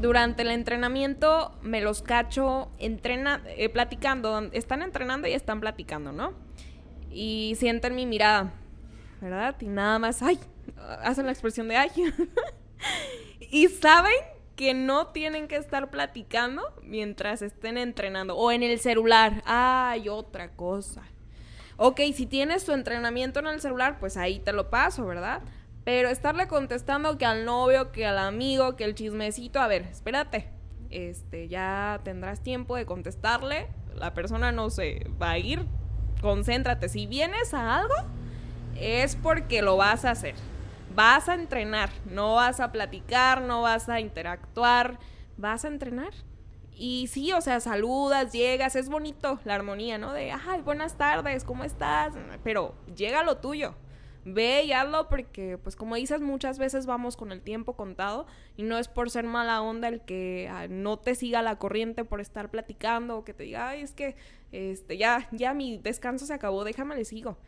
durante 0.00 0.42
el 0.42 0.50
entrenamiento 0.50 1.56
me 1.62 1.80
los 1.80 2.02
cacho 2.02 2.70
entrena, 2.78 3.42
eh, 3.46 3.68
platicando. 3.68 4.38
Están 4.52 4.82
entrenando 4.82 5.28
y 5.28 5.32
están 5.32 5.60
platicando, 5.60 6.12
¿no? 6.12 6.32
Y 7.10 7.54
sienten 7.56 7.94
mi 7.94 8.06
mirada, 8.06 8.52
¿verdad? 9.20 9.56
Y 9.60 9.66
nada 9.66 9.98
más, 9.98 10.22
ay, 10.22 10.38
hacen 11.02 11.26
la 11.26 11.32
expresión 11.32 11.68
de 11.68 11.76
ay. 11.76 11.90
y 13.40 13.68
saben 13.68 14.14
que 14.56 14.74
no 14.74 15.08
tienen 15.08 15.46
que 15.46 15.56
estar 15.56 15.88
platicando 15.90 16.62
mientras 16.82 17.42
estén 17.42 17.78
entrenando 17.78 18.36
o 18.36 18.50
en 18.50 18.62
el 18.62 18.78
celular. 18.80 19.42
Ay, 19.46 20.08
otra 20.08 20.50
cosa. 20.50 21.02
Ok, 21.76 22.00
si 22.12 22.26
tienes 22.26 22.64
tu 22.64 22.72
entrenamiento 22.72 23.38
en 23.38 23.46
el 23.46 23.60
celular, 23.60 23.98
pues 24.00 24.16
ahí 24.16 24.40
te 24.40 24.52
lo 24.52 24.68
paso, 24.68 25.06
¿verdad? 25.06 25.42
Pero 25.88 26.10
estarle 26.10 26.48
contestando 26.48 27.16
que 27.16 27.24
al 27.24 27.46
novio, 27.46 27.92
que 27.92 28.04
al 28.04 28.18
amigo, 28.18 28.76
que 28.76 28.84
el 28.84 28.94
chismecito, 28.94 29.58
a 29.58 29.68
ver, 29.68 29.84
espérate. 29.84 30.50
Este, 30.90 31.48
ya 31.48 32.02
tendrás 32.04 32.42
tiempo 32.42 32.76
de 32.76 32.84
contestarle. 32.84 33.68
La 33.94 34.12
persona 34.12 34.52
no 34.52 34.68
se 34.68 35.06
va 35.18 35.30
a 35.30 35.38
ir. 35.38 35.64
Concéntrate. 36.20 36.90
Si 36.90 37.06
vienes 37.06 37.54
a 37.54 37.76
algo, 37.76 37.94
es 38.76 39.16
porque 39.16 39.62
lo 39.62 39.78
vas 39.78 40.04
a 40.04 40.10
hacer. 40.10 40.34
Vas 40.94 41.30
a 41.30 41.34
entrenar, 41.34 41.88
no 42.04 42.34
vas 42.34 42.60
a 42.60 42.70
platicar, 42.70 43.40
no 43.40 43.62
vas 43.62 43.88
a 43.88 43.98
interactuar, 43.98 44.98
vas 45.38 45.64
a 45.64 45.68
entrenar. 45.68 46.12
Y 46.70 47.06
sí, 47.06 47.32
o 47.32 47.40
sea, 47.40 47.60
saludas, 47.60 48.30
llegas, 48.32 48.76
es 48.76 48.90
bonito 48.90 49.40
la 49.44 49.54
armonía, 49.54 49.96
¿no? 49.96 50.12
De, 50.12 50.32
ay, 50.32 50.60
buenas 50.60 50.98
tardes, 50.98 51.44
¿cómo 51.44 51.64
estás? 51.64 52.12
Pero 52.44 52.74
llega 52.94 53.22
lo 53.22 53.38
tuyo. 53.38 53.74
Ve 54.24 54.64
y 54.64 54.72
hazlo 54.72 55.08
porque, 55.08 55.58
pues 55.58 55.76
como 55.76 55.94
dices, 55.94 56.20
muchas 56.20 56.58
veces 56.58 56.86
vamos 56.86 57.16
con 57.16 57.32
el 57.32 57.40
tiempo 57.40 57.74
contado 57.74 58.26
y 58.56 58.62
no 58.62 58.78
es 58.78 58.88
por 58.88 59.10
ser 59.10 59.24
mala 59.24 59.62
onda 59.62 59.88
el 59.88 60.00
que 60.02 60.48
ah, 60.50 60.66
no 60.68 60.98
te 60.98 61.14
siga 61.14 61.42
la 61.42 61.56
corriente 61.56 62.04
por 62.04 62.20
estar 62.20 62.50
platicando 62.50 63.16
o 63.16 63.24
que 63.24 63.34
te 63.34 63.44
diga, 63.44 63.68
ay, 63.68 63.82
es 63.82 63.92
que 63.92 64.16
este, 64.52 64.98
ya, 64.98 65.28
ya 65.32 65.54
mi 65.54 65.78
descanso 65.78 66.26
se 66.26 66.34
acabó, 66.34 66.64
déjame 66.64 66.96
le 66.96 67.04
sigo 67.04 67.38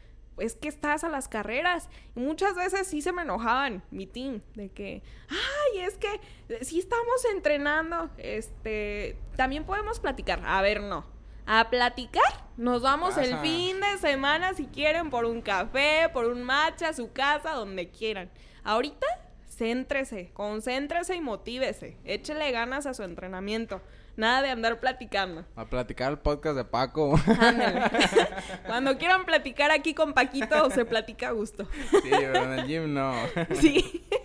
es 0.41 0.55
que 0.55 0.69
estás 0.69 1.05
a 1.05 1.09
las 1.09 1.29
carreras. 1.29 1.89
Y 2.17 2.21
muchas 2.21 2.55
veces 2.57 2.87
sí 2.87 3.03
se 3.03 3.13
me 3.13 3.23
enojaban 3.23 3.83
mi 3.91 4.07
team 4.07 4.41
de 4.55 4.71
que, 4.71 5.03
ay, 5.29 5.81
es 5.81 5.97
que 5.97 6.21
eh, 6.49 6.65
sí 6.65 6.79
estamos 6.79 7.25
entrenando, 7.33 8.11
este, 8.19 9.17
también 9.37 9.65
podemos 9.65 10.01
platicar. 10.01 10.43
A 10.45 10.61
ver, 10.63 10.81
no. 10.81 11.05
A 11.47 11.69
platicar, 11.71 12.23
nos 12.57 12.83
vamos 12.83 13.17
el 13.17 13.37
fin 13.39 13.81
de 13.81 13.99
semana 13.99 14.55
si 14.55 14.67
quieren 14.67 15.11
por 15.11 15.25
un 15.25 15.43
café, 15.43 16.09
por 16.13 16.27
un 16.27 16.43
matcha, 16.43 16.89
a 16.89 16.93
su 16.93 17.13
casa, 17.13 17.53
donde 17.53 17.91
quieran. 17.91 18.31
Ahorita, 18.63 19.07
céntrese, 19.49 20.31
concéntrese 20.33 21.17
y 21.17 21.21
motívese. 21.21 21.97
Échele 22.05 22.51
ganas 22.53 22.87
a 22.87 22.95
su 22.95 23.03
entrenamiento. 23.03 23.81
Nada 24.17 24.43
de 24.43 24.51
andar 24.51 24.81
platicando. 24.81 25.45
A 25.57 25.65
platicar 25.65 26.13
el 26.13 26.19
podcast 26.19 26.57
de 26.57 26.65
Paco. 26.65 27.19
Ándale. 27.39 27.83
Cuando 28.67 28.99
quieran 28.99 29.25
platicar 29.25 29.71
aquí 29.71 29.95
con 29.95 30.13
Paquito, 30.13 30.71
se 30.71 30.85
platica 30.85 31.29
a 31.29 31.33
gusto. 31.33 31.67
sí, 31.91 32.11
pero 32.11 32.37
en 32.45 32.53
el 32.53 32.67
gym 32.67 32.95
no. 32.95 33.15
Sí. 33.55 34.07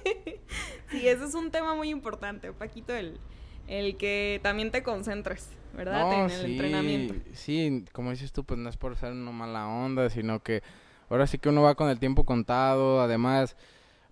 Sí, 0.91 1.07
eso 1.07 1.26
es 1.26 1.34
un 1.34 1.49
tema 1.49 1.74
muy 1.74 1.89
importante, 1.89 2.53
Paquito, 2.53 2.93
el, 2.93 3.20
el 3.68 3.97
que 3.97 4.39
también 4.43 4.72
te 4.72 4.84
concentres, 4.84 5.49
¿verdad? 5.76 6.01
No, 6.01 6.13
en 6.13 6.32
el 6.32 6.41
sí, 6.41 6.51
entrenamiento. 6.51 7.13
Sí, 7.34 7.86
como 7.91 8.11
dices 8.11 8.32
tú, 8.32 8.43
pues 8.43 8.59
no 8.59 8.70
es 8.70 8.78
por 8.78 8.95
ser 8.95 9.11
una 9.13 9.32
mala 9.32 9.68
onda, 9.68 10.09
sino 10.09 10.41
que 10.41 10.61
ahora 11.09 11.28
sí 11.28 11.38
que 11.38 11.49
uno 11.49 11.61
va 11.61 11.76
con 11.76 11.89
el 11.89 11.99
tiempo 11.99 12.26
contado, 12.26 13.01
además 13.01 13.55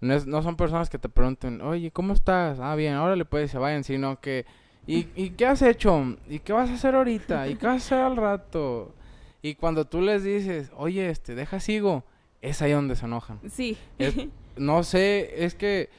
no, 0.02 0.14
es, 0.14 0.26
no 0.28 0.42
son 0.44 0.56
personas 0.56 0.90
que 0.90 0.98
te 1.00 1.10
pregunten, 1.10 1.62
oye, 1.62 1.92
¿cómo 1.92 2.14
estás? 2.14 2.60
Ah, 2.60 2.76
bien, 2.76 2.94
ahora 2.94 3.16
le 3.16 3.26
puedes 3.26 3.52
se 3.52 3.58
vayan, 3.58 3.84
sino 3.84 4.20
que, 4.20 4.46
¿y, 4.86 5.08
¿y 5.16 5.32
qué 5.32 5.46
has 5.46 5.62
hecho? 5.62 6.18
¿Y 6.28 6.40
qué 6.40 6.52
vas 6.54 6.70
a 6.70 6.74
hacer 6.74 6.96
ahorita? 6.96 7.48
¿Y 7.48 7.56
qué 7.56 7.66
vas 7.68 7.76
a 7.76 7.86
hacer 7.86 8.00
al 8.00 8.18
rato? 8.18 8.94
Y 9.42 9.56
cuando 9.56 9.86
tú 9.86 10.02
les 10.02 10.24
dices, 10.24 10.72
oye, 10.76 11.10
este, 11.10 11.36
deja 11.36 11.60
sigo, 11.60 12.04
es 12.42 12.62
ahí 12.62 12.72
donde 12.72 12.96
se 12.96 13.06
enojan. 13.06 13.40
Sí. 13.50 13.78
Es- 13.98 14.16
no 14.58 14.84
sé, 14.84 15.46
es 15.46 15.56
que. 15.56 15.90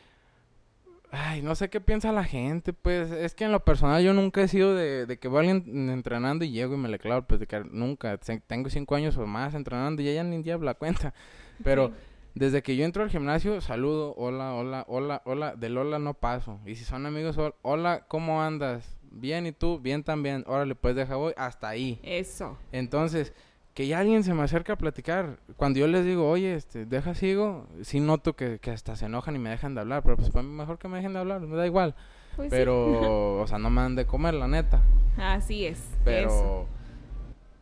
Ay, 1.16 1.42
no 1.42 1.54
sé 1.54 1.70
qué 1.70 1.80
piensa 1.80 2.10
la 2.12 2.24
gente, 2.24 2.72
pues. 2.72 3.10
Es 3.12 3.34
que 3.34 3.44
en 3.44 3.52
lo 3.52 3.64
personal 3.64 4.02
yo 4.02 4.12
nunca 4.14 4.42
he 4.42 4.48
sido 4.48 4.74
de, 4.74 5.06
de 5.06 5.18
que 5.18 5.28
voy 5.28 5.48
entrenando 5.48 6.44
y 6.44 6.50
llego 6.50 6.74
y 6.74 6.78
me 6.78 6.88
le 6.88 6.98
clavo 6.98 7.18
al 7.20 7.26
platicar. 7.26 7.66
Nunca. 7.66 8.18
Tengo 8.46 8.68
cinco 8.70 8.94
años 8.96 9.16
o 9.16 9.26
más 9.26 9.54
entrenando 9.54 10.02
y 10.02 10.08
ella 10.08 10.24
ni 10.24 10.42
lleva 10.42 10.64
la 10.64 10.74
cuenta. 10.74 11.14
Pero 11.64 11.88
Sí. 11.88 11.94
desde 12.34 12.62
que 12.62 12.74
yo 12.74 12.84
entro 12.84 13.04
al 13.04 13.10
gimnasio, 13.10 13.60
saludo, 13.60 14.14
hola, 14.16 14.54
hola, 14.54 14.84
hola, 14.88 15.22
hola. 15.24 15.54
Del 15.54 15.78
hola 15.78 15.98
no 16.00 16.14
paso. 16.14 16.58
Y 16.66 16.74
si 16.74 16.84
son 16.84 17.06
amigos, 17.06 17.38
hol- 17.38 17.54
hola, 17.62 18.06
¿cómo 18.08 18.42
andas? 18.42 18.96
Bien, 19.10 19.46
¿y 19.46 19.52
tú? 19.52 19.78
Bien 19.78 20.02
también. 20.02 20.42
Órale, 20.48 20.74
pues 20.74 20.96
deja 20.96 21.14
voy. 21.14 21.32
Hasta 21.36 21.68
ahí. 21.68 22.00
Eso. 22.02 22.58
Entonces, 22.72 23.32
que 23.74 23.88
ya 23.88 23.98
alguien 23.98 24.22
se 24.22 24.32
me 24.34 24.42
acerca 24.42 24.74
a 24.74 24.76
platicar. 24.76 25.38
Cuando 25.56 25.80
yo 25.80 25.88
les 25.88 26.04
digo, 26.04 26.30
oye, 26.30 26.54
este, 26.54 26.86
deja 26.86 27.14
sigo, 27.14 27.66
sí 27.82 27.98
noto 27.98 28.34
que, 28.34 28.60
que 28.60 28.70
hasta 28.70 28.94
se 28.94 29.06
enojan 29.06 29.34
y 29.34 29.40
me 29.40 29.50
dejan 29.50 29.74
de 29.74 29.80
hablar. 29.80 30.02
Pero 30.04 30.16
pues 30.16 30.30
para 30.30 30.44
mí 30.44 30.50
mejor 30.50 30.78
que 30.78 30.86
me 30.86 30.98
dejen 30.98 31.12
de 31.12 31.18
hablar, 31.18 31.40
me 31.40 31.56
da 31.56 31.66
igual. 31.66 31.94
Pues 32.36 32.50
sí. 32.50 32.56
pero, 32.56 33.40
o 33.42 33.46
sea, 33.46 33.58
no 33.58 33.70
me 33.70 33.80
han 33.80 33.96
de 33.96 34.06
comer, 34.06 34.34
la 34.34 34.46
neta. 34.46 34.80
Así 35.16 35.66
es. 35.66 35.80
Pero, 36.04 36.28
Eso. 36.28 36.66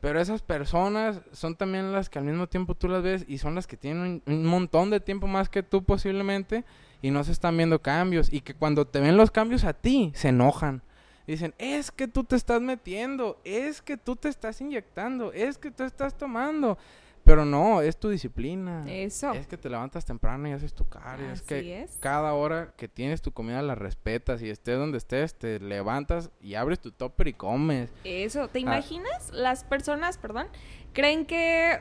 pero 0.02 0.20
esas 0.20 0.42
personas 0.42 1.22
son 1.32 1.56
también 1.56 1.92
las 1.92 2.10
que 2.10 2.18
al 2.18 2.26
mismo 2.26 2.46
tiempo 2.46 2.74
tú 2.74 2.88
las 2.88 3.02
ves 3.02 3.24
y 3.26 3.38
son 3.38 3.54
las 3.54 3.66
que 3.66 3.78
tienen 3.78 4.22
un, 4.26 4.34
un 4.34 4.46
montón 4.46 4.90
de 4.90 5.00
tiempo 5.00 5.26
más 5.26 5.48
que 5.48 5.62
tú 5.62 5.82
posiblemente 5.82 6.64
y 7.00 7.10
no 7.10 7.24
se 7.24 7.32
están 7.32 7.56
viendo 7.56 7.80
cambios. 7.80 8.30
Y 8.30 8.42
que 8.42 8.52
cuando 8.52 8.86
te 8.86 9.00
ven 9.00 9.16
los 9.16 9.30
cambios 9.30 9.64
a 9.64 9.72
ti, 9.72 10.12
se 10.14 10.28
enojan. 10.28 10.82
Dicen, 11.26 11.54
es 11.58 11.90
que 11.90 12.08
tú 12.08 12.24
te 12.24 12.36
estás 12.36 12.60
metiendo, 12.60 13.38
es 13.44 13.80
que 13.82 13.96
tú 13.96 14.16
te 14.16 14.28
estás 14.28 14.60
inyectando, 14.60 15.32
es 15.32 15.56
que 15.58 15.70
tú 15.70 15.84
estás 15.84 16.16
tomando. 16.18 16.76
Pero 17.24 17.44
no, 17.44 17.80
es 17.82 17.96
tu 17.96 18.08
disciplina. 18.08 18.84
Eso. 18.88 19.32
Es 19.32 19.46
que 19.46 19.56
te 19.56 19.70
levantas 19.70 20.04
temprano 20.04 20.48
y 20.48 20.52
haces 20.52 20.74
tu 20.74 20.88
cardio. 20.88 21.26
es 21.30 21.38
Así 21.38 21.44
que 21.46 21.82
es. 21.82 21.96
cada 22.00 22.32
hora 22.34 22.74
que 22.76 22.88
tienes 22.88 23.22
tu 23.22 23.30
comida 23.30 23.62
la 23.62 23.76
respetas 23.76 24.42
y 24.42 24.50
estés 24.50 24.76
donde 24.76 24.98
estés, 24.98 25.36
te 25.36 25.60
levantas 25.60 26.30
y 26.40 26.56
abres 26.56 26.80
tu 26.80 26.90
topper 26.90 27.28
y 27.28 27.32
comes. 27.34 27.90
Eso, 28.02 28.48
¿te 28.48 28.58
Ah. 28.58 28.62
imaginas? 28.62 29.30
Las 29.32 29.62
personas, 29.62 30.18
perdón, 30.18 30.48
creen 30.92 31.24
que 31.24 31.78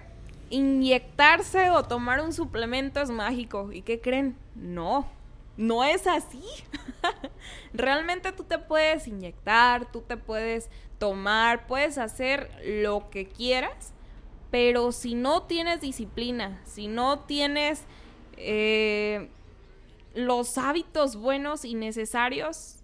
inyectarse 0.52 1.72
o 1.72 1.84
tomar 1.84 2.22
un 2.22 2.34
suplemento 2.34 3.02
es 3.02 3.10
mágico. 3.10 3.72
¿Y 3.72 3.82
qué 3.82 4.00
creen? 4.00 4.38
No, 4.56 5.08
no 5.62 5.84
es 5.84 6.08
así. 6.08 6.44
Realmente 7.74 8.32
tú 8.32 8.44
te 8.44 8.58
puedes 8.58 9.08
inyectar, 9.08 9.92
tú 9.92 10.02
te 10.02 10.18
puedes 10.18 10.70
tomar, 10.98 11.68
puedes 11.68 12.00
hacer 12.00 12.50
lo 12.66 13.12
que 13.12 13.28
quieras, 13.28 13.94
pero 14.50 14.92
si 14.92 15.14
no 15.14 15.44
tienes 15.44 15.80
disciplina, 15.80 16.60
si 16.66 16.88
no 16.88 17.20
tienes 17.20 17.84
eh, 18.38 19.30
los 20.16 20.58
hábitos 20.58 21.16
buenos 21.16 21.64
y 21.64 21.76
necesarios 21.76 22.80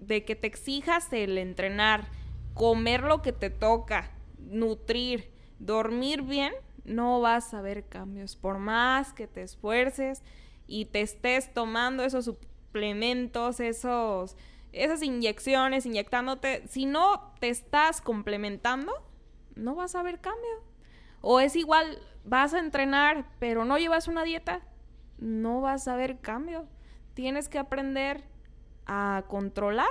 de 0.00 0.24
que 0.24 0.34
te 0.34 0.46
exijas 0.46 1.12
el 1.12 1.36
entrenar, 1.36 2.08
comer 2.54 3.02
lo 3.02 3.20
que 3.20 3.32
te 3.32 3.50
toca, 3.50 4.10
nutrir, 4.38 5.30
dormir 5.58 6.22
bien, 6.22 6.54
no 6.84 7.20
vas 7.20 7.52
a 7.52 7.60
ver 7.60 7.84
cambios. 7.84 8.34
Por 8.34 8.58
más 8.58 9.12
que 9.12 9.26
te 9.26 9.42
esfuerces 9.42 10.22
y 10.66 10.86
te 10.86 11.00
estés 11.00 11.52
tomando 11.52 12.04
esos 12.04 12.24
suplementos, 12.24 13.60
esos, 13.60 14.36
esas 14.72 15.02
inyecciones, 15.02 15.86
inyectándote, 15.86 16.66
si 16.68 16.86
no 16.86 17.32
te 17.40 17.48
estás 17.48 18.00
complementando, 18.00 18.92
no 19.54 19.74
vas 19.74 19.94
a 19.94 20.02
ver 20.02 20.20
cambio. 20.20 20.62
O 21.20 21.40
es 21.40 21.56
igual, 21.56 21.98
vas 22.24 22.54
a 22.54 22.58
entrenar, 22.58 23.30
pero 23.38 23.64
no 23.64 23.78
llevas 23.78 24.08
una 24.08 24.24
dieta, 24.24 24.62
no 25.18 25.60
vas 25.60 25.88
a 25.88 25.96
ver 25.96 26.20
cambio. 26.20 26.66
Tienes 27.14 27.48
que 27.48 27.58
aprender 27.58 28.24
a 28.86 29.24
controlar 29.28 29.90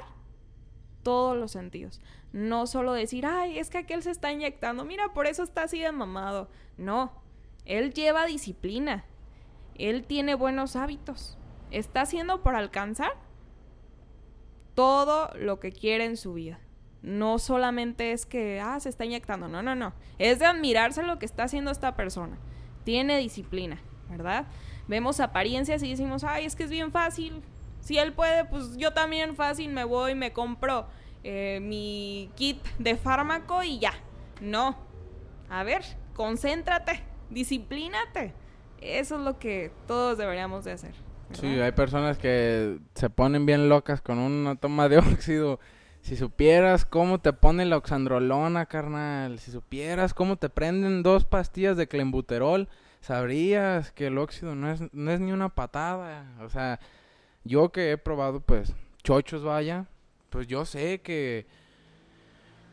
todos 1.03 1.37
los 1.37 1.51
sentidos. 1.51 2.01
No 2.31 2.65
solo 2.67 2.93
decir, 2.93 3.25
ay, 3.25 3.59
es 3.59 3.69
que 3.69 3.77
aquel 3.77 4.01
se 4.03 4.11
está 4.11 4.31
inyectando, 4.31 4.85
mira, 4.85 5.13
por 5.13 5.27
eso 5.27 5.43
está 5.43 5.63
así 5.63 5.79
de 5.79 5.91
mamado. 5.91 6.49
No, 6.77 7.11
él 7.65 7.93
lleva 7.93 8.25
disciplina, 8.25 9.05
él 9.75 10.03
tiene 10.03 10.35
buenos 10.35 10.75
hábitos, 10.75 11.37
está 11.71 12.01
haciendo 12.01 12.41
por 12.41 12.55
alcanzar 12.55 13.13
todo 14.75 15.31
lo 15.35 15.59
que 15.59 15.71
quiere 15.71 16.05
en 16.05 16.17
su 16.17 16.33
vida. 16.33 16.59
No 17.01 17.37
solamente 17.37 18.13
es 18.13 18.25
que, 18.25 18.61
ah, 18.61 18.79
se 18.79 18.89
está 18.89 19.05
inyectando, 19.05 19.47
no, 19.47 19.61
no, 19.61 19.75
no. 19.75 19.93
Es 20.19 20.39
de 20.39 20.45
admirarse 20.45 21.03
lo 21.03 21.19
que 21.19 21.25
está 21.25 21.43
haciendo 21.43 21.69
esta 21.69 21.95
persona. 21.95 22.37
Tiene 22.85 23.17
disciplina, 23.17 23.81
¿verdad? 24.09 24.47
Vemos 24.87 25.19
apariencias 25.19 25.83
y 25.83 25.89
decimos, 25.89 26.23
ay, 26.23 26.45
es 26.45 26.55
que 26.55 26.63
es 26.63 26.69
bien 26.69 26.91
fácil. 26.91 27.41
Si 27.81 27.97
él 27.97 28.13
puede, 28.13 28.45
pues 28.45 28.77
yo 28.77 28.93
también 28.93 29.35
fácil 29.35 29.71
me 29.71 29.83
voy, 29.83 30.15
me 30.15 30.31
compro 30.31 30.87
eh, 31.23 31.59
mi 31.61 32.29
kit 32.35 32.63
de 32.79 32.95
fármaco 32.95 33.63
y 33.63 33.79
ya. 33.79 33.93
No. 34.39 34.77
A 35.49 35.63
ver, 35.63 35.83
concéntrate, 36.13 37.03
disciplínate. 37.29 38.33
Eso 38.83 39.15
es 39.15 39.21
lo 39.21 39.39
que 39.39 39.71
todos 39.87 40.17
deberíamos 40.17 40.65
de 40.65 40.73
hacer. 40.73 40.93
Sí, 41.31 41.47
¿verdad? 41.47 41.65
hay 41.65 41.71
personas 41.71 42.17
que 42.17 42.79
se 42.93 43.09
ponen 43.09 43.45
bien 43.45 43.69
locas 43.69 44.01
con 44.01 44.19
una 44.19 44.55
toma 44.55 44.89
de 44.89 44.97
óxido. 44.99 45.59
Si 46.01 46.17
supieras 46.17 46.85
cómo 46.85 47.19
te 47.19 47.31
pone 47.31 47.65
la 47.65 47.77
oxandrolona, 47.77 48.65
carnal. 48.65 49.39
Si 49.39 49.51
supieras 49.51 50.13
cómo 50.13 50.35
te 50.35 50.49
prenden 50.49 51.01
dos 51.01 51.23
pastillas 51.23 51.77
de 51.77 51.87
clenbuterol, 51.87 52.67
sabrías 52.99 53.91
que 53.93 54.07
el 54.07 54.17
óxido 54.17 54.53
no 54.53 54.69
es, 54.69 54.81
no 54.91 55.11
es 55.11 55.21
ni 55.21 55.31
una 55.31 55.47
patada. 55.47 56.25
O 56.41 56.49
sea, 56.49 56.79
yo 57.45 57.71
que 57.71 57.91
he 57.91 57.97
probado, 57.97 58.41
pues, 58.41 58.75
chochos, 59.01 59.43
vaya, 59.43 59.85
pues 60.29 60.47
yo 60.47 60.65
sé 60.65 60.99
que, 60.99 61.45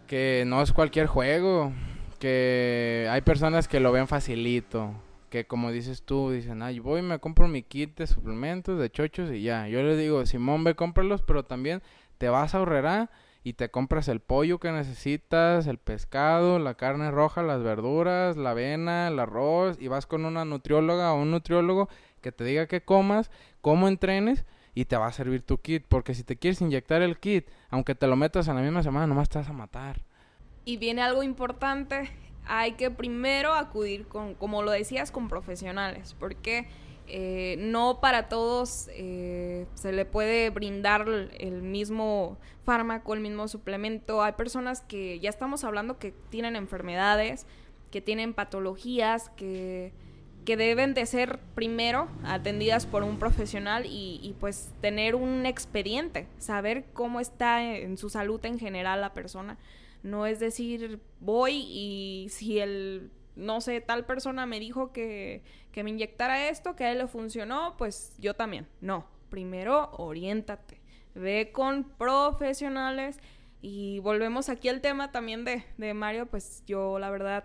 que 0.08 0.42
no 0.46 0.60
es 0.60 0.72
cualquier 0.72 1.06
juego. 1.06 1.72
Que 2.18 3.06
hay 3.10 3.20
personas 3.22 3.68
que 3.68 3.80
lo 3.80 3.92
ven 3.92 4.08
facilito. 4.08 4.92
Que 5.30 5.46
como 5.46 5.72
dices 5.72 6.02
tú, 6.02 6.30
dicen, 6.30 6.62
ay, 6.62 6.80
voy 6.80 7.02
me 7.02 7.18
compro 7.20 7.48
mi 7.48 7.62
kit 7.62 7.96
de 7.96 8.06
suplementos, 8.06 8.78
de 8.78 8.90
chochos 8.90 9.30
y 9.30 9.42
ya. 9.42 9.68
Yo 9.68 9.82
les 9.82 9.96
digo, 9.96 10.26
Simón, 10.26 10.64
ve, 10.64 10.74
cómpralos, 10.74 11.22
pero 11.22 11.44
también 11.44 11.82
te 12.18 12.28
vas 12.28 12.54
a 12.54 12.58
ahorrar 12.58 13.10
y 13.42 13.54
te 13.54 13.70
compras 13.70 14.08
el 14.08 14.20
pollo 14.20 14.58
que 14.58 14.70
necesitas, 14.70 15.66
el 15.66 15.78
pescado, 15.78 16.58
la 16.58 16.74
carne 16.74 17.10
roja, 17.10 17.42
las 17.42 17.62
verduras, 17.62 18.36
la 18.36 18.50
avena, 18.50 19.08
el 19.08 19.18
arroz 19.18 19.78
y 19.80 19.88
vas 19.88 20.06
con 20.06 20.24
una 20.24 20.44
nutrióloga 20.44 21.12
o 21.12 21.22
un 21.22 21.30
nutriólogo 21.30 21.88
que 22.20 22.32
te 22.32 22.44
diga 22.44 22.66
que 22.66 22.82
comas, 22.82 23.30
cómo 23.60 23.88
entrenes 23.88 24.44
y 24.74 24.84
te 24.84 24.96
va 24.96 25.06
a 25.06 25.12
servir 25.12 25.42
tu 25.42 25.58
kit, 25.58 25.84
porque 25.88 26.14
si 26.14 26.22
te 26.22 26.36
quieres 26.36 26.60
inyectar 26.60 27.02
el 27.02 27.18
kit, 27.18 27.48
aunque 27.70 27.94
te 27.94 28.06
lo 28.06 28.16
metas 28.16 28.48
en 28.48 28.56
la 28.56 28.62
misma 28.62 28.82
semana, 28.82 29.06
nomás 29.06 29.28
te 29.28 29.38
vas 29.38 29.48
a 29.48 29.52
matar. 29.52 30.02
Y 30.64 30.76
viene 30.76 31.02
algo 31.02 31.22
importante, 31.22 32.10
hay 32.52 32.72
que 32.72 32.90
primero 32.90 33.54
acudir 33.54 34.08
con, 34.08 34.34
como 34.34 34.62
lo 34.62 34.72
decías, 34.72 35.12
con 35.12 35.28
profesionales, 35.28 36.16
porque 36.18 36.66
eh, 37.06 37.54
no 37.60 38.00
para 38.00 38.28
todos 38.28 38.90
eh, 38.92 39.66
se 39.74 39.92
le 39.92 40.04
puede 40.04 40.50
brindar 40.50 41.06
el 41.38 41.62
mismo 41.62 42.38
fármaco, 42.64 43.14
el 43.14 43.20
mismo 43.20 43.46
suplemento. 43.46 44.20
Hay 44.24 44.32
personas 44.32 44.80
que 44.80 45.20
ya 45.20 45.30
estamos 45.30 45.62
hablando 45.62 46.00
que 46.00 46.12
tienen 46.30 46.56
enfermedades, 46.56 47.46
que 47.92 48.00
tienen 48.00 48.34
patologías, 48.34 49.28
que, 49.36 49.92
que 50.44 50.56
deben 50.56 50.92
de 50.92 51.06
ser 51.06 51.38
primero 51.54 52.08
atendidas 52.24 52.84
por 52.84 53.04
un 53.04 53.20
profesional 53.20 53.86
y, 53.86 54.18
y, 54.24 54.34
pues 54.40 54.72
tener 54.80 55.14
un 55.14 55.46
expediente, 55.46 56.26
saber 56.38 56.86
cómo 56.94 57.20
está 57.20 57.62
en 57.62 57.96
su 57.96 58.10
salud 58.10 58.44
en 58.44 58.58
general 58.58 59.00
la 59.02 59.14
persona. 59.14 59.56
No 60.02 60.26
es 60.26 60.40
decir, 60.40 61.00
voy 61.20 61.64
y 61.68 62.28
si 62.30 62.58
el, 62.58 63.10
no 63.36 63.60
sé, 63.60 63.80
tal 63.80 64.06
persona 64.06 64.46
me 64.46 64.60
dijo 64.60 64.92
que, 64.92 65.42
que 65.72 65.84
me 65.84 65.90
inyectara 65.90 66.48
esto, 66.48 66.76
que 66.76 66.84
a 66.84 66.92
él 66.92 66.98
le 66.98 67.06
funcionó, 67.06 67.76
pues 67.76 68.14
yo 68.18 68.34
también. 68.34 68.66
No, 68.80 69.06
primero 69.28 69.90
oriéntate, 69.92 70.80
ve 71.14 71.50
con 71.52 71.84
profesionales 71.84 73.18
y 73.60 73.98
volvemos 74.00 74.48
aquí 74.48 74.68
al 74.68 74.80
tema 74.80 75.12
también 75.12 75.44
de, 75.44 75.64
de 75.76 75.94
Mario, 75.94 76.26
pues 76.26 76.62
yo 76.66 76.98
la 76.98 77.10
verdad 77.10 77.44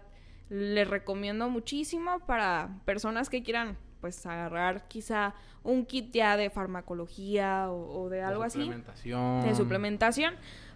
le 0.50 0.86
recomiendo 0.86 1.50
muchísimo 1.50 2.20
para 2.26 2.80
personas 2.86 3.30
que 3.30 3.44
quieran 3.44 3.78
pues 4.00 4.24
agarrar 4.28 4.88
quizá 4.88 5.34
un 5.64 5.84
kit 5.84 6.14
ya 6.14 6.38
de 6.38 6.52
farmacología 6.52 7.72
o, 7.72 8.04
o 8.04 8.10
de 8.10 8.22
algo 8.22 8.42
de 8.42 8.48
así 8.48 8.60
suplementación. 8.60 9.42
de 9.44 9.56
suplementación 9.56 10.36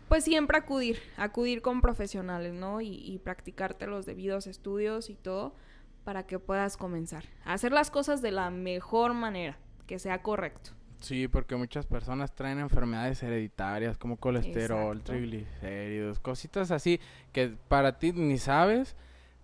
pues 0.10 0.26
siempre 0.26 0.58
acudir, 0.58 1.00
acudir 1.16 1.62
con 1.62 1.80
profesionales, 1.82 2.54
¿no? 2.54 2.82
Y, 2.82 2.96
y, 2.96 3.20
practicarte 3.20 3.88
los 3.88 4.06
debidos 4.06 4.48
estudios 4.48 5.10
y 5.10 5.16
todo 5.16 5.56
para 6.04 6.26
que 6.26 6.40
puedas 6.40 6.76
comenzar 6.76 7.24
a 7.46 7.54
hacer 7.54 7.72
las 7.72 7.92
cosas 7.92 8.22
de 8.22 8.32
la 8.32 8.50
mejor 8.50 9.14
manera, 9.14 9.58
que 9.86 10.00
sea 10.00 10.22
correcto. 10.22 10.72
Sí, 11.00 11.28
porque 11.30 11.56
muchas 11.56 11.86
personas 11.86 12.36
traen 12.36 12.60
enfermedades 12.60 13.24
hereditarias 13.24 13.98
como 13.98 14.18
colesterol, 14.18 14.98
Exacto. 14.98 15.14
triglicéridos, 15.14 16.20
cositas 16.20 16.72
así 16.72 17.00
que 17.32 17.56
para 17.70 18.00
ti 18.00 18.12
ni 18.12 18.38
sabes, 18.38 18.98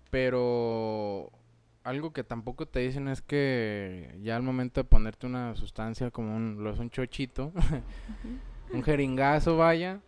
pero 0.10 1.32
algo 1.84 2.12
que 2.12 2.24
tampoco 2.24 2.66
te 2.66 2.80
dicen 2.80 3.08
es 3.08 3.22
que 3.22 4.18
ya 4.22 4.36
al 4.36 4.44
momento 4.44 4.82
de 4.82 4.86
ponerte 4.86 5.28
una 5.28 5.56
sustancia 5.56 6.12
como 6.12 6.36
un, 6.36 6.64
lo 6.64 6.72
es 6.72 6.80
un 6.80 6.90
chochito, 6.90 7.54
un 8.74 8.84
jeringazo, 8.84 9.56
vaya, 9.56 10.02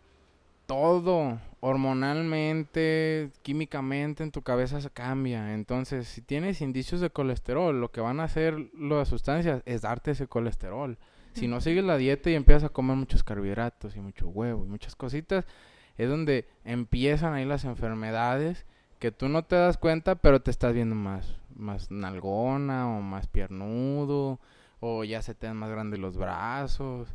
todo 0.68 1.40
hormonalmente, 1.60 3.30
químicamente 3.42 4.22
en 4.22 4.30
tu 4.30 4.42
cabeza 4.42 4.82
se 4.82 4.90
cambia. 4.90 5.54
Entonces, 5.54 6.06
si 6.06 6.20
tienes 6.20 6.60
indicios 6.60 7.00
de 7.00 7.08
colesterol, 7.08 7.80
lo 7.80 7.90
que 7.90 8.02
van 8.02 8.20
a 8.20 8.24
hacer 8.24 8.68
las 8.78 9.08
sustancias 9.08 9.62
es 9.64 9.80
darte 9.80 10.10
ese 10.10 10.28
colesterol. 10.28 10.98
Si 11.32 11.48
no 11.48 11.62
sigues 11.62 11.84
la 11.84 11.96
dieta 11.96 12.30
y 12.30 12.34
empiezas 12.34 12.64
a 12.64 12.68
comer 12.68 12.96
muchos 12.96 13.24
carbohidratos 13.24 13.96
y 13.96 14.00
mucho 14.00 14.28
huevo 14.28 14.66
y 14.66 14.68
muchas 14.68 14.94
cositas, 14.94 15.46
es 15.96 16.08
donde 16.08 16.46
empiezan 16.64 17.32
ahí 17.32 17.46
las 17.46 17.64
enfermedades 17.64 18.66
que 18.98 19.10
tú 19.10 19.28
no 19.28 19.44
te 19.44 19.56
das 19.56 19.78
cuenta, 19.78 20.16
pero 20.16 20.42
te 20.42 20.50
estás 20.50 20.74
viendo 20.74 20.94
más, 20.94 21.36
más 21.54 21.90
nalgona 21.90 22.88
o 22.88 23.00
más 23.00 23.26
piernudo 23.26 24.38
o 24.80 25.04
ya 25.04 25.22
se 25.22 25.34
te 25.34 25.46
dan 25.46 25.56
más 25.56 25.70
grandes 25.70 25.98
los 25.98 26.18
brazos. 26.18 27.08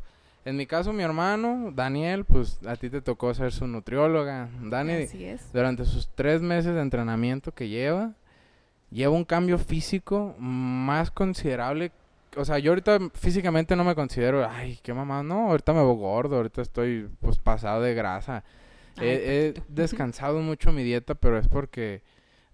En 0.44 0.56
mi 0.56 0.66
caso, 0.66 0.92
mi 0.92 1.02
hermano, 1.02 1.72
Daniel, 1.74 2.24
pues 2.24 2.58
a 2.66 2.76
ti 2.76 2.90
te 2.90 3.00
tocó 3.00 3.32
ser 3.32 3.50
su 3.52 3.66
nutrióloga. 3.66 4.50
Dani, 4.60 5.04
Así 5.04 5.24
es. 5.24 5.50
durante 5.52 5.86
sus 5.86 6.08
tres 6.08 6.42
meses 6.42 6.74
de 6.74 6.82
entrenamiento 6.82 7.52
que 7.52 7.68
lleva, 7.68 8.12
lleva 8.90 9.14
un 9.14 9.24
cambio 9.24 9.58
físico 9.58 10.34
más 10.38 11.10
considerable. 11.10 11.92
O 12.36 12.44
sea, 12.44 12.58
yo 12.58 12.72
ahorita 12.72 12.98
físicamente 13.14 13.74
no 13.74 13.84
me 13.84 13.94
considero, 13.94 14.46
ay, 14.46 14.78
qué 14.82 14.92
mamá, 14.92 15.22
no, 15.22 15.48
ahorita 15.48 15.72
me 15.72 15.80
veo 15.80 15.94
gordo, 15.94 16.36
ahorita 16.36 16.60
estoy 16.60 17.08
pues 17.20 17.38
pasado 17.38 17.80
de 17.80 17.94
grasa. 17.94 18.44
Ay, 18.96 19.08
he, 19.08 19.54
descansado 19.68 20.40
mucho 20.40 20.72
mi 20.72 20.82
dieta, 20.82 21.14
pero 21.14 21.38
es 21.38 21.48
porque 21.48 22.02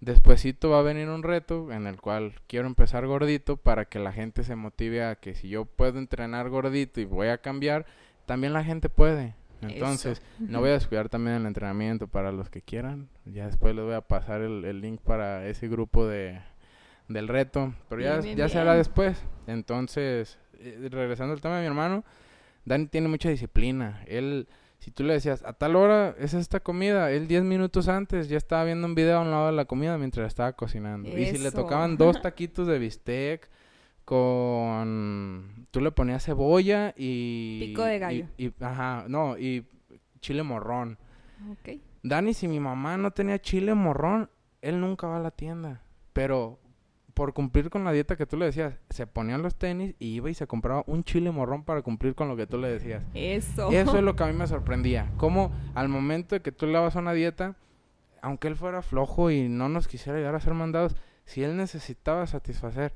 Despuésito 0.00 0.70
va 0.70 0.78
a 0.78 0.82
venir 0.82 1.08
un 1.08 1.22
reto 1.22 1.70
en 1.72 1.86
el 1.86 2.00
cual 2.00 2.34
quiero 2.46 2.66
empezar 2.66 3.06
gordito 3.06 3.58
para 3.58 3.84
que 3.84 3.98
la 3.98 4.12
gente 4.12 4.44
se 4.44 4.56
motive 4.56 5.04
a 5.04 5.16
que 5.16 5.34
si 5.34 5.50
yo 5.50 5.66
puedo 5.66 5.98
entrenar 5.98 6.48
gordito 6.48 7.00
y 7.00 7.04
voy 7.04 7.28
a 7.28 7.38
cambiar, 7.38 7.84
también 8.24 8.54
la 8.54 8.64
gente 8.64 8.88
puede. 8.88 9.34
Entonces, 9.60 10.22
no 10.38 10.60
voy 10.60 10.70
a 10.70 10.74
descuidar 10.74 11.10
también 11.10 11.36
el 11.36 11.46
entrenamiento 11.46 12.08
para 12.08 12.32
los 12.32 12.48
que 12.48 12.62
quieran. 12.62 13.10
Ya 13.26 13.46
después 13.46 13.74
les 13.74 13.84
voy 13.84 13.92
a 13.92 14.00
pasar 14.00 14.40
el, 14.40 14.80
link 14.80 15.02
para 15.02 15.46
ese 15.46 15.68
grupo 15.68 16.06
de, 16.06 16.40
del 17.08 17.28
reto. 17.28 17.74
Pero 17.90 18.00
ya, 18.00 18.20
ya 18.20 18.48
se 18.48 18.58
hará 18.58 18.74
después. 18.74 19.22
Entonces, 19.46 20.38
eh, 20.60 20.88
regresando 20.90 21.34
al 21.34 21.42
tema 21.42 21.56
de 21.56 21.60
mi 21.60 21.66
hermano, 21.66 22.04
Dani 22.64 22.86
tiene 22.86 23.08
mucha 23.08 23.28
disciplina. 23.28 24.02
Él 24.06 24.48
si 24.80 24.90
tú 24.90 25.04
le 25.04 25.12
decías, 25.12 25.42
a 25.44 25.52
tal 25.52 25.76
hora 25.76 26.14
es 26.18 26.32
esta 26.32 26.60
comida, 26.60 27.10
él 27.10 27.28
10 27.28 27.44
minutos 27.44 27.86
antes 27.88 28.30
ya 28.30 28.38
estaba 28.38 28.64
viendo 28.64 28.86
un 28.86 28.94
video 28.94 29.18
a 29.18 29.20
un 29.20 29.30
lado 29.30 29.46
de 29.46 29.52
la 29.52 29.66
comida 29.66 29.98
mientras 29.98 30.26
estaba 30.26 30.54
cocinando. 30.54 31.06
Y 31.16 31.26
si 31.26 31.36
le 31.36 31.52
tocaban 31.52 31.98
dos 31.98 32.20
taquitos 32.22 32.66
de 32.66 32.78
bistec 32.78 33.50
con... 34.06 35.66
Tú 35.70 35.82
le 35.82 35.92
ponías 35.92 36.24
cebolla 36.24 36.94
y... 36.96 37.60
Pico 37.60 37.84
de 37.84 37.98
gallo. 37.98 38.26
Y, 38.38 38.52
ajá, 38.58 39.04
no, 39.06 39.36
y 39.36 39.66
chile 40.20 40.42
morrón. 40.42 40.96
Ok. 41.52 41.78
Dani, 42.02 42.32
si 42.32 42.48
mi 42.48 42.58
mamá 42.58 42.96
no 42.96 43.10
tenía 43.10 43.38
chile 43.38 43.74
morrón, 43.74 44.30
él 44.62 44.80
nunca 44.80 45.06
va 45.06 45.18
a 45.18 45.20
la 45.20 45.30
tienda. 45.30 45.82
Pero 46.14 46.58
por 47.14 47.32
cumplir 47.32 47.70
con 47.70 47.84
la 47.84 47.92
dieta 47.92 48.16
que 48.16 48.26
tú 48.26 48.36
le 48.36 48.46
decías, 48.46 48.74
se 48.90 49.06
ponían 49.06 49.42
los 49.42 49.56
tenis 49.56 49.94
y 49.98 50.08
iba 50.08 50.30
y 50.30 50.34
se 50.34 50.46
compraba 50.46 50.84
un 50.86 51.04
chile 51.04 51.30
morrón 51.30 51.64
para 51.64 51.82
cumplir 51.82 52.14
con 52.14 52.28
lo 52.28 52.36
que 52.36 52.46
tú 52.46 52.58
le 52.58 52.68
decías. 52.68 53.02
Eso. 53.14 53.70
Eso 53.70 53.96
es 53.96 54.02
lo 54.02 54.16
que 54.16 54.24
a 54.24 54.26
mí 54.26 54.32
me 54.32 54.46
sorprendía. 54.48 55.10
Cómo 55.16 55.52
al 55.74 55.88
momento 55.88 56.34
de 56.34 56.40
que 56.40 56.52
tú 56.52 56.66
le 56.66 56.72
dabas 56.72 56.94
una 56.96 57.12
dieta, 57.12 57.56
aunque 58.22 58.48
él 58.48 58.56
fuera 58.56 58.82
flojo 58.82 59.30
y 59.30 59.48
no 59.48 59.68
nos 59.68 59.88
quisiera 59.88 60.18
llegar 60.18 60.34
a 60.34 60.40
ser 60.40 60.54
mandados, 60.54 60.96
si 61.24 61.42
él 61.42 61.56
necesitaba 61.56 62.26
satisfacer 62.26 62.92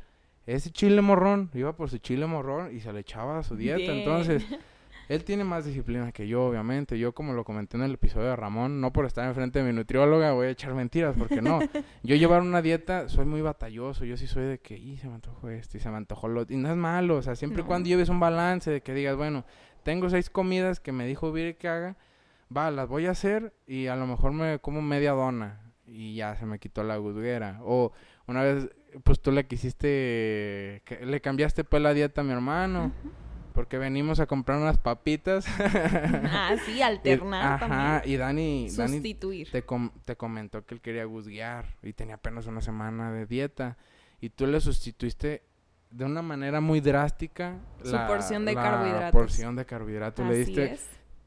ese 0.47 0.71
chile 0.71 1.01
morrón, 1.01 1.51
iba 1.55 1.75
por 1.75 1.89
su 1.89 1.99
chile 1.99 2.27
morrón 2.27 2.75
y 2.75 2.81
se 2.81 2.93
le 2.93 3.01
echaba 3.01 3.39
a 3.39 3.43
su 3.43 3.57
dieta. 3.57 3.93
Entonces, 3.93 4.45
Él 5.09 5.25
tiene 5.25 5.45
más 5.45 5.65
disciplina 5.65 6.13
que 6.13 6.27
yo, 6.27 6.47
obviamente. 6.47 6.99
Yo, 6.99 7.13
como 7.13 7.33
lo 7.33 7.45
comenté 7.45 7.77
en 7.77 7.83
el 7.83 7.95
episodio 7.95 8.29
de 8.29 8.37
Ramón, 8.37 8.81
no 8.81 8.93
por 8.93 9.07
estar 9.07 9.27
enfrente 9.27 9.59
de 9.59 9.65
mi 9.65 9.73
nutrióloga 9.73 10.33
voy 10.33 10.47
a 10.47 10.51
echar 10.51 10.75
mentiras, 10.75 11.15
porque 11.19 11.43
no. 11.43 11.61
yo 12.03 12.17
llevar 12.17 12.43
una 12.43 12.63
dieta, 12.63 13.09
soy 13.09 13.27
muy 13.27 13.43
batalloso. 13.43 14.05
Yo 14.05 14.17
sí 14.17 14.27
soy 14.27 14.45
de 14.45 14.59
que, 14.59 14.79
y 14.79 14.97
se 14.97 15.09
me 15.09 15.15
antojó 15.15 15.49
esto, 15.51 15.77
y 15.77 15.81
se 15.81 15.91
me 15.91 15.97
antojó 15.97 16.29
lo 16.29 16.47
Y 16.49 16.57
no 16.57 16.71
es 16.71 16.77
malo, 16.77 17.17
o 17.17 17.23
sea, 17.23 17.37
siempre 17.37 17.63
y 17.63 17.65
cuando 17.65 17.89
lleves 17.89 18.09
un 18.09 18.21
balance 18.21 18.71
de 18.71 18.81
que 18.81 18.95
digas, 18.95 19.17
bueno, 19.17 19.45
tengo 19.83 20.09
seis 20.09 20.31
comidas 20.31 20.81
que 20.81 20.93
me 20.93 21.07
dijo 21.07 21.33
Viri 21.33 21.55
que 21.55 21.69
haga, 21.69 21.97
va, 22.55 22.71
las 22.71 22.89
voy 22.89 23.07
a 23.07 23.11
hacer 23.11 23.53
y 23.67 23.87
a 23.87 23.97
lo 23.97 24.07
mejor 24.07 24.33
me 24.33 24.59
como 24.59 24.81
media 24.81 25.13
dona 25.13 25.61
y 25.87 26.15
ya 26.15 26.37
se 26.37 26.47
me 26.47 26.59
quitó 26.59 26.83
la 26.83 26.97
gudguera. 26.97 27.61
O 27.63 27.93
una 28.27 28.43
vez, 28.43 28.69
pues 29.03 29.21
tú 29.21 29.33
le 29.33 29.47
quisiste, 29.47 30.83
que, 30.85 31.01
le 31.05 31.21
cambiaste 31.21 31.65
pues 31.65 31.83
la 31.83 31.95
dieta 31.95 32.23
a 32.23 32.25
mi 32.25 32.33
hermano. 32.33 32.93
Porque 33.55 33.79
venimos 33.79 34.19
a 34.19 34.27
comprar 34.27 34.59
unas 34.59 34.79
papitas. 34.79 35.47
ah, 35.59 36.57
sí, 36.67 36.83
alternar 36.83 37.63
Ajá, 37.63 38.03
y 38.05 38.17
Dani, 38.17 38.69
Sustituir. 38.69 39.49
te, 39.51 39.65
te 40.05 40.17
comentó 40.17 40.67
que 40.67 40.75
él 40.75 40.81
quería 40.81 41.05
guzguear 41.05 41.77
y 41.83 41.93
tenía 41.93 42.17
apenas 42.17 42.47
una 42.47 42.61
semana 42.61 43.13
de 43.13 43.27
dieta. 43.27 43.79
Y 44.21 44.31
tú 44.31 44.49
le 44.49 44.61
sustituiste 44.61 45.43
de 45.89 46.05
una 46.05 46.21
manera 46.21 46.61
muy 46.61 46.81
drástica 46.81 47.59
su 47.85 47.93
la, 47.93 48.09
porción 48.09 48.45
de 48.45 48.55
carbohidratos. 48.55 49.13
porción 49.13 49.55
de 49.55 49.65
carbohidratos. 49.65 50.27
le 50.27 50.37
diste, 50.37 50.79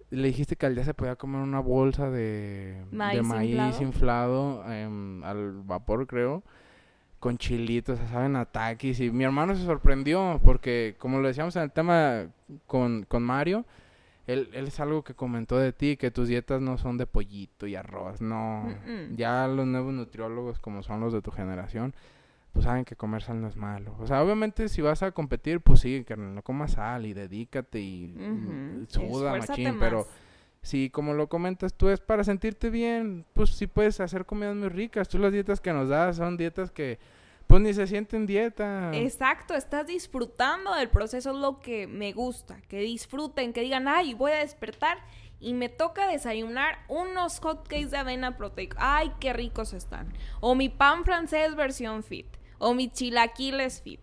le 0.10 0.28
dijiste 0.28 0.58
que 0.58 0.66
al 0.66 0.76
día 0.76 0.84
se 0.84 0.94
podía 0.94 1.16
comer 1.16 1.42
una 1.42 1.62
bolsa 1.62 2.10
de 2.10 2.84
maíz, 2.92 3.80
inflado, 3.80 4.70
em, 4.70 5.24
al 5.24 5.62
vapor, 5.64 6.06
creo 6.06 6.44
con 7.20 7.38
chilitos, 7.38 8.00
saben, 8.12 8.36
ataques. 8.36 9.00
Y 9.00 9.12
mi 9.12 9.24
hermano 9.24 9.56
se 9.56 9.64
sorprendió 9.64 10.40
porque, 10.44 10.96
como 10.98 11.20
lo 11.20 11.28
decíamos 11.28 11.56
en 11.56 11.64
el 11.64 11.72
tema 11.72 12.28
con, 12.66 13.04
con 13.04 13.24
Mario, 13.24 13.66
él, 14.28 14.50
él, 14.54 14.68
es 14.68 14.80
algo 14.80 15.04
que 15.04 15.14
comentó 15.14 15.58
de 15.58 15.72
ti, 15.72 15.98
que 15.98 16.12
tus 16.12 16.28
dietas 16.28 16.62
no 16.62 16.78
son 16.78 16.98
de 16.98 17.08
pollito 17.08 17.66
y 17.66 17.76
arroz, 17.76 18.22
no. 18.22 18.68
Ya 19.16 19.48
los 19.48 19.66
nuevos 19.66 19.94
nutriólogos, 19.94 20.60
como 20.60 20.84
son 20.84 21.00
los 21.00 21.14
de 21.14 21.22
tu 21.22 21.32
generación, 21.32 21.94
pues 22.52 22.66
saben 22.66 22.86
que 22.86 22.96
comer 22.96 23.22
sal 23.24 23.42
no 23.42 23.48
es 23.48 23.56
malo. 23.56 23.96
O 24.00 24.08
sea, 24.08 24.22
obviamente 24.22 24.68
si 24.68 24.82
vas 24.82 25.02
a 25.02 25.12
competir, 25.12 25.62
pues 25.62 25.80
sí, 25.80 26.04
que 26.06 26.18
no 26.18 26.42
comas 26.42 26.74
sal 26.74 27.06
y 27.06 27.14
dedícate 27.14 27.80
y 27.80 28.14
suda, 28.90 29.38
machín, 29.38 29.78
pero 29.80 30.08
si 30.68 30.90
como 30.90 31.14
lo 31.14 31.30
comentas 31.30 31.74
tú 31.74 31.88
es 31.88 32.02
para 32.02 32.26
sentirte 32.26 32.70
bien, 32.70 33.26
pues 33.34 33.52
sí 33.52 33.68
puedes 33.68 34.02
hacer 34.02 34.26
comidas 34.26 34.54
muy 34.54 34.68
ricas. 34.68 35.08
Tú 35.08 35.18
las 35.18 35.32
dietas 35.32 35.62
que 35.62 35.72
nos 35.72 35.88
das 35.88 36.18
son 36.18 36.36
dietas 36.36 36.72
que 36.72 37.00
pues 37.48 37.62
ni 37.62 37.74
se 37.74 37.88
sienten 37.88 38.26
dieta. 38.26 38.92
Exacto, 38.94 39.54
estás 39.54 39.88
disfrutando 39.88 40.76
del 40.76 40.90
proceso, 40.90 41.32
es 41.32 41.38
lo 41.38 41.62
que 41.62 41.88
me 41.88 42.12
gusta, 42.12 42.60
que 42.68 42.82
disfruten, 42.82 43.54
que 43.54 43.62
digan, 43.62 43.88
ay, 43.88 44.14
voy 44.14 44.34
a 44.34 44.40
despertar 44.40 44.98
y 45.40 45.54
me 45.54 45.70
toca 45.70 46.10
desayunar 46.10 46.80
unos 46.90 47.40
hotcakes 47.40 47.92
de 47.92 47.98
avena 47.98 48.36
proteica. 48.36 48.76
Ay, 48.78 49.14
qué 49.22 49.32
ricos 49.32 49.72
están. 49.72 50.12
O 50.42 50.54
mi 50.54 50.68
pan 50.68 51.06
francés 51.06 51.56
versión 51.56 52.04
fit. 52.04 52.28
O 52.58 52.74
mi 52.74 52.90
chilaquiles 52.90 53.82
fit 53.82 54.02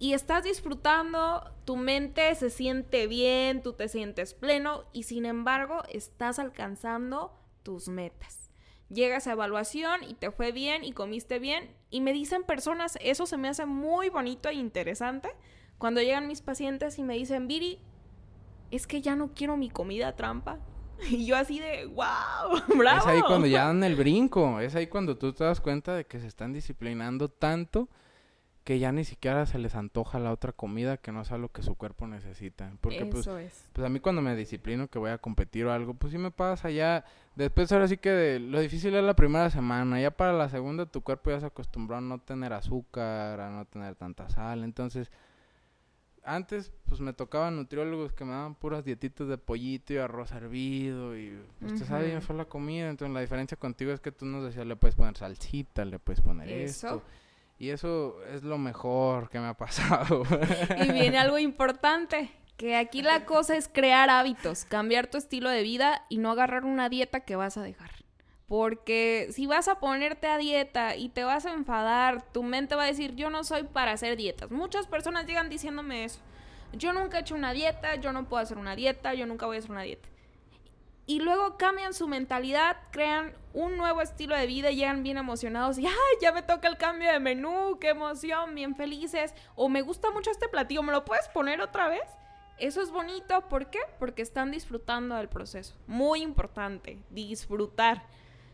y 0.00 0.14
estás 0.14 0.44
disfrutando, 0.44 1.52
tu 1.66 1.76
mente 1.76 2.34
se 2.34 2.48
siente 2.48 3.06
bien, 3.06 3.62
tú 3.62 3.74
te 3.74 3.86
sientes 3.86 4.32
pleno 4.32 4.84
y 4.94 5.02
sin 5.02 5.26
embargo 5.26 5.82
estás 5.92 6.38
alcanzando 6.38 7.38
tus 7.62 7.86
metas. 7.88 8.50
Llegas 8.88 9.26
a 9.26 9.32
evaluación 9.32 10.02
y 10.02 10.14
te 10.14 10.30
fue 10.30 10.52
bien 10.52 10.84
y 10.84 10.92
comiste 10.92 11.38
bien 11.38 11.76
y 11.90 12.00
me 12.00 12.14
dicen 12.14 12.44
personas, 12.44 12.96
eso 13.02 13.26
se 13.26 13.36
me 13.36 13.48
hace 13.48 13.66
muy 13.66 14.08
bonito 14.08 14.48
e 14.48 14.54
interesante, 14.54 15.28
cuando 15.76 16.00
llegan 16.00 16.26
mis 16.26 16.40
pacientes 16.40 16.98
y 16.98 17.02
me 17.02 17.14
dicen, 17.14 17.46
Viri, 17.46 17.78
es 18.70 18.86
que 18.86 19.02
ya 19.02 19.16
no 19.16 19.34
quiero 19.34 19.58
mi 19.58 19.68
comida 19.68 20.16
trampa. 20.16 20.58
Y 21.10 21.26
yo 21.26 21.36
así 21.36 21.58
de, 21.60 21.86
wow, 21.86 22.58
bravo. 22.78 23.00
Es 23.00 23.06
ahí 23.06 23.20
cuando 23.20 23.46
ya 23.46 23.66
dan 23.66 23.84
el 23.84 23.96
brinco, 23.96 24.60
es 24.60 24.74
ahí 24.74 24.86
cuando 24.86 25.18
tú 25.18 25.34
te 25.34 25.44
das 25.44 25.60
cuenta 25.60 25.94
de 25.94 26.06
que 26.06 26.20
se 26.20 26.26
están 26.26 26.54
disciplinando 26.54 27.28
tanto 27.28 27.88
que 28.64 28.78
ya 28.78 28.92
ni 28.92 29.04
siquiera 29.04 29.46
se 29.46 29.58
les 29.58 29.74
antoja 29.74 30.18
la 30.18 30.32
otra 30.32 30.52
comida 30.52 30.98
que 30.98 31.12
no 31.12 31.24
sea 31.24 31.38
lo 31.38 31.50
que 31.50 31.62
su 31.62 31.76
cuerpo 31.76 32.06
necesita. 32.06 32.72
Porque 32.80 33.06
pues, 33.06 33.28
pues 33.72 33.86
a 33.86 33.88
mí 33.88 34.00
cuando 34.00 34.20
me 34.20 34.36
disciplino 34.36 34.88
que 34.88 34.98
voy 34.98 35.10
a 35.10 35.18
competir 35.18 35.64
o 35.64 35.72
algo, 35.72 35.94
pues 35.94 36.12
sí 36.12 36.18
me 36.18 36.30
pasa 36.30 36.70
ya. 36.70 37.04
Después 37.36 37.72
ahora 37.72 37.88
sí 37.88 37.96
que 37.96 38.38
lo 38.38 38.60
difícil 38.60 38.94
es 38.94 39.02
la 39.02 39.14
primera 39.14 39.50
semana, 39.50 40.00
ya 40.00 40.10
para 40.10 40.32
la 40.32 40.48
segunda 40.48 40.84
tu 40.86 41.00
cuerpo 41.00 41.30
ya 41.30 41.40
se 41.40 41.46
acostumbró 41.46 41.96
a 41.96 42.00
no 42.00 42.18
tener 42.18 42.52
azúcar, 42.52 43.40
a 43.40 43.50
no 43.50 43.64
tener 43.64 43.94
tanta 43.94 44.28
sal, 44.28 44.62
entonces 44.62 45.10
antes 46.22 46.70
pues 46.86 47.00
me 47.00 47.14
tocaban 47.14 47.56
nutriólogos 47.56 48.12
que 48.12 48.26
me 48.26 48.32
daban 48.32 48.54
puras 48.54 48.84
dietitas 48.84 49.26
de 49.26 49.38
pollito 49.38 49.94
y 49.94 49.96
arroz 49.96 50.32
hervido 50.32 51.16
y 51.16 51.40
usted 51.62 51.86
sabe 51.86 52.08
bien 52.08 52.20
fue 52.20 52.36
la 52.36 52.44
comida, 52.44 52.90
entonces 52.90 53.14
la 53.14 53.20
diferencia 53.20 53.56
contigo 53.56 53.90
es 53.90 54.00
que 54.00 54.12
tú 54.12 54.26
nos 54.26 54.44
decías 54.44 54.66
le 54.66 54.76
puedes 54.76 54.94
poner 54.94 55.16
salsita, 55.16 55.86
le 55.86 55.98
puedes 55.98 56.20
poner 56.20 56.50
esto 56.50 57.02
y 57.60 57.68
eso 57.68 58.16
es 58.32 58.42
lo 58.42 58.56
mejor 58.56 59.28
que 59.28 59.38
me 59.38 59.46
ha 59.46 59.54
pasado. 59.54 60.22
Y 60.82 60.92
viene 60.92 61.18
algo 61.18 61.38
importante, 61.38 62.30
que 62.56 62.74
aquí 62.74 63.02
la 63.02 63.26
cosa 63.26 63.54
es 63.54 63.68
crear 63.68 64.08
hábitos, 64.08 64.64
cambiar 64.64 65.08
tu 65.08 65.18
estilo 65.18 65.50
de 65.50 65.62
vida 65.62 66.06
y 66.08 66.16
no 66.16 66.30
agarrar 66.30 66.64
una 66.64 66.88
dieta 66.88 67.20
que 67.20 67.36
vas 67.36 67.58
a 67.58 67.62
dejar. 67.62 67.90
Porque 68.48 69.28
si 69.30 69.46
vas 69.46 69.68
a 69.68 69.78
ponerte 69.78 70.26
a 70.26 70.38
dieta 70.38 70.96
y 70.96 71.10
te 71.10 71.22
vas 71.22 71.44
a 71.44 71.52
enfadar, 71.52 72.32
tu 72.32 72.42
mente 72.42 72.76
va 72.76 72.84
a 72.84 72.86
decir, 72.86 73.14
yo 73.14 73.28
no 73.28 73.44
soy 73.44 73.64
para 73.64 73.92
hacer 73.92 74.16
dietas. 74.16 74.50
Muchas 74.50 74.86
personas 74.86 75.26
llegan 75.26 75.50
diciéndome 75.50 76.04
eso. 76.04 76.20
Yo 76.72 76.94
nunca 76.94 77.18
he 77.18 77.20
hecho 77.20 77.34
una 77.34 77.52
dieta, 77.52 77.96
yo 77.96 78.14
no 78.14 78.26
puedo 78.26 78.42
hacer 78.42 78.56
una 78.56 78.74
dieta, 78.74 79.12
yo 79.12 79.26
nunca 79.26 79.44
voy 79.44 79.56
a 79.56 79.58
hacer 79.58 79.70
una 79.70 79.82
dieta 79.82 80.08
y 81.10 81.18
luego 81.18 81.56
cambian 81.56 81.92
su 81.92 82.06
mentalidad, 82.06 82.76
crean 82.92 83.32
un 83.52 83.76
nuevo 83.76 84.00
estilo 84.00 84.36
de 84.36 84.46
vida 84.46 84.70
llegan 84.70 85.02
bien 85.02 85.18
emocionados 85.18 85.76
y 85.76 85.84
¡ay! 85.84 85.92
Ya 86.22 86.30
me 86.30 86.40
toca 86.40 86.68
el 86.68 86.76
cambio 86.76 87.10
de 87.10 87.18
menú, 87.18 87.78
qué 87.80 87.88
emoción, 87.88 88.54
bien 88.54 88.76
felices. 88.76 89.34
O 89.56 89.68
me 89.68 89.82
gusta 89.82 90.12
mucho 90.12 90.30
este 90.30 90.48
platillo, 90.48 90.84
¿me 90.84 90.92
lo 90.92 91.04
puedes 91.04 91.26
poner 91.30 91.60
otra 91.62 91.88
vez? 91.88 92.04
Eso 92.58 92.80
es 92.80 92.92
bonito, 92.92 93.40
¿por 93.48 93.70
qué? 93.70 93.80
Porque 93.98 94.22
están 94.22 94.52
disfrutando 94.52 95.16
del 95.16 95.28
proceso. 95.28 95.74
Muy 95.88 96.22
importante, 96.22 97.02
disfrutar. 97.10 98.04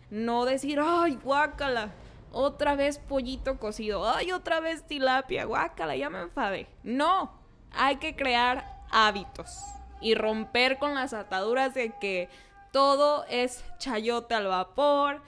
No 0.08 0.46
decir, 0.46 0.80
¡ay, 0.82 1.18
guácala! 1.22 1.90
Otra 2.32 2.74
vez 2.74 2.96
pollito 2.96 3.58
cocido, 3.58 4.08
¡ay, 4.08 4.32
otra 4.32 4.60
vez 4.60 4.86
tilapia! 4.86 5.44
¡Guácala! 5.44 5.94
Ya 5.94 6.08
me 6.08 6.22
enfadé. 6.22 6.68
No, 6.82 7.38
hay 7.72 7.96
que 7.96 8.16
crear 8.16 8.82
hábitos 8.90 9.58
y 10.00 10.14
romper 10.14 10.78
con 10.78 10.94
las 10.94 11.12
ataduras 11.12 11.74
de 11.74 11.90
que 11.98 12.28
todo 12.76 13.24
es 13.30 13.64
chayote 13.78 14.34
al 14.34 14.48
vapor. 14.48 15.22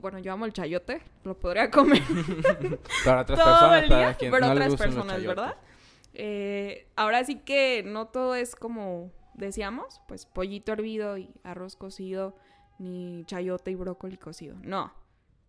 Bueno, 0.00 0.20
yo 0.20 0.32
amo 0.32 0.46
el 0.46 0.54
chayote, 0.54 1.02
lo 1.24 1.38
podría 1.38 1.70
comer. 1.70 2.02
para 3.04 3.20
otras 3.20 3.38
personas, 3.38 3.88
para 3.90 4.16
pero 4.16 4.50
otras 4.50 4.76
personas, 4.76 5.22
¿verdad? 5.22 5.54
Eh, 6.14 6.88
ahora 6.96 7.22
sí 7.24 7.40
que 7.40 7.82
no 7.84 8.06
todo 8.06 8.34
es 8.34 8.56
como 8.56 9.10
decíamos, 9.34 10.00
pues 10.08 10.24
pollito 10.24 10.72
hervido 10.72 11.18
y 11.18 11.28
arroz 11.42 11.76
cocido, 11.76 12.36
ni 12.78 13.26
chayote 13.26 13.70
y 13.70 13.74
brócoli 13.74 14.16
cocido. 14.16 14.56
No, 14.62 14.90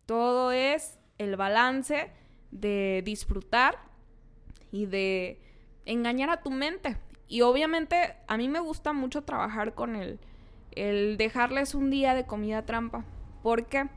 todo 0.06 0.52
es 0.52 1.00
el 1.20 1.38
balance 1.38 2.12
de 2.52 3.02
disfrutar 3.06 3.78
y 4.74 4.88
de 4.88 5.40
engañar 5.86 6.32
a 6.32 6.44
tu 6.44 6.52
mente. 6.52 6.98
Y 7.30 7.44
obviamente 7.44 8.18
a 8.28 8.36
mí 8.36 8.50
me 8.50 8.60
gusta 8.60 8.92
mucho 8.92 9.24
trabajar 9.24 9.74
con 9.74 9.96
el, 9.96 10.20
el 10.76 11.18
dejarles 11.18 11.76
un 11.76 11.90
día 11.90 12.14
de 12.14 12.26
comida 12.26 12.66
trampa. 12.66 13.06
¿Por 13.44 13.66
qué? 13.66 13.88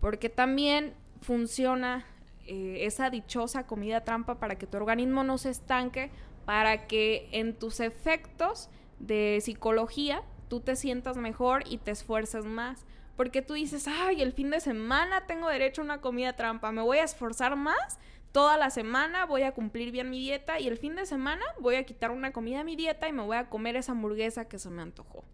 Porque 0.00 0.28
también 0.28 0.94
funciona 1.20 2.04
eh, 2.46 2.78
esa 2.82 3.10
dichosa 3.10 3.66
comida 3.66 4.04
trampa 4.04 4.38
para 4.38 4.56
que 4.56 4.66
tu 4.66 4.76
organismo 4.76 5.24
no 5.24 5.38
se 5.38 5.50
estanque, 5.50 6.10
para 6.44 6.86
que 6.86 7.28
en 7.32 7.54
tus 7.54 7.80
efectos 7.80 8.70
de 8.98 9.38
psicología 9.42 10.22
tú 10.48 10.60
te 10.60 10.76
sientas 10.76 11.16
mejor 11.16 11.62
y 11.66 11.78
te 11.78 11.90
esfuerces 11.90 12.44
más. 12.44 12.86
Porque 13.16 13.42
tú 13.42 13.54
dices, 13.54 13.88
ay, 13.88 14.22
el 14.22 14.32
fin 14.32 14.50
de 14.50 14.60
semana 14.60 15.26
tengo 15.26 15.48
derecho 15.48 15.82
a 15.82 15.84
una 15.84 16.00
comida 16.00 16.34
trampa, 16.34 16.70
me 16.70 16.82
voy 16.82 16.98
a 16.98 17.04
esforzar 17.04 17.56
más 17.56 17.98
toda 18.32 18.56
la 18.56 18.70
semana 18.70 19.26
voy 19.26 19.42
a 19.42 19.52
cumplir 19.52 19.90
bien 19.90 20.10
mi 20.10 20.18
dieta 20.18 20.60
y 20.60 20.68
el 20.68 20.76
fin 20.76 20.94
de 20.96 21.06
semana 21.06 21.42
voy 21.60 21.76
a 21.76 21.84
quitar 21.84 22.10
una 22.10 22.32
comida 22.32 22.60
a 22.60 22.64
mi 22.64 22.76
dieta 22.76 23.08
y 23.08 23.12
me 23.12 23.22
voy 23.22 23.36
a 23.36 23.48
comer 23.48 23.76
esa 23.76 23.92
hamburguesa 23.92 24.48
que 24.48 24.58
se 24.58 24.70
me 24.70 24.82
antojó. 24.82 25.24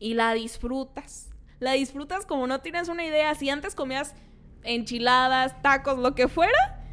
Y 0.00 0.14
la 0.14 0.34
disfrutas. 0.34 1.30
La 1.60 1.72
disfrutas 1.72 2.26
como 2.26 2.48
no 2.48 2.60
tienes 2.60 2.88
una 2.88 3.04
idea. 3.04 3.32
Si 3.36 3.48
antes 3.48 3.76
comías 3.76 4.16
enchiladas, 4.64 5.60
tacos, 5.62 5.98
lo 5.98 6.16
que 6.16 6.26
fuera, 6.26 6.84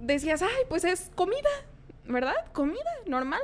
decías, 0.00 0.42
ay, 0.42 0.64
pues 0.68 0.84
es 0.84 1.10
comida, 1.14 1.50
¿verdad? 2.04 2.34
Comida, 2.52 2.90
normal. 3.06 3.42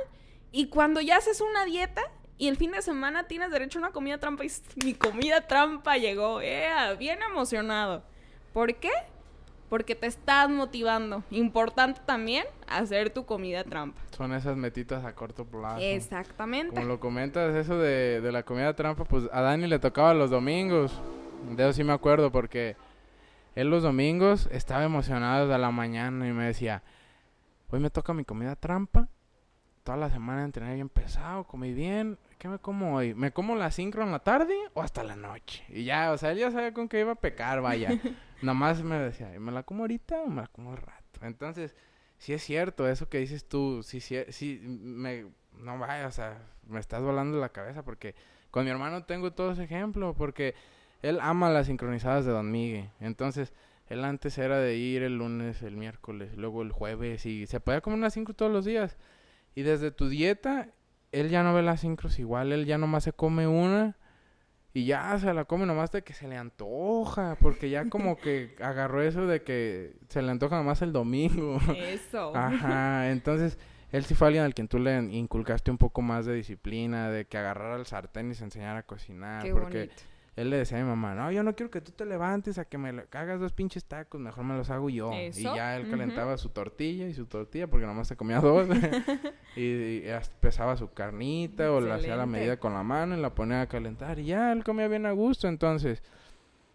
Y 0.51 0.67
cuando 0.67 0.99
ya 0.99 1.17
haces 1.17 1.39
una 1.39 1.63
dieta 1.63 2.01
y 2.37 2.47
el 2.47 2.57
fin 2.57 2.71
de 2.71 2.81
semana 2.81 3.27
tienes 3.27 3.51
derecho 3.51 3.79
a 3.79 3.83
una 3.83 3.91
comida 3.91 4.17
trampa 4.17 4.43
y 4.43 4.51
mi 4.83 4.93
comida 4.93 5.47
trampa 5.47 5.97
llegó, 5.97 6.41
eh, 6.41 6.69
bien 6.97 7.21
emocionado. 7.21 8.03
¿Por 8.51 8.75
qué? 8.75 8.91
Porque 9.71 9.95
te 9.95 10.05
estás 10.05 10.49
motivando. 10.49 11.23
Importante 11.31 12.01
también 12.05 12.43
hacer 12.67 13.09
tu 13.09 13.25
comida 13.25 13.63
trampa. 13.63 14.01
Son 14.11 14.33
esas 14.33 14.57
metitas 14.57 15.05
a 15.05 15.15
corto 15.15 15.45
plazo. 15.45 15.79
Exactamente. 15.79 16.75
Como 16.75 16.87
lo 16.87 16.99
comentas, 16.99 17.55
eso 17.55 17.77
de, 17.77 18.19
de 18.19 18.31
la 18.33 18.43
comida 18.43 18.75
trampa, 18.75 19.05
pues 19.05 19.29
a 19.31 19.39
Dani 19.39 19.67
le 19.67 19.79
tocaba 19.79 20.13
los 20.13 20.29
domingos. 20.29 20.91
De 21.55 21.63
eso 21.63 21.71
sí 21.71 21.85
me 21.85 21.93
acuerdo 21.93 22.33
porque 22.33 22.75
él 23.55 23.69
los 23.69 23.81
domingos 23.81 24.49
estaba 24.51 24.83
emocionado 24.83 25.47
de 25.47 25.57
la 25.57 25.71
mañana 25.71 26.27
y 26.27 26.33
me 26.33 26.47
decía, 26.47 26.83
hoy 27.69 27.79
me 27.79 27.89
toca 27.89 28.13
mi 28.13 28.25
comida 28.25 28.57
trampa. 28.57 29.07
Toda 29.83 29.97
la 29.97 30.09
semana 30.09 30.43
entrené 30.43 30.75
bien 30.75 30.89
pesado, 30.89 31.43
comí 31.45 31.73
bien. 31.73 32.17
¿Qué 32.37 32.47
me 32.47 32.59
como 32.59 32.95
hoy? 32.95 33.13
¿Me 33.15 33.31
como 33.31 33.55
la 33.55 33.71
sincro 33.71 34.03
en 34.03 34.11
la 34.11 34.19
tarde 34.19 34.55
o 34.73 34.81
hasta 34.81 35.03
la 35.03 35.15
noche? 35.15 35.63
Y 35.69 35.85
ya, 35.85 36.11
o 36.11 36.17
sea, 36.17 36.31
él 36.31 36.37
ya 36.37 36.51
sabía 36.51 36.73
con 36.73 36.87
qué 36.87 36.99
iba 36.99 37.13
a 37.13 37.15
pecar, 37.15 37.61
vaya. 37.61 37.89
Nomás 38.41 38.83
me 38.83 38.99
decía, 38.99 39.31
¿me 39.39 39.51
la 39.51 39.63
como 39.63 39.83
ahorita 39.83 40.21
o 40.21 40.27
me 40.27 40.41
la 40.41 40.47
como 40.47 40.71
al 40.71 40.77
rato? 40.77 41.19
Entonces, 41.21 41.75
sí 42.17 42.33
es 42.33 42.43
cierto, 42.43 42.87
eso 42.87 43.09
que 43.09 43.17
dices 43.17 43.45
tú, 43.45 43.81
sí, 43.83 43.99
sí, 43.99 44.17
sí, 44.29 44.59
me, 44.63 45.25
no 45.57 45.79
vaya, 45.79 46.07
o 46.07 46.11
sea, 46.11 46.39
me 46.67 46.79
estás 46.79 47.01
volando 47.01 47.39
la 47.39 47.49
cabeza 47.49 47.83
porque 47.83 48.15
con 48.51 48.65
mi 48.65 48.69
hermano 48.69 49.05
tengo 49.05 49.33
todo 49.33 49.51
ese 49.51 49.63
ejemplo, 49.63 50.13
porque 50.15 50.53
él 51.01 51.19
ama 51.21 51.49
las 51.49 51.67
sincronizadas 51.67 52.25
de 52.25 52.31
Don 52.31 52.51
Miguel. 52.51 52.89
Entonces, 52.99 53.53
él 53.87 54.05
antes 54.05 54.37
era 54.37 54.59
de 54.59 54.75
ir 54.75 55.03
el 55.03 55.17
lunes, 55.17 55.61
el 55.63 55.75
miércoles, 55.75 56.37
luego 56.37 56.61
el 56.61 56.71
jueves 56.71 57.25
y 57.25 57.47
se 57.47 57.59
podía 57.59 57.81
comer 57.81 57.99
una 57.99 58.09
sincro 58.09 58.33
todos 58.33 58.51
los 58.51 58.65
días. 58.65 58.97
Y 59.55 59.63
desde 59.63 59.91
tu 59.91 60.09
dieta, 60.09 60.69
él 61.11 61.29
ya 61.29 61.43
no 61.43 61.53
ve 61.53 61.61
las 61.61 61.81
sincros 61.81 62.19
igual, 62.19 62.51
él 62.51 62.65
ya 62.65 62.77
nomás 62.77 63.03
se 63.03 63.13
come 63.13 63.47
una 63.47 63.97
y 64.73 64.85
ya 64.85 65.17
se 65.19 65.33
la 65.33 65.45
come 65.45 65.65
nomás 65.65 65.91
de 65.91 66.03
que 66.03 66.13
se 66.13 66.27
le 66.27 66.37
antoja, 66.37 67.37
porque 67.41 67.69
ya 67.69 67.89
como 67.89 68.17
que 68.21 68.55
agarró 68.61 69.01
eso 69.01 69.27
de 69.27 69.43
que 69.43 69.95
se 70.07 70.21
le 70.21 70.31
antoja 70.31 70.55
nomás 70.55 70.81
el 70.81 70.93
domingo. 70.93 71.59
Eso. 71.75 72.31
Ajá, 72.35 73.11
entonces 73.11 73.57
él 73.91 74.05
sí 74.05 74.15
fue 74.15 74.27
alguien 74.27 74.45
al 74.45 74.53
quien 74.53 74.69
tú 74.69 74.79
le 74.79 74.97
inculcaste 74.97 75.69
un 75.69 75.77
poco 75.77 76.01
más 76.01 76.25
de 76.25 76.33
disciplina, 76.33 77.09
de 77.09 77.25
que 77.25 77.37
agarrara 77.37 77.75
el 77.75 77.85
sartén 77.85 78.31
y 78.31 78.35
se 78.35 78.45
enseñara 78.45 78.79
a 78.79 78.83
cocinar, 78.83 79.43
Qué 79.43 79.51
porque 79.51 79.77
bonito. 79.79 80.03
Él 80.37 80.49
le 80.49 80.57
decía 80.57 80.77
a 80.79 80.81
mi 80.83 80.87
mamá, 80.87 81.13
no, 81.13 81.29
yo 81.31 81.43
no 81.43 81.55
quiero 81.55 81.69
que 81.69 81.81
tú 81.81 81.91
te 81.91 82.05
levantes 82.05 82.57
a 82.57 82.65
que 82.65 82.77
me 82.77 82.93
lo- 82.93 83.03
hagas 83.11 83.39
dos 83.39 83.51
pinches 83.51 83.83
tacos, 83.85 84.19
mejor 84.21 84.45
me 84.45 84.55
los 84.55 84.69
hago 84.69 84.89
yo. 84.89 85.11
Y 85.39 85.43
ya 85.55 85.75
él 85.75 85.89
calentaba 85.89 86.37
su 86.37 86.49
tortilla 86.49 87.07
y 87.07 87.13
su 87.13 87.25
tortilla, 87.25 87.67
porque 87.67 87.85
nomás 87.85 88.07
se 88.07 88.15
comía 88.15 88.39
dos. 88.41 88.67
y, 89.55 89.61
y 89.61 90.03
pesaba 90.39 90.77
su 90.77 90.91
carnita 90.93 91.71
o 91.71 91.81
la 91.81 91.95
hacía 91.95 92.13
a 92.13 92.17
la 92.17 92.25
medida 92.25 92.57
con 92.57 92.73
la 92.73 92.83
mano 92.83 93.17
y 93.17 93.21
la 93.21 93.35
ponía 93.35 93.61
a 93.61 93.67
calentar. 93.67 94.19
Y 94.19 94.25
ya 94.25 94.51
él 94.53 94.63
comía 94.63 94.87
bien 94.87 95.05
a 95.05 95.11
gusto. 95.11 95.47
Entonces, 95.47 96.01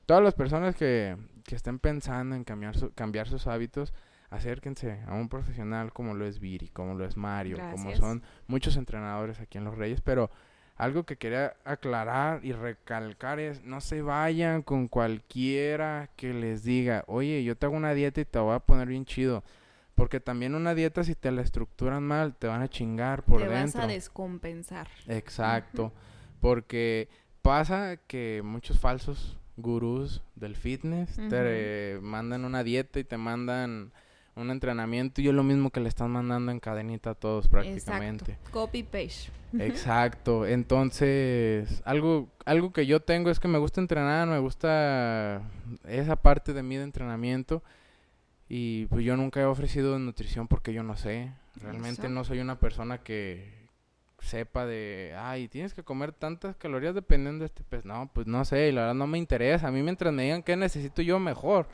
todas 0.04 0.22
las 0.22 0.34
personas 0.34 0.76
que, 0.76 1.16
que 1.44 1.54
estén 1.56 1.78
pensando 1.78 2.36
en 2.36 2.44
cambiar, 2.44 2.76
su- 2.76 2.92
cambiar 2.92 3.26
sus 3.28 3.46
hábitos, 3.46 3.94
acérquense 4.28 5.00
a 5.06 5.14
un 5.14 5.28
profesional 5.28 5.92
como 5.92 6.14
lo 6.14 6.26
es 6.26 6.40
Viri, 6.40 6.68
como 6.68 6.94
lo 6.94 7.04
es 7.04 7.16
Mario, 7.16 7.56
como 7.72 7.90
son 7.96 8.22
muchos 8.48 8.76
entrenadores 8.76 9.40
aquí 9.40 9.56
en 9.56 9.64
Los 9.64 9.78
Reyes, 9.78 10.00
pero 10.00 10.30
algo 10.76 11.04
que 11.04 11.16
quería 11.16 11.54
aclarar 11.64 12.44
y 12.44 12.52
recalcar 12.52 13.40
es 13.40 13.62
no 13.64 13.80
se 13.80 14.02
vayan 14.02 14.62
con 14.62 14.88
cualquiera 14.88 16.10
que 16.16 16.34
les 16.34 16.62
diga, 16.64 17.02
oye, 17.06 17.42
yo 17.44 17.56
te 17.56 17.66
hago 17.66 17.76
una 17.76 17.94
dieta 17.94 18.20
y 18.20 18.24
te 18.26 18.38
voy 18.38 18.54
a 18.54 18.60
poner 18.60 18.88
bien 18.88 19.04
chido. 19.04 19.42
Porque 19.94 20.20
también 20.20 20.54
una 20.54 20.74
dieta, 20.74 21.02
si 21.04 21.14
te 21.14 21.30
la 21.32 21.40
estructuran 21.40 22.02
mal, 22.02 22.34
te 22.36 22.46
van 22.46 22.60
a 22.60 22.68
chingar 22.68 23.22
por 23.22 23.40
Te 23.40 23.48
dentro. 23.48 23.80
vas 23.80 23.88
a 23.88 23.92
descompensar. 23.92 24.88
Exacto. 25.08 25.90
Porque 26.40 27.08
pasa 27.40 27.96
que 28.06 28.42
muchos 28.44 28.78
falsos 28.78 29.38
gurús 29.56 30.22
del 30.34 30.54
fitness 30.54 31.16
te 31.30 31.98
mandan 32.02 32.44
una 32.44 32.62
dieta 32.62 32.98
y 32.98 33.04
te 33.04 33.16
mandan 33.16 33.92
un 34.36 34.50
entrenamiento 34.50 35.22
y 35.22 35.28
es 35.28 35.34
lo 35.34 35.42
mismo 35.42 35.70
que 35.70 35.80
le 35.80 35.88
están 35.88 36.10
mandando 36.10 36.52
en 36.52 36.60
cadenita 36.60 37.10
a 37.10 37.14
todos 37.14 37.48
prácticamente. 37.48 38.32
Exacto. 38.32 38.50
Copy 38.52 38.82
paste. 38.82 39.30
Exacto. 39.58 40.46
Entonces, 40.46 41.82
algo, 41.84 42.28
algo 42.44 42.72
que 42.72 42.86
yo 42.86 43.00
tengo 43.00 43.30
es 43.30 43.40
que 43.40 43.48
me 43.48 43.58
gusta 43.58 43.80
entrenar, 43.80 44.28
me 44.28 44.38
gusta 44.38 45.42
esa 45.88 46.16
parte 46.16 46.52
de 46.52 46.62
mí 46.62 46.76
de 46.76 46.84
entrenamiento. 46.84 47.62
Y 48.48 48.86
pues 48.86 49.04
yo 49.04 49.16
nunca 49.16 49.40
he 49.40 49.44
ofrecido 49.44 49.98
nutrición 49.98 50.46
porque 50.46 50.72
yo 50.72 50.82
no 50.82 50.96
sé. 50.96 51.32
Realmente 51.60 52.02
Eso. 52.02 52.10
no 52.10 52.22
soy 52.22 52.38
una 52.38 52.60
persona 52.60 52.98
que 52.98 53.66
sepa 54.20 54.66
de, 54.66 55.14
ay, 55.18 55.48
tienes 55.48 55.74
que 55.74 55.82
comer 55.82 56.12
tantas 56.12 56.56
calorías 56.56 56.94
dependiendo 56.94 57.40
de 57.40 57.46
este 57.46 57.64
pez. 57.64 57.84
No, 57.84 58.10
pues 58.12 58.26
no 58.26 58.44
sé, 58.44 58.68
y 58.68 58.72
la 58.72 58.82
verdad 58.82 58.94
no 58.94 59.06
me 59.06 59.18
interesa. 59.18 59.68
A 59.68 59.70
mí 59.70 59.82
mientras 59.82 60.12
me 60.12 60.24
digan 60.24 60.42
qué 60.42 60.56
necesito 60.56 61.02
yo, 61.02 61.18
mejor. 61.18 61.66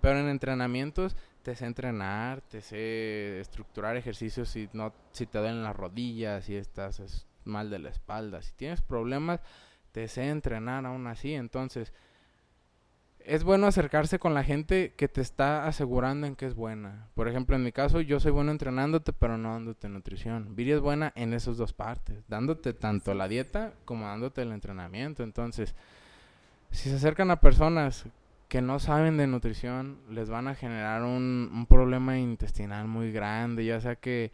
Pero 0.00 0.18
en 0.18 0.28
entrenamientos 0.28 1.16
te 1.42 1.54
sé 1.56 1.66
entrenar, 1.66 2.40
te 2.42 2.60
sé 2.60 3.40
estructurar 3.40 3.96
ejercicios 3.96 4.48
si 4.48 4.68
no 4.72 4.92
si 5.12 5.26
te 5.26 5.38
duelen 5.38 5.62
las 5.62 5.76
rodillas, 5.76 6.44
si 6.44 6.56
estás 6.56 7.00
es- 7.00 7.26
mal 7.44 7.70
de 7.70 7.78
la 7.78 7.88
espalda, 7.88 8.42
si 8.42 8.52
tienes 8.52 8.82
problemas, 8.82 9.40
te 9.92 10.06
sé 10.08 10.28
entrenar 10.28 10.84
aún 10.86 11.06
así, 11.06 11.34
entonces 11.34 11.92
es 13.24 13.44
bueno 13.44 13.66
acercarse 13.66 14.18
con 14.18 14.34
la 14.34 14.44
gente 14.44 14.94
que 14.96 15.06
te 15.08 15.20
está 15.20 15.66
asegurando 15.66 16.26
en 16.26 16.36
que 16.36 16.46
es 16.46 16.54
buena. 16.54 17.08
Por 17.14 17.28
ejemplo, 17.28 17.54
en 17.54 17.62
mi 17.62 17.70
caso, 17.70 18.00
yo 18.00 18.18
soy 18.18 18.32
bueno 18.32 18.50
entrenándote, 18.50 19.12
pero 19.12 19.36
no 19.36 19.52
dándote 19.52 19.88
nutrición. 19.88 20.56
Viri 20.56 20.72
es 20.72 20.80
buena 20.80 21.12
en 21.16 21.34
esas 21.34 21.56
dos 21.58 21.72
partes, 21.74 22.24
dándote 22.28 22.72
tanto 22.72 23.12
la 23.14 23.28
dieta 23.28 23.74
como 23.84 24.06
dándote 24.06 24.42
el 24.42 24.52
entrenamiento. 24.52 25.22
Entonces, 25.22 25.74
si 26.70 26.88
se 26.88 26.96
acercan 26.96 27.30
a 27.30 27.40
personas 27.40 28.06
que 28.50 28.60
no 28.60 28.80
saben 28.80 29.16
de 29.16 29.28
nutrición, 29.28 30.00
les 30.10 30.28
van 30.28 30.48
a 30.48 30.56
generar 30.56 31.04
un, 31.04 31.48
un 31.54 31.66
problema 31.66 32.18
intestinal 32.18 32.88
muy 32.88 33.12
grande, 33.12 33.64
ya 33.64 33.80
sea 33.80 33.94
que 33.94 34.32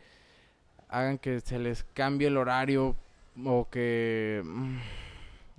hagan 0.88 1.18
que 1.18 1.40
se 1.40 1.58
les 1.58 1.84
cambie 1.92 2.28
el 2.28 2.38
horario 2.38 2.96
o 3.44 3.68
que... 3.68 4.40
mm, 4.42 4.78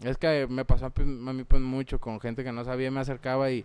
es 0.06 0.18
que 0.18 0.48
me 0.50 0.66
pasó 0.66 0.88
a, 0.88 0.94
mí 1.04 1.44
pues 1.44 1.62
mucho 1.62 2.00
con 2.00 2.20
gente 2.20 2.44
que 2.44 2.52
no 2.52 2.66
sabía, 2.66 2.90
me 2.90 3.00
acercaba 3.00 3.52
y 3.52 3.64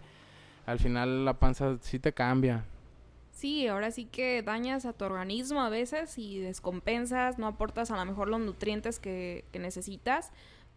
al 0.66 0.78
final 0.78 1.24
la 1.24 1.38
panza 1.38 1.78
sí 1.80 1.98
te 1.98 2.12
cambia. 2.12 2.66
Sí, 3.30 3.66
ahora 3.68 3.92
sí 3.92 4.04
que 4.04 4.42
dañas 4.42 4.84
a 4.84 4.92
tu 4.92 5.06
organismo 5.06 5.62
a 5.62 5.70
veces 5.70 6.18
y 6.18 6.38
descompensas, 6.38 7.38
no 7.38 7.46
aportas 7.46 7.90
a 7.90 7.96
lo 7.96 8.04
mejor 8.04 8.28
los 8.28 8.40
nutrientes 8.40 8.98
que, 8.98 9.46
que 9.52 9.58
necesitas 9.58 10.32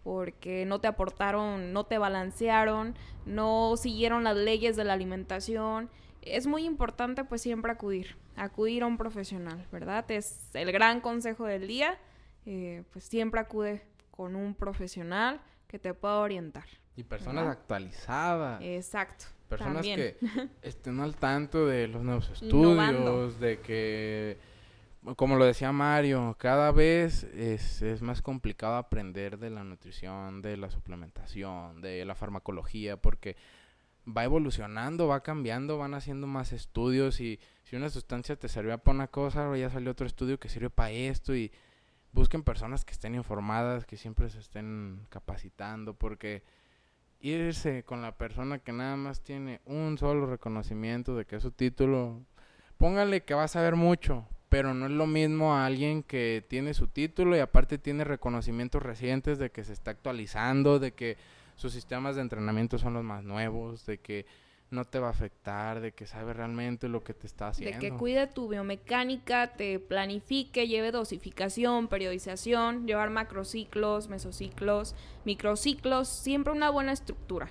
porque 0.05 0.65
no 0.67 0.79
te 0.79 0.87
aportaron, 0.87 1.73
no 1.73 1.87
te 1.87 1.97
balancearon, 1.97 2.95
no 3.25 3.75
siguieron 3.75 4.23
las 4.23 4.37
leyes 4.37 4.75
de 4.75 4.83
la 4.83 4.93
alimentación. 4.93 5.89
Es 6.21 6.45
muy 6.45 6.63
importante 6.63 7.23
pues 7.23 7.41
siempre 7.41 7.71
acudir, 7.71 8.15
acudir 8.35 8.83
a 8.83 8.85
un 8.85 8.97
profesional, 8.97 9.65
¿verdad? 9.71 10.05
Es 10.11 10.51
el 10.53 10.71
gran 10.71 11.01
consejo 11.01 11.45
del 11.45 11.67
día, 11.67 11.97
eh, 12.45 12.83
pues 12.93 13.05
siempre 13.05 13.39
acude 13.39 13.81
con 14.11 14.35
un 14.35 14.53
profesional 14.53 15.41
que 15.67 15.79
te 15.79 15.95
pueda 15.95 16.19
orientar. 16.19 16.65
Y 16.95 17.03
personas 17.03 17.45
¿Verdad? 17.45 17.59
actualizadas. 17.59 18.61
Exacto. 18.61 19.25
Personas 19.49 19.87
también. 19.87 19.97
que 19.97 20.49
estén 20.61 20.99
al 20.99 21.15
tanto 21.15 21.65
de 21.65 21.87
los 21.87 22.03
nuevos 22.03 22.31
Innovando. 22.43 23.25
estudios, 23.25 23.39
de 23.39 23.59
que, 23.59 24.37
como 25.15 25.35
lo 25.35 25.45
decía 25.45 25.71
Mario, 25.71 26.35
cada 26.39 26.71
vez 26.71 27.23
es, 27.23 27.81
es 27.81 28.01
más 28.01 28.21
complicado 28.21 28.75
aprender 28.75 29.37
de 29.37 29.51
la 29.51 29.63
nutrición, 29.63 30.41
de 30.41 30.57
la 30.57 30.71
suplementación, 30.71 31.81
de 31.81 32.03
la 32.05 32.15
farmacología, 32.15 32.97
porque 32.97 33.35
va 34.05 34.23
evolucionando, 34.23 35.07
va 35.07 35.21
cambiando, 35.21 35.77
van 35.77 35.93
haciendo 35.93 36.27
más 36.27 36.51
estudios 36.51 37.19
y 37.19 37.39
si 37.63 37.75
una 37.75 37.89
sustancia 37.89 38.35
te 38.35 38.47
servía 38.47 38.77
para 38.77 38.95
una 38.95 39.07
cosa, 39.07 39.45
ahora 39.45 39.57
ya 39.57 39.69
salió 39.69 39.91
otro 39.91 40.07
estudio 40.07 40.39
que 40.39 40.49
sirve 40.49 40.69
para 40.69 40.91
esto 40.91 41.35
y 41.35 41.51
busquen 42.11 42.43
personas 42.43 42.85
que 42.85 42.93
estén 42.93 43.15
informadas, 43.15 43.85
que 43.85 43.97
siempre 43.97 44.29
se 44.29 44.39
estén 44.39 45.05
capacitando, 45.09 45.93
porque 45.95 46.43
irse 47.19 47.83
con 47.83 48.01
la 48.01 48.17
persona 48.17 48.59
que 48.59 48.71
nada 48.71 48.95
más 48.95 49.21
tiene 49.21 49.61
un 49.65 49.97
solo 49.97 50.27
reconocimiento 50.27 51.15
de 51.15 51.25
que 51.25 51.37
es 51.37 51.41
su 51.43 51.51
título, 51.51 52.21
póngale 52.77 53.23
que 53.23 53.33
va 53.33 53.43
a 53.43 53.47
saber 53.47 53.75
mucho, 53.75 54.27
pero 54.55 54.73
no 54.73 54.85
es 54.85 54.93
lo 54.93 55.05
mismo 55.05 55.53
a 55.53 55.65
alguien 55.65 56.01
que 56.01 56.41
tiene 56.47 56.73
su 56.73 56.87
título 56.87 57.35
y 57.35 57.39
aparte 57.39 57.77
tiene 57.77 58.05
reconocimientos 58.05 58.81
recientes 58.81 59.37
de 59.37 59.49
que 59.49 59.65
se 59.65 59.73
está 59.73 59.91
actualizando, 59.91 60.79
de 60.79 60.93
que 60.93 61.17
sus 61.57 61.73
sistemas 61.73 62.15
de 62.15 62.21
entrenamiento 62.21 62.77
son 62.77 62.93
los 62.93 63.03
más 63.03 63.21
nuevos, 63.25 63.85
de 63.85 63.97
que 63.97 64.25
no 64.69 64.85
te 64.85 64.97
va 64.99 65.07
a 65.07 65.11
afectar, 65.11 65.81
de 65.81 65.91
que 65.91 66.07
sabe 66.07 66.31
realmente 66.31 66.87
lo 66.87 67.03
que 67.03 67.13
te 67.13 67.27
está 67.27 67.49
haciendo. 67.49 67.77
De 67.77 67.85
que 67.85 67.97
cuide 67.97 68.27
tu 68.27 68.47
biomecánica, 68.47 69.57
te 69.57 69.77
planifique, 69.77 70.69
lleve 70.69 70.93
dosificación, 70.93 71.89
periodización, 71.89 72.87
llevar 72.87 73.09
macrociclos, 73.09 74.07
mesociclos, 74.07 74.95
microciclos, 75.25 76.07
siempre 76.07 76.53
una 76.53 76.69
buena 76.69 76.93
estructura. 76.93 77.49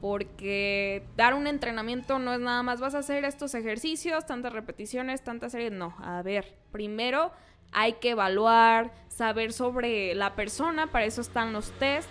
Porque 0.00 1.02
dar 1.16 1.34
un 1.34 1.46
entrenamiento 1.46 2.18
no 2.18 2.32
es 2.32 2.40
nada 2.40 2.62
más 2.62 2.80
vas 2.80 2.94
a 2.94 2.98
hacer 2.98 3.24
estos 3.24 3.54
ejercicios, 3.54 4.24
tantas 4.24 4.52
repeticiones, 4.52 5.22
tantas 5.22 5.52
series. 5.52 5.72
No, 5.72 5.94
a 6.02 6.22
ver, 6.22 6.54
primero 6.72 7.32
hay 7.72 7.94
que 7.94 8.10
evaluar, 8.10 8.92
saber 9.08 9.52
sobre 9.52 10.14
la 10.14 10.34
persona, 10.34 10.88
para 10.88 11.04
eso 11.04 11.20
están 11.20 11.52
los 11.52 11.70
test, 11.72 12.08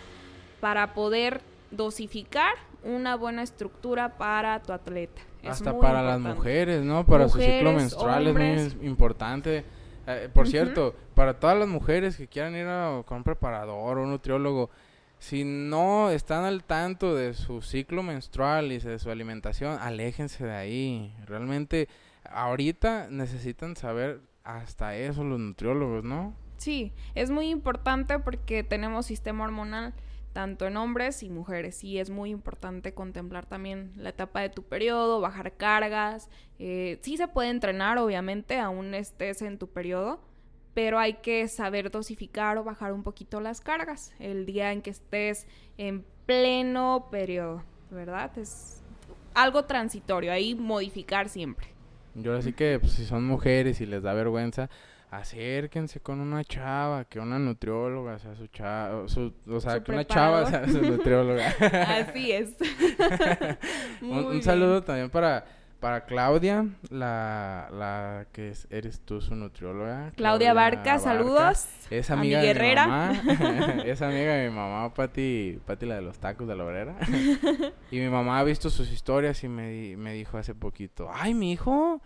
para 0.61 0.93
poder 0.93 1.41
dosificar 1.71 2.53
una 2.83 3.15
buena 3.15 3.43
estructura 3.43 4.17
para 4.17 4.61
tu 4.61 4.71
atleta. 4.71 5.21
Hasta 5.47 5.77
para 5.77 6.01
las 6.01 6.19
mujeres, 6.19 6.83
¿no? 6.83 7.05
Para 7.05 7.29
su 7.29 7.39
ciclo 7.39 7.73
menstrual 7.73 8.27
es 8.27 8.75
muy 8.75 8.87
importante. 8.87 9.63
Eh, 10.07 10.29
por 10.33 10.47
cierto, 10.47 10.95
para 11.13 11.39
todas 11.39 11.57
las 11.57 11.67
mujeres 11.67 12.17
que 12.17 12.27
quieran 12.27 12.55
ir 12.55 12.65
a, 12.65 13.03
con 13.05 13.17
un 13.17 13.23
preparador 13.23 13.97
o 13.97 14.03
un 14.03 14.09
nutriólogo, 14.09 14.69
si 15.19 15.43
no 15.43 16.09
están 16.09 16.45
al 16.45 16.63
tanto 16.63 17.15
de 17.15 17.33
su 17.33 17.61
ciclo 17.61 18.03
menstrual 18.03 18.71
y 18.71 18.79
de 18.79 18.99
su 18.99 19.11
alimentación, 19.11 19.77
aléjense 19.79 20.45
de 20.45 20.55
ahí. 20.55 21.15
Realmente, 21.25 21.87
ahorita 22.23 23.07
necesitan 23.09 23.75
saber 23.75 24.21
hasta 24.43 24.95
eso 24.95 25.23
los 25.23 25.39
nutriólogos, 25.39 26.03
¿no? 26.03 26.33
Sí, 26.57 26.93
es 27.15 27.29
muy 27.31 27.49
importante 27.49 28.19
porque 28.19 28.63
tenemos 28.63 29.05
sistema 29.05 29.43
hormonal 29.43 29.93
tanto 30.33 30.67
en 30.67 30.77
hombres 30.77 31.23
y 31.23 31.29
mujeres. 31.29 31.83
Y 31.83 31.99
es 31.99 32.09
muy 32.09 32.29
importante 32.29 32.93
contemplar 32.93 33.45
también 33.45 33.91
la 33.95 34.09
etapa 34.09 34.41
de 34.41 34.49
tu 34.49 34.63
periodo, 34.63 35.21
bajar 35.21 35.57
cargas. 35.57 36.29
Eh, 36.59 36.99
sí 37.01 37.17
se 37.17 37.27
puede 37.27 37.49
entrenar, 37.49 37.97
obviamente, 37.97 38.57
aún 38.57 38.93
estés 38.93 39.41
en 39.41 39.57
tu 39.57 39.67
periodo, 39.69 40.21
pero 40.73 40.99
hay 40.99 41.15
que 41.15 41.47
saber 41.47 41.91
dosificar 41.91 42.57
o 42.57 42.63
bajar 42.63 42.93
un 42.93 43.03
poquito 43.03 43.41
las 43.41 43.61
cargas 43.61 44.13
el 44.19 44.45
día 44.45 44.71
en 44.71 44.81
que 44.81 44.89
estés 44.89 45.47
en 45.77 46.05
pleno 46.25 47.07
periodo, 47.11 47.63
¿verdad? 47.89 48.37
Es 48.37 48.83
algo 49.33 49.65
transitorio, 49.65 50.31
ahí 50.31 50.55
modificar 50.55 51.29
siempre. 51.29 51.67
Yo 52.15 52.35
así 52.35 52.53
que 52.53 52.79
pues, 52.79 52.93
si 52.93 53.05
son 53.05 53.25
mujeres 53.25 53.81
y 53.81 53.85
les 53.85 54.03
da 54.03 54.13
vergüenza, 54.13 54.69
acérquense 55.11 55.99
con 55.99 56.19
una 56.19 56.43
chava, 56.43 57.05
que 57.05 57.19
una 57.19 57.39
nutrióloga 57.39 58.19
sea 58.19 58.35
su 58.35 58.47
chava, 58.47 59.03
o 59.03 59.59
sea, 59.59 59.83
que 59.83 59.91
una 59.91 60.05
chava 60.05 60.45
sea 60.45 60.67
su 60.67 60.81
nutrióloga. 60.81 61.47
Así 61.87 62.31
es. 62.31 62.55
un, 64.01 64.41
saludo 64.43 64.83
también 64.83 65.09
para, 65.09 65.45
para 65.79 66.05
Claudia, 66.05 66.65
la, 66.89 67.69
la 67.71 68.27
que 68.31 68.53
eres 68.69 68.99
tú 69.01 69.21
su 69.21 69.35
nutrióloga. 69.35 70.11
Claudia, 70.15 70.53
Barca, 70.53 70.99
saludos. 70.99 71.67
Es 71.89 72.11
amiga 72.11 72.41
de 72.41 72.53
mi 72.53 72.75
mamá. 72.75 73.13
es 73.85 74.01
amiga 74.01 74.33
de 74.33 74.49
mi 74.49 74.55
mamá, 74.55 74.93
Pati, 74.93 75.59
Pati 75.65 75.85
la 75.85 75.95
de 75.95 76.01
los 76.01 76.19
tacos 76.19 76.47
de 76.47 76.55
la 76.55 76.65
obrera. 76.65 76.95
y 77.91 77.99
mi 77.99 78.09
mamá 78.09 78.39
ha 78.39 78.43
visto 78.43 78.69
sus 78.69 78.91
historias 78.91 79.43
y 79.43 79.47
me, 79.47 79.95
me 79.97 80.13
dijo 80.13 80.37
hace 80.37 80.53
poquito, 80.53 81.09
ay, 81.13 81.33
mi 81.33 81.53
hijo 81.53 82.01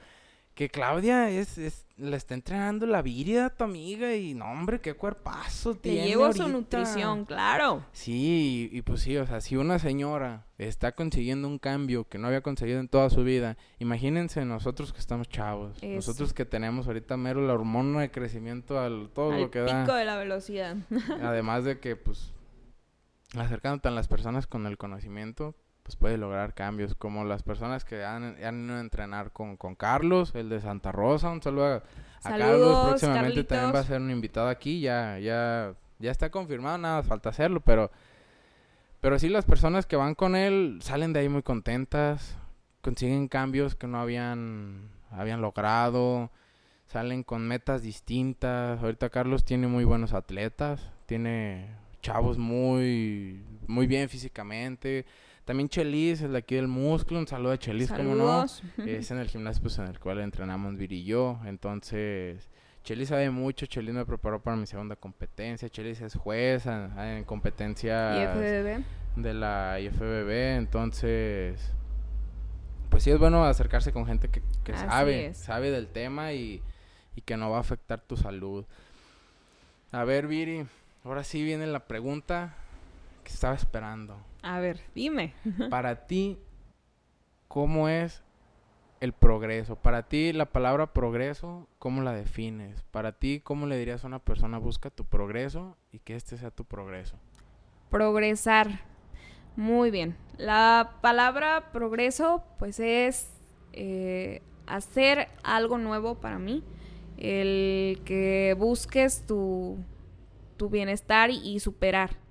que 0.55 0.69
Claudia 0.69 1.29
es, 1.29 1.57
es 1.57 1.85
la 1.97 2.17
está 2.17 2.33
entrenando 2.33 2.85
la 2.85 3.01
vida 3.01 3.49
tu 3.49 3.63
amiga 3.63 4.15
y 4.15 4.33
no 4.33 4.45
hombre 4.45 4.81
qué 4.81 4.93
cuerpazo 4.93 5.75
Te 5.75 5.93
llevo 6.05 6.31
su 6.33 6.47
nutrición 6.47 7.25
claro. 7.25 7.85
Sí 7.91 8.69
y, 8.71 8.81
pues 8.81 9.01
sí 9.01 9.17
o 9.17 9.25
sea 9.25 9.41
si 9.41 9.55
una 9.55 9.79
señora 9.79 10.45
está 10.57 10.93
consiguiendo 10.93 11.47
un 11.47 11.59
cambio 11.59 12.07
que 12.07 12.17
no 12.17 12.27
había 12.27 12.41
conseguido 12.41 12.79
en 12.79 12.87
toda 12.87 13.09
su 13.09 13.23
vida 13.23 13.57
imagínense 13.79 14.45
nosotros 14.45 14.93
que 14.93 14.99
estamos 14.99 15.27
chavos 15.29 15.81
nosotros 15.83 16.33
que 16.33 16.45
tenemos 16.45 16.87
ahorita 16.87 17.17
mero 17.17 17.45
la 17.45 17.53
hormona 17.53 18.01
de 18.01 18.11
crecimiento 18.11 18.79
al 18.79 19.09
todo 19.13 19.31
lo 19.31 19.51
que 19.51 19.59
da. 19.59 19.83
pico 19.83 19.95
de 19.95 20.05
la 20.05 20.17
velocidad. 20.17 20.77
Además 21.21 21.63
de 21.63 21.79
que 21.79 21.95
pues 21.95 22.33
acercándote 23.35 23.87
a 23.87 23.91
las 23.91 24.07
personas 24.07 24.47
con 24.47 24.65
el 24.67 24.77
conocimiento 24.77 25.55
pues 25.83 25.97
puede 25.97 26.17
lograr 26.17 26.53
cambios, 26.53 26.95
como 26.95 27.25
las 27.25 27.43
personas 27.43 27.83
que 27.83 28.03
han, 28.03 28.37
ido 28.39 28.75
a 28.75 28.79
entrenar 28.79 29.31
con, 29.31 29.57
con, 29.57 29.75
Carlos, 29.75 30.33
el 30.33 30.49
de 30.49 30.61
Santa 30.61 30.93
Rosa, 30.93 31.29
un 31.29 31.41
saludo 31.41 31.75
a, 31.75 31.83
Carlos, 32.23 32.87
próximamente 32.87 33.43
también 33.43 33.75
va 33.75 33.79
a 33.79 33.83
ser 33.83 33.99
un 33.99 34.09
invitado 34.09 34.47
aquí, 34.47 34.79
ya, 34.79 35.19
ya, 35.19 35.73
ya 35.99 36.11
está 36.11 36.31
confirmado, 36.31 36.77
nada, 36.77 37.03
falta 37.03 37.29
hacerlo, 37.29 37.59
pero, 37.59 37.91
pero 39.01 39.19
sí 39.19 39.27
las 39.27 39.43
personas 39.43 39.85
que 39.85 39.97
van 39.97 40.15
con 40.15 40.37
él 40.37 40.79
salen 40.81 41.11
de 41.11 41.19
ahí 41.19 41.27
muy 41.27 41.43
contentas, 41.43 42.37
consiguen 42.81 43.27
cambios 43.27 43.75
que 43.75 43.87
no 43.87 43.99
habían, 43.99 44.89
habían 45.11 45.41
logrado, 45.41 46.31
salen 46.87 47.23
con 47.23 47.45
metas 47.45 47.81
distintas, 47.81 48.81
ahorita 48.81 49.09
Carlos 49.09 49.43
tiene 49.43 49.67
muy 49.67 49.83
buenos 49.83 50.13
atletas, 50.13 50.91
tiene 51.07 51.75
chavos 52.01 52.37
muy, 52.37 53.43
muy 53.67 53.87
bien 53.87 54.07
físicamente, 54.07 55.05
también 55.45 55.67
Chelis, 55.67 56.21
el 56.21 56.31
de 56.31 56.37
aquí 56.37 56.55
del 56.55 56.67
músculo, 56.67 57.19
un 57.19 57.27
saludo 57.27 57.51
a 57.51 57.57
Chelis, 57.57 57.91
como 57.91 58.15
no. 58.15 58.45
Es 58.77 59.11
en 59.11 59.17
el 59.17 59.27
gimnasio 59.29 59.61
pues, 59.61 59.77
en 59.77 59.87
el 59.87 59.99
cual 59.99 60.19
entrenamos 60.19 60.77
Viri 60.77 60.99
y 60.99 61.03
yo. 61.03 61.39
Entonces, 61.45 62.49
Chelis 62.83 63.09
sabe 63.09 63.29
mucho, 63.29 63.65
Chelis 63.65 63.93
me 63.93 64.05
preparó 64.05 64.41
para 64.41 64.55
mi 64.55 64.65
segunda 64.65 64.95
competencia. 64.95 65.67
Chelis 65.67 65.99
es 66.01 66.15
jueza 66.15 67.17
en 67.17 67.25
competencia 67.25 68.33
de 69.15 69.33
la 69.33 69.79
IFBB. 69.81 70.57
Entonces, 70.57 71.73
pues 72.89 73.03
sí 73.03 73.11
es 73.11 73.19
bueno 73.19 73.43
acercarse 73.43 73.91
con 73.91 74.05
gente 74.05 74.29
que, 74.29 74.41
que 74.63 74.77
sabe, 74.77 75.33
sabe 75.33 75.71
del 75.71 75.87
tema 75.87 76.31
y, 76.31 76.61
y 77.17 77.21
que 77.21 77.35
no 77.35 77.49
va 77.49 77.57
a 77.57 77.61
afectar 77.61 77.99
tu 77.99 78.15
salud. 78.15 78.65
A 79.91 80.05
ver, 80.05 80.27
Viri, 80.27 80.65
ahora 81.03 81.25
sí 81.25 81.43
viene 81.43 81.67
la 81.67 81.85
pregunta 81.85 82.55
que 83.25 83.31
estaba 83.31 83.55
esperando. 83.55 84.17
A 84.43 84.59
ver, 84.59 84.81
dime. 84.93 85.33
Para 85.69 86.05
ti, 86.05 86.37
¿cómo 87.47 87.87
es 87.87 88.21
el 88.99 89.13
progreso? 89.13 89.77
Para 89.77 90.03
ti, 90.03 90.33
la 90.33 90.45
palabra 90.45 90.93
progreso, 90.93 91.67
¿cómo 91.79 92.01
la 92.01 92.11
defines? 92.11 92.83
Para 92.91 93.13
ti, 93.13 93.39
¿cómo 93.41 93.67
le 93.67 93.77
dirías 93.77 94.03
a 94.03 94.07
una 94.07 94.19
persona 94.19 94.57
busca 94.57 94.89
tu 94.89 95.05
progreso 95.05 95.77
y 95.93 95.99
que 95.99 96.15
este 96.15 96.37
sea 96.37 96.51
tu 96.51 96.65
progreso? 96.65 97.15
Progresar. 97.89 98.81
Muy 99.55 99.91
bien. 99.91 100.17
La 100.37 100.97
palabra 101.01 101.71
progreso, 101.71 102.43
pues 102.59 102.81
es 102.81 103.31
eh, 103.71 104.41
hacer 104.67 105.29
algo 105.43 105.77
nuevo 105.77 106.15
para 106.15 106.37
mí. 106.37 106.65
El 107.17 108.01
que 108.03 108.57
busques 108.57 109.25
tu, 109.25 109.77
tu 110.57 110.69
bienestar 110.69 111.29
y 111.29 111.61
superar 111.61 112.22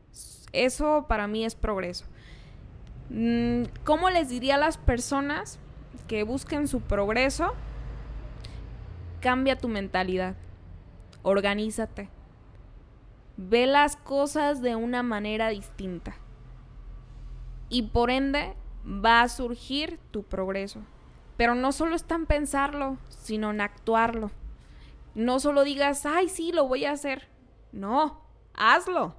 eso 0.53 1.07
para 1.09 1.27
mí 1.27 1.45
es 1.45 1.55
progreso. 1.55 2.05
Mm, 3.11 3.65
¿Cómo 3.85 4.11
les 4.11 4.29
diría 4.29 4.55
a 4.55 4.59
las 4.59 4.79
personas 4.79 5.59
que 6.09 6.23
busquen 6.23 6.69
su 6.69 6.81
progreso? 6.81 7.53
Cambia 9.21 9.59
tu 9.59 9.69
mentalidad. 9.69 10.35
Organízate. 11.23 12.09
Ve 13.37 13.67
las 13.67 13.97
cosas 13.97 14.63
de 14.63 14.77
una 14.77 15.03
manera 15.03 15.49
distinta. 15.49 16.17
Y 17.69 17.83
por 17.83 18.11
ende 18.11 18.55
va 18.85 19.23
a 19.23 19.29
surgir 19.29 19.99
tu 20.11 20.23
progreso. 20.23 20.81
Pero 21.37 21.55
no 21.55 21.73
solo 21.73 21.95
está 21.95 22.15
en 22.15 22.27
pensarlo, 22.27 22.99
sino 23.09 23.51
en 23.51 23.61
actuarlo. 23.61 24.31
No 25.15 25.41
solo 25.41 25.65
digas, 25.65 26.07
ay, 26.07 26.29
sí, 26.29 26.53
lo 26.53 26.67
voy 26.69 26.85
a 26.85 26.93
hacer. 26.93 27.29
No, 27.73 28.21
hazlo. 28.55 29.15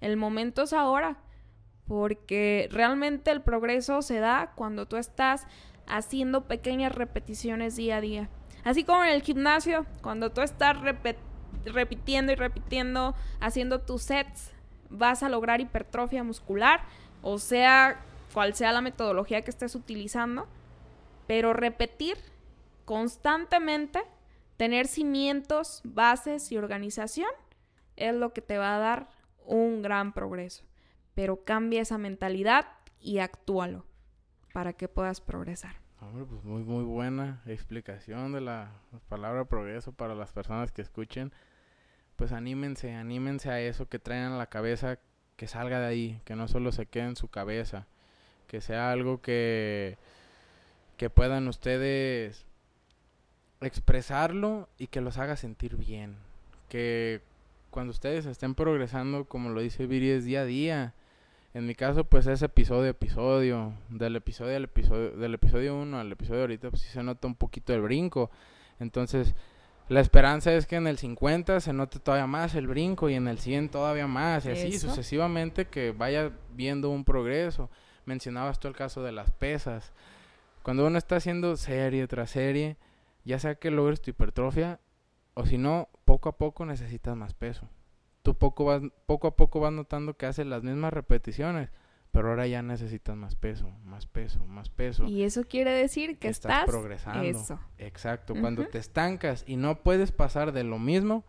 El 0.00 0.16
momento 0.16 0.62
es 0.62 0.72
ahora, 0.72 1.18
porque 1.86 2.68
realmente 2.70 3.30
el 3.30 3.42
progreso 3.42 4.02
se 4.02 4.20
da 4.20 4.52
cuando 4.54 4.86
tú 4.86 4.96
estás 4.96 5.46
haciendo 5.86 6.46
pequeñas 6.46 6.94
repeticiones 6.94 7.76
día 7.76 7.96
a 7.96 8.00
día. 8.00 8.28
Así 8.64 8.84
como 8.84 9.04
en 9.04 9.10
el 9.10 9.22
gimnasio, 9.22 9.86
cuando 10.02 10.30
tú 10.30 10.42
estás 10.42 10.76
repitiendo 11.64 12.32
y 12.32 12.34
repitiendo, 12.34 13.14
haciendo 13.40 13.80
tus 13.80 14.02
sets, 14.02 14.52
vas 14.90 15.22
a 15.22 15.28
lograr 15.28 15.60
hipertrofia 15.60 16.22
muscular, 16.22 16.82
o 17.22 17.38
sea, 17.38 18.04
cual 18.32 18.54
sea 18.54 18.72
la 18.72 18.82
metodología 18.82 19.42
que 19.42 19.50
estés 19.50 19.74
utilizando, 19.74 20.46
pero 21.26 21.52
repetir 21.52 22.18
constantemente, 22.84 24.02
tener 24.56 24.86
cimientos, 24.86 25.80
bases 25.84 26.52
y 26.52 26.58
organización 26.58 27.30
es 27.96 28.14
lo 28.14 28.32
que 28.32 28.40
te 28.40 28.58
va 28.58 28.76
a 28.76 28.78
dar 28.78 29.17
un 29.48 29.82
gran 29.82 30.12
progreso. 30.12 30.64
Pero 31.14 31.44
cambia 31.44 31.82
esa 31.82 31.98
mentalidad 31.98 32.66
y 33.00 33.18
actúalo 33.18 33.84
para 34.52 34.72
que 34.72 34.88
puedas 34.88 35.20
progresar. 35.20 35.76
Hombre, 36.00 36.24
pues 36.24 36.44
muy, 36.44 36.62
muy 36.62 36.84
buena 36.84 37.42
explicación 37.46 38.32
de 38.32 38.40
la 38.40 38.70
palabra 39.08 39.46
progreso 39.46 39.92
para 39.92 40.14
las 40.14 40.32
personas 40.32 40.70
que 40.70 40.82
escuchen. 40.82 41.32
Pues 42.16 42.32
anímense, 42.32 42.94
anímense 42.94 43.50
a 43.50 43.60
eso 43.60 43.88
que 43.88 43.98
traen 43.98 44.32
a 44.32 44.38
la 44.38 44.46
cabeza, 44.46 44.98
que 45.36 45.48
salga 45.48 45.80
de 45.80 45.86
ahí, 45.86 46.20
que 46.24 46.36
no 46.36 46.46
solo 46.46 46.70
se 46.72 46.86
quede 46.86 47.04
en 47.04 47.16
su 47.16 47.28
cabeza, 47.28 47.86
que 48.46 48.60
sea 48.60 48.92
algo 48.92 49.20
que, 49.20 49.98
que 50.96 51.10
puedan 51.10 51.48
ustedes 51.48 52.46
expresarlo 53.60 54.68
y 54.78 54.88
que 54.88 55.00
los 55.00 55.18
haga 55.18 55.36
sentir 55.36 55.76
bien. 55.76 56.16
Que 56.68 57.22
cuando 57.78 57.92
ustedes 57.92 58.26
estén 58.26 58.56
progresando, 58.56 59.26
como 59.26 59.50
lo 59.50 59.60
dice 59.60 59.86
Viri, 59.86 60.10
es 60.10 60.24
día 60.24 60.40
a 60.40 60.44
día. 60.44 60.94
En 61.54 61.64
mi 61.64 61.76
caso, 61.76 62.02
pues 62.02 62.26
es 62.26 62.42
episodio 62.42 62.86
a 62.86 62.88
episodio. 62.88 63.72
Del 63.88 64.16
episodio 64.16 64.56
al 64.56 64.64
episodio, 64.64 65.12
del 65.12 65.34
episodio 65.34 65.78
1 65.78 65.96
al 65.96 66.10
episodio 66.10 66.40
ahorita, 66.40 66.70
pues 66.70 66.82
sí 66.82 66.88
se 66.88 67.04
nota 67.04 67.28
un 67.28 67.36
poquito 67.36 67.72
el 67.72 67.80
brinco. 67.80 68.32
Entonces, 68.80 69.36
la 69.88 70.00
esperanza 70.00 70.52
es 70.54 70.66
que 70.66 70.74
en 70.74 70.88
el 70.88 70.98
50 70.98 71.60
se 71.60 71.72
note 71.72 72.00
todavía 72.00 72.26
más 72.26 72.56
el 72.56 72.66
brinco 72.66 73.10
y 73.10 73.14
en 73.14 73.28
el 73.28 73.38
100 73.38 73.68
todavía 73.68 74.08
más. 74.08 74.44
Y 74.46 74.50
así 74.50 74.76
sucesivamente 74.76 75.66
que 75.66 75.92
vaya 75.92 76.32
viendo 76.56 76.90
un 76.90 77.04
progreso. 77.04 77.70
Mencionabas 78.06 78.58
tú 78.58 78.66
el 78.66 78.74
caso 78.74 79.04
de 79.04 79.12
las 79.12 79.30
pesas. 79.30 79.92
Cuando 80.64 80.84
uno 80.84 80.98
está 80.98 81.14
haciendo 81.14 81.56
serie 81.56 82.08
tras 82.08 82.30
serie, 82.30 82.76
ya 83.24 83.38
sea 83.38 83.54
que 83.54 83.70
logres 83.70 84.00
tu 84.00 84.10
hipertrofia 84.10 84.80
o 85.38 85.46
si 85.46 85.56
no, 85.56 85.88
poco 86.04 86.28
a 86.28 86.36
poco 86.36 86.66
necesitas 86.66 87.16
más 87.16 87.32
peso. 87.32 87.68
Tú 88.22 88.34
poco, 88.34 88.64
vas, 88.64 88.82
poco 89.06 89.28
a 89.28 89.36
poco 89.36 89.60
vas 89.60 89.72
notando 89.72 90.16
que 90.16 90.26
haces 90.26 90.44
las 90.46 90.64
mismas 90.64 90.92
repeticiones, 90.92 91.70
pero 92.10 92.30
ahora 92.30 92.48
ya 92.48 92.60
necesitas 92.60 93.16
más 93.16 93.36
peso, 93.36 93.70
más 93.84 94.06
peso, 94.06 94.44
más 94.46 94.68
peso. 94.68 95.04
Y 95.04 95.22
eso 95.22 95.44
quiere 95.44 95.70
decir 95.70 96.18
que, 96.18 96.26
estás, 96.26 96.64
progresando. 96.66 97.22
Eso. 97.22 97.60
Exacto. 97.78 98.34
Cuando 98.34 98.66
te 98.66 98.78
estancas 98.78 99.44
y 99.46 99.54
no 99.54 99.84
puedes 99.84 100.10
pasar 100.10 100.50
de 100.50 100.64
lo 100.64 100.80
mismo, 100.80 101.24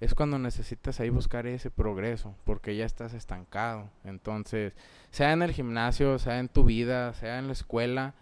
es 0.00 0.14
cuando 0.14 0.40
necesitas 0.40 0.98
ahí 0.98 1.10
buscar 1.10 1.46
ese 1.46 1.70
progreso, 1.70 2.34
porque 2.42 2.74
ya 2.74 2.86
estás 2.86 3.14
estancado. 3.14 3.88
Entonces, 4.02 4.72
sea 5.12 5.32
en 5.32 5.42
el 5.42 5.52
gimnasio, 5.52 6.18
sea 6.18 6.40
en 6.40 6.48
tu 6.48 6.64
vida, 6.64 7.14
sea 7.14 7.38
en 7.38 7.46
la 7.46 7.52
escuela, 7.52 8.16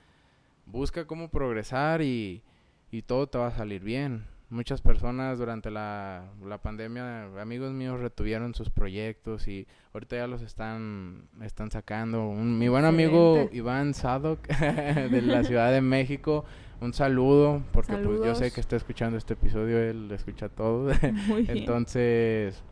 busca 0.66 1.06
cómo 1.06 1.30
progresar 1.30 2.02
y, 2.02 2.42
y 2.90 3.00
todo 3.00 3.28
te 3.28 3.38
va 3.38 3.46
a 3.46 3.56
salir 3.56 3.82
bien 3.82 4.35
muchas 4.48 4.80
personas 4.80 5.38
durante 5.38 5.70
la, 5.70 6.24
la, 6.44 6.58
pandemia, 6.58 7.24
amigos 7.40 7.72
míos 7.72 8.00
retuvieron 8.00 8.54
sus 8.54 8.70
proyectos 8.70 9.48
y 9.48 9.66
ahorita 9.92 10.16
ya 10.16 10.26
los 10.26 10.42
están, 10.42 11.28
están 11.42 11.70
sacando. 11.70 12.30
mi 12.32 12.68
buen 12.68 12.84
amigo 12.84 13.48
Iván 13.52 13.94
Sadok 13.94 14.46
de 14.48 15.22
la 15.22 15.42
Ciudad 15.42 15.72
de 15.72 15.80
México, 15.80 16.44
un 16.80 16.92
saludo, 16.92 17.62
porque 17.72 17.96
pues 17.96 18.20
yo 18.24 18.34
sé 18.34 18.52
que 18.52 18.60
está 18.60 18.76
escuchando 18.76 19.18
este 19.18 19.34
episodio, 19.34 19.78
él 19.78 20.10
escucha 20.12 20.48
todo. 20.48 20.90
Entonces, 21.48 22.62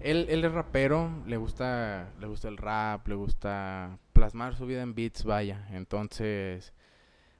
él, 0.00 0.26
él 0.28 0.44
es 0.44 0.52
rapero, 0.52 1.10
le 1.26 1.36
gusta, 1.36 2.10
le 2.20 2.26
gusta 2.26 2.48
el 2.48 2.56
rap, 2.56 3.08
le 3.08 3.14
gusta 3.14 3.98
plasmar 4.12 4.54
su 4.54 4.66
vida 4.66 4.82
en 4.82 4.94
beats, 4.94 5.24
vaya. 5.24 5.66
Entonces 5.72 6.72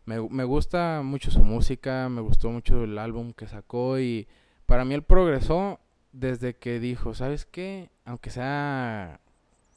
me, 0.08 0.44
gusta 0.44 1.02
mucho 1.04 1.30
su 1.30 1.44
música, 1.44 2.08
me 2.08 2.22
gustó 2.22 2.50
mucho 2.50 2.84
el 2.84 2.98
álbum 2.98 3.34
que 3.34 3.46
sacó 3.46 3.98
y 3.98 4.26
para 4.64 4.86
mí 4.86 4.94
él 4.94 5.02
progresó 5.02 5.80
desde 6.12 6.54
que 6.54 6.80
dijo, 6.80 7.12
¿sabes 7.12 7.44
qué? 7.44 7.90
Aunque 8.06 8.30
sea 8.30 9.20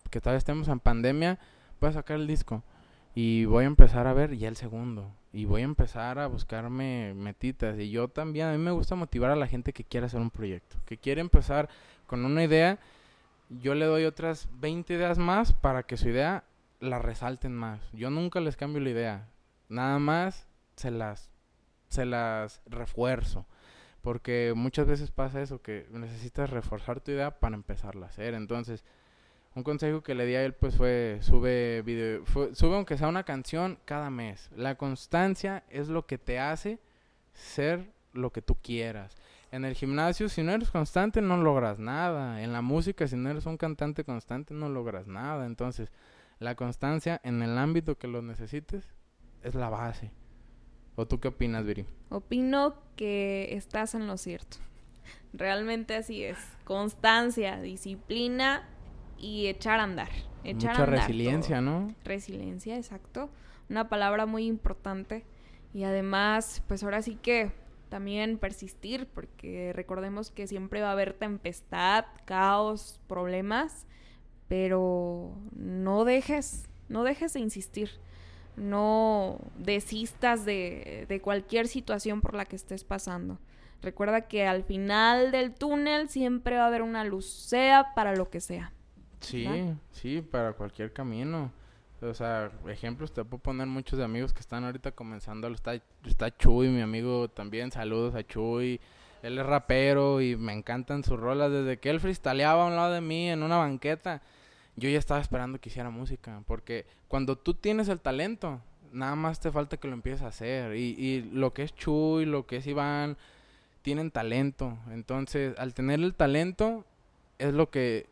que 0.09 0.21
todavía 0.21 0.37
estemos 0.37 0.69
en 0.69 0.79
pandemia, 0.79 1.37
voy 1.81 1.89
a 1.89 1.93
sacar 1.93 2.15
el 2.15 2.27
disco 2.27 2.63
y 3.13 3.43
voy 3.43 3.65
a 3.65 3.67
empezar 3.67 4.07
a 4.07 4.13
ver 4.13 4.37
ya 4.37 4.47
el 4.47 4.55
segundo 4.55 5.11
y 5.33 5.43
voy 5.43 5.61
a 5.61 5.65
empezar 5.65 6.17
a 6.17 6.27
buscarme 6.27 7.13
metitas 7.13 7.77
y 7.77 7.89
yo 7.89 8.07
también 8.07 8.47
a 8.47 8.51
mí 8.53 8.57
me 8.57 8.71
gusta 8.71 8.95
motivar 8.95 9.31
a 9.31 9.35
la 9.35 9.47
gente 9.47 9.73
que 9.73 9.83
quiere 9.83 10.05
hacer 10.05 10.21
un 10.21 10.31
proyecto, 10.31 10.77
que 10.85 10.97
quiere 10.97 11.19
empezar 11.19 11.67
con 12.07 12.23
una 12.23 12.43
idea, 12.43 12.79
yo 13.49 13.75
le 13.75 13.85
doy 13.85 14.05
otras 14.05 14.47
20 14.61 14.93
ideas 14.93 15.17
más 15.17 15.51
para 15.51 15.83
que 15.83 15.97
su 15.97 16.07
idea 16.07 16.45
la 16.79 16.99
resalten 16.99 17.53
más. 17.53 17.79
Yo 17.91 18.09
nunca 18.09 18.39
les 18.39 18.55
cambio 18.55 18.81
la 18.81 18.89
idea. 18.89 19.27
Nada 19.71 19.99
más 19.99 20.47
se 20.75 20.91
las, 20.91 21.31
se 21.87 22.05
las 22.05 22.61
refuerzo. 22.65 23.47
Porque 24.01 24.53
muchas 24.55 24.87
veces 24.87 25.11
pasa 25.11 25.41
eso, 25.41 25.61
que 25.61 25.87
necesitas 25.91 26.49
reforzar 26.49 26.99
tu 26.99 27.11
idea 27.11 27.39
para 27.39 27.55
empezarla 27.55 28.07
a 28.07 28.09
hacer. 28.09 28.33
Entonces, 28.33 28.83
un 29.55 29.63
consejo 29.63 30.01
que 30.01 30.15
le 30.15 30.25
di 30.25 30.35
a 30.35 30.43
él 30.43 30.53
pues 30.53 30.75
fue 30.75 31.19
sube 31.21 31.83
video, 31.83 32.25
sube 32.53 32.75
aunque 32.75 32.97
sea 32.97 33.07
una 33.07 33.23
canción 33.23 33.77
cada 33.85 34.09
mes. 34.09 34.49
La 34.55 34.75
constancia 34.75 35.63
es 35.69 35.87
lo 35.87 36.05
que 36.05 36.17
te 36.17 36.39
hace 36.39 36.79
ser 37.33 37.91
lo 38.13 38.31
que 38.31 38.41
tú 38.41 38.55
quieras. 38.61 39.15
En 39.51 39.65
el 39.65 39.75
gimnasio, 39.75 40.29
si 40.29 40.43
no 40.43 40.53
eres 40.53 40.71
constante, 40.71 41.21
no 41.21 41.37
logras 41.37 41.79
nada. 41.79 42.41
En 42.41 42.53
la 42.53 42.61
música, 42.61 43.07
si 43.07 43.15
no 43.15 43.29
eres 43.29 43.45
un 43.45 43.57
cantante 43.57 44.03
constante, 44.03 44.53
no 44.53 44.69
logras 44.69 45.07
nada. 45.07 45.45
Entonces, 45.45 45.91
la 46.39 46.55
constancia 46.55 47.21
en 47.23 47.41
el 47.41 47.57
ámbito 47.57 47.97
que 47.97 48.07
lo 48.07 48.21
necesites 48.21 48.87
es 49.43 49.55
la 49.55 49.69
base. 49.69 50.11
¿O 50.95 51.07
tú 51.07 51.19
qué 51.19 51.29
opinas, 51.29 51.65
Viri? 51.65 51.85
Opino 52.09 52.75
que 52.95 53.55
estás 53.55 53.95
en 53.95 54.07
lo 54.07 54.17
cierto. 54.17 54.57
Realmente 55.33 55.95
así 55.95 56.23
es. 56.23 56.37
Constancia, 56.63 57.61
disciplina 57.61 58.67
y 59.17 59.47
echar 59.47 59.79
a 59.79 59.83
andar. 59.83 60.09
Echar 60.43 60.71
Mucha 60.71 60.85
resiliencia, 60.85 61.61
¿no? 61.61 61.93
Resiliencia, 62.03 62.77
exacto. 62.77 63.29
Una 63.69 63.87
palabra 63.87 64.25
muy 64.25 64.45
importante. 64.45 65.23
Y 65.73 65.83
además, 65.83 66.61
pues 66.67 66.83
ahora 66.83 67.01
sí 67.01 67.15
que 67.15 67.51
también 67.89 68.37
persistir, 68.37 69.07
porque 69.07 69.71
recordemos 69.73 70.31
que 70.31 70.47
siempre 70.47 70.81
va 70.81 70.89
a 70.89 70.93
haber 70.93 71.13
tempestad, 71.13 72.05
caos, 72.25 72.99
problemas, 73.07 73.85
pero 74.47 75.33
no 75.55 76.03
dejes, 76.03 76.69
no 76.89 77.03
dejes 77.03 77.33
de 77.33 77.39
insistir 77.39 77.89
no 78.55 79.39
desistas 79.57 80.45
de, 80.45 81.19
cualquier 81.23 81.67
situación 81.67 82.21
por 82.21 82.35
la 82.35 82.45
que 82.45 82.55
estés 82.55 82.83
pasando. 82.83 83.39
Recuerda 83.81 84.27
que 84.27 84.45
al 84.45 84.63
final 84.63 85.31
del 85.31 85.53
túnel 85.53 86.09
siempre 86.09 86.57
va 86.57 86.63
a 86.63 86.67
haber 86.67 86.83
una 86.83 87.03
luz, 87.03 87.25
sea 87.25 87.93
para 87.95 88.15
lo 88.15 88.29
que 88.29 88.39
sea. 88.39 88.71
Sí, 89.21 89.47
sí, 89.91 90.21
para 90.21 90.53
cualquier 90.53 90.93
camino. 90.93 91.51
O 92.01 92.13
sea, 92.13 92.51
ejemplos 92.67 93.13
te 93.13 93.23
puedo 93.23 93.41
poner 93.41 93.67
muchos 93.67 93.97
de 93.97 94.05
amigos 94.05 94.33
que 94.33 94.39
están 94.39 94.63
ahorita 94.63 94.91
comenzando. 94.91 95.47
Está, 95.47 95.79
está 96.05 96.35
Chuy, 96.35 96.69
mi 96.69 96.81
amigo 96.81 97.29
también. 97.29 97.71
Saludos 97.71 98.15
a 98.15 98.23
Chuy. 98.23 98.79
Él 99.21 99.37
es 99.37 99.45
rapero 99.45 100.19
y 100.19 100.35
me 100.35 100.53
encantan 100.53 101.03
sus 101.03 101.19
rolas. 101.19 101.51
Desde 101.51 101.77
que 101.77 101.91
él 101.91 101.99
freestyleaba 101.99 102.63
a 102.63 102.67
un 102.67 102.75
lado 102.75 102.93
de 102.93 103.01
mí 103.01 103.29
en 103.29 103.43
una 103.43 103.57
banqueta, 103.57 104.23
yo 104.81 104.89
ya 104.89 104.97
estaba 104.97 105.21
esperando 105.21 105.61
que 105.61 105.69
hiciera 105.69 105.91
música, 105.91 106.41
porque 106.47 106.85
cuando 107.07 107.37
tú 107.37 107.53
tienes 107.53 107.87
el 107.87 107.99
talento, 107.99 108.59
nada 108.91 109.15
más 109.15 109.39
te 109.39 109.51
falta 109.51 109.77
que 109.77 109.87
lo 109.87 109.93
empieces 109.93 110.23
a 110.23 110.27
hacer. 110.27 110.75
Y, 110.75 110.95
y 110.97 111.21
lo 111.21 111.53
que 111.53 111.61
es 111.63 111.75
Chuy, 111.75 112.25
lo 112.25 112.47
que 112.47 112.57
es 112.57 112.65
Iván, 112.65 113.15
tienen 113.83 114.09
talento. 114.09 114.79
Entonces, 114.89 115.53
al 115.59 115.75
tener 115.75 115.99
el 115.99 116.15
talento, 116.15 116.83
es 117.37 117.53
lo 117.53 117.69
que 117.69 118.07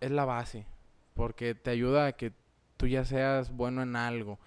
es 0.00 0.10
la 0.10 0.24
base, 0.24 0.64
porque 1.12 1.54
te 1.54 1.70
ayuda 1.70 2.06
a 2.06 2.12
que 2.12 2.32
tú 2.78 2.86
ya 2.86 3.04
seas 3.04 3.54
bueno 3.54 3.82
en 3.82 3.94
algo. 3.94 4.38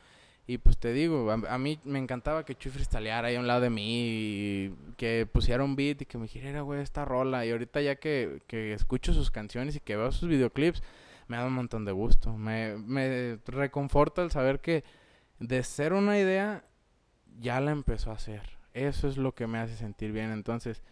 Y 0.49 0.57
pues 0.57 0.77
te 0.77 0.91
digo, 0.91 1.29
a, 1.29 1.57
mí 1.57 1.79
me 1.83 1.99
encantaba 1.99 2.45
que 2.45 2.55
Chuy 2.55 2.71
freestyleara 2.71 3.27
ahí 3.27 3.35
a 3.35 3.39
un 3.39 3.47
lado 3.47 3.61
de 3.61 3.69
mí 3.69 4.05
y 4.07 4.73
que 4.95 5.27
pusiera 5.31 5.63
un 5.63 5.75
beat 5.75 6.01
y 6.01 6.05
que 6.05 6.17
me 6.17 6.23
dijera, 6.23 6.61
güey, 6.61 6.81
esta 6.81 7.05
rola. 7.05 7.45
Y 7.45 7.51
ahorita 7.51 7.81
ya 7.81 7.97
que, 7.97 8.41
que 8.47 8.73
escucho 8.73 9.13
sus 9.13 9.29
canciones 9.29 9.75
y 9.75 9.81
que 9.81 9.97
veo 9.97 10.11
sus 10.11 10.29
videoclips, 10.29 10.81
me 11.28 11.38
da 11.38 11.45
un 11.45 11.53
montón 11.53 11.86
de 11.86 11.91
gusto. 11.91 12.38
Me, 12.38 12.78
me 12.78 13.39
reconforta 13.45 14.21
el 14.21 14.32
saber 14.32 14.59
que 14.59 14.84
de 15.39 15.63
ser 15.63 15.93
una 15.93 16.17
idea, 16.17 16.63
ya 17.39 17.59
la 17.61 17.71
empezó 17.71 18.11
a 18.11 18.15
hacer. 18.15 18.57
Eso 18.73 19.07
es 19.07 19.17
lo 19.17 19.34
que 19.34 19.47
me 19.47 19.59
hace 19.59 19.75
sentir 19.75 20.11
bien. 20.11 20.32
Entonces, 20.32 20.84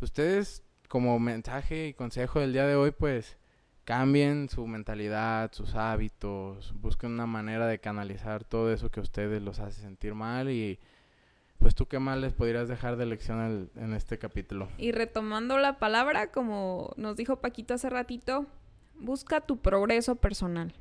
ustedes 0.00 0.62
como 0.88 1.18
mensaje 1.18 1.88
y 1.88 1.94
consejo 1.94 2.40
del 2.40 2.52
día 2.52 2.66
de 2.66 2.76
hoy, 2.76 2.90
pues 2.90 3.36
cambien 3.84 4.48
su 4.48 4.66
mentalidad, 4.66 5.52
sus 5.52 5.74
hábitos, 5.74 6.74
busquen 6.80 7.12
una 7.12 7.26
manera 7.26 7.66
de 7.66 7.78
canalizar 7.78 8.44
todo 8.44 8.72
eso 8.72 8.90
que 8.90 9.00
a 9.00 9.02
ustedes 9.02 9.40
los 9.42 9.60
hace 9.60 9.80
sentir 9.80 10.14
mal 10.14 10.50
y 10.50 10.78
pues 11.58 11.74
tú 11.74 11.86
qué 11.86 11.98
más 11.98 12.18
les 12.18 12.32
podrías 12.32 12.68
dejar 12.68 12.96
de 12.96 13.06
lección 13.06 13.70
en 13.74 13.94
este 13.94 14.18
capítulo. 14.18 14.68
Y 14.78 14.92
retomando 14.92 15.58
la 15.58 15.78
palabra, 15.78 16.30
como 16.30 16.92
nos 16.96 17.16
dijo 17.16 17.36
Paquito 17.36 17.74
hace 17.74 17.88
ratito, 17.90 18.46
busca 19.00 19.40
tu 19.40 19.58
progreso 19.58 20.16
personal. 20.16 20.74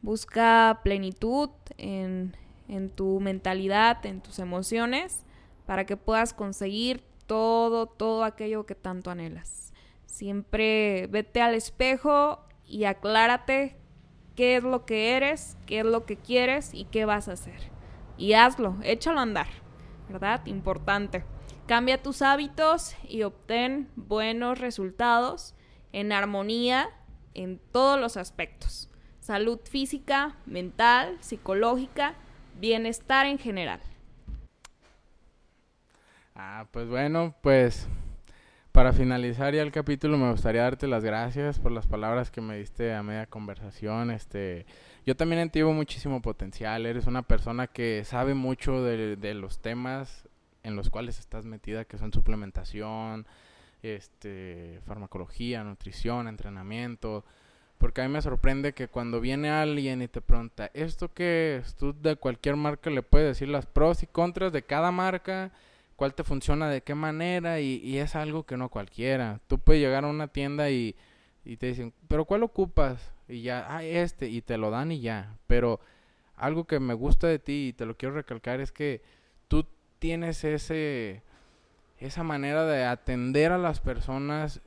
Busca 0.00 0.80
plenitud 0.84 1.50
en, 1.76 2.36
en 2.68 2.90
tu 2.90 3.20
mentalidad, 3.20 4.04
en 4.06 4.20
tus 4.20 4.38
emociones, 4.38 5.24
para 5.66 5.86
que 5.86 5.96
puedas 5.96 6.32
conseguir 6.32 7.02
todo, 7.26 7.86
todo 7.86 8.24
aquello 8.24 8.66
que 8.66 8.74
tanto 8.74 9.10
anhelas. 9.10 9.72
Siempre 10.06 11.06
vete 11.08 11.40
al 11.40 11.54
espejo 11.54 12.40
y 12.64 12.84
aclárate 12.84 13.76
qué 14.34 14.56
es 14.56 14.62
lo 14.62 14.84
que 14.84 15.16
eres, 15.16 15.56
qué 15.66 15.80
es 15.80 15.84
lo 15.84 16.06
que 16.06 16.16
quieres 16.16 16.72
y 16.72 16.84
qué 16.84 17.04
vas 17.04 17.28
a 17.28 17.32
hacer. 17.32 17.70
Y 18.16 18.32
hazlo, 18.34 18.76
échalo 18.82 19.18
a 19.18 19.22
andar, 19.22 19.48
¿verdad? 20.08 20.44
Importante. 20.46 21.24
Cambia 21.66 22.02
tus 22.02 22.22
hábitos 22.22 22.96
y 23.06 23.24
obtén 23.24 23.90
buenos 23.94 24.58
resultados 24.58 25.54
en 25.92 26.12
armonía 26.12 26.88
en 27.38 27.60
todos 27.72 28.00
los 28.00 28.16
aspectos. 28.16 28.90
Salud 29.20 29.60
física, 29.62 30.36
mental, 30.44 31.16
psicológica, 31.20 32.14
bienestar 32.60 33.26
en 33.26 33.38
general. 33.38 33.80
Ah, 36.34 36.66
pues 36.72 36.88
bueno, 36.88 37.34
pues 37.40 37.88
para 38.72 38.92
finalizar 38.92 39.54
ya 39.54 39.62
el 39.62 39.70
capítulo 39.70 40.18
me 40.18 40.30
gustaría 40.30 40.62
darte 40.62 40.88
las 40.88 41.04
gracias 41.04 41.60
por 41.60 41.70
las 41.70 41.86
palabras 41.86 42.30
que 42.30 42.40
me 42.40 42.58
diste 42.58 42.92
a 42.92 43.02
media 43.04 43.26
conversación. 43.26 44.10
Este, 44.10 44.66
yo 45.06 45.16
también 45.16 45.40
entiendo 45.40 45.72
muchísimo 45.72 46.20
potencial. 46.20 46.86
Eres 46.86 47.06
una 47.06 47.22
persona 47.22 47.68
que 47.68 48.02
sabe 48.04 48.34
mucho 48.34 48.82
de, 48.82 49.16
de, 49.16 49.34
los 49.34 49.60
temas 49.60 50.28
en 50.64 50.74
los 50.74 50.90
cuales 50.90 51.18
estás 51.20 51.44
metida, 51.44 51.84
que 51.84 51.98
son 51.98 52.12
suplementación, 52.12 53.26
este, 53.82 54.80
farmacología, 54.86 55.64
nutrición, 55.64 56.28
entrenamiento. 56.28 57.24
Porque 57.78 58.00
a 58.00 58.08
mí 58.08 58.12
me 58.12 58.22
sorprende 58.22 58.72
que 58.72 58.88
cuando 58.88 59.20
viene 59.20 59.50
alguien 59.50 60.02
y 60.02 60.08
te 60.08 60.20
pregunta, 60.20 60.70
¿esto 60.74 61.12
qué 61.14 61.56
es? 61.56 61.76
Tú 61.76 61.94
de 62.00 62.16
cualquier 62.16 62.56
marca 62.56 62.90
le 62.90 63.02
puedes 63.02 63.28
decir 63.28 63.48
las 63.48 63.66
pros 63.66 64.02
y 64.02 64.06
contras 64.08 64.52
de 64.52 64.62
cada 64.62 64.90
marca 64.90 65.52
cuál 65.98 66.14
te 66.14 66.22
funciona 66.22 66.70
de 66.70 66.82
qué 66.82 66.94
manera 66.94 67.58
y, 67.58 67.98
es 67.98 68.14
algo 68.14 68.44
que 68.44 68.56
no 68.56 68.68
cualquiera. 68.68 69.40
Tú 69.48 69.58
puedes 69.58 69.82
llegar 69.82 70.04
a 70.04 70.08
una 70.08 70.28
tienda 70.28 70.70
y, 70.70 70.94
te 71.58 71.66
dicen, 71.66 71.92
pero 72.06 72.24
¿cuál 72.24 72.44
ocupas? 72.44 73.12
Y 73.26 73.42
ya, 73.42 73.66
ah, 73.68 73.82
este, 73.82 74.28
y 74.28 74.40
te 74.40 74.58
lo 74.58 74.70
dan 74.70 74.92
y 74.92 75.00
ya. 75.00 75.36
Pero 75.48 75.80
algo 76.36 76.66
que 76.66 76.78
me 76.78 76.94
gusta 76.94 77.26
de 77.26 77.40
ti 77.40 77.68
y 77.68 77.72
te 77.72 77.84
lo 77.84 77.96
quiero 77.96 78.14
recalcar 78.14 78.60
es 78.60 78.70
que 78.70 79.02
tú 79.48 79.66
tienes 79.98 80.44
ese, 80.44 81.22
esa 81.98 82.22
manera 82.22 82.64
de 82.64 82.84
atender 82.84 83.52
a 83.52 83.58
las 83.58 83.80
personas 83.80 84.60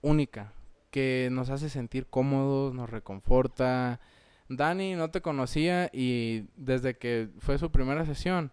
única, 0.00 0.52
que 0.90 1.28
nos 1.32 1.50
hace 1.50 1.68
sentir 1.68 2.06
cómodos, 2.06 2.74
nos 2.74 2.90
reconforta. 2.90 4.00
Dani 4.48 4.94
no 4.94 5.10
te 5.10 5.22
conocía 5.22 5.88
y 5.92 6.44
desde 6.56 6.98
que 6.98 7.28
fue 7.38 7.58
su 7.58 7.70
primera 7.72 8.04
sesión, 8.04 8.52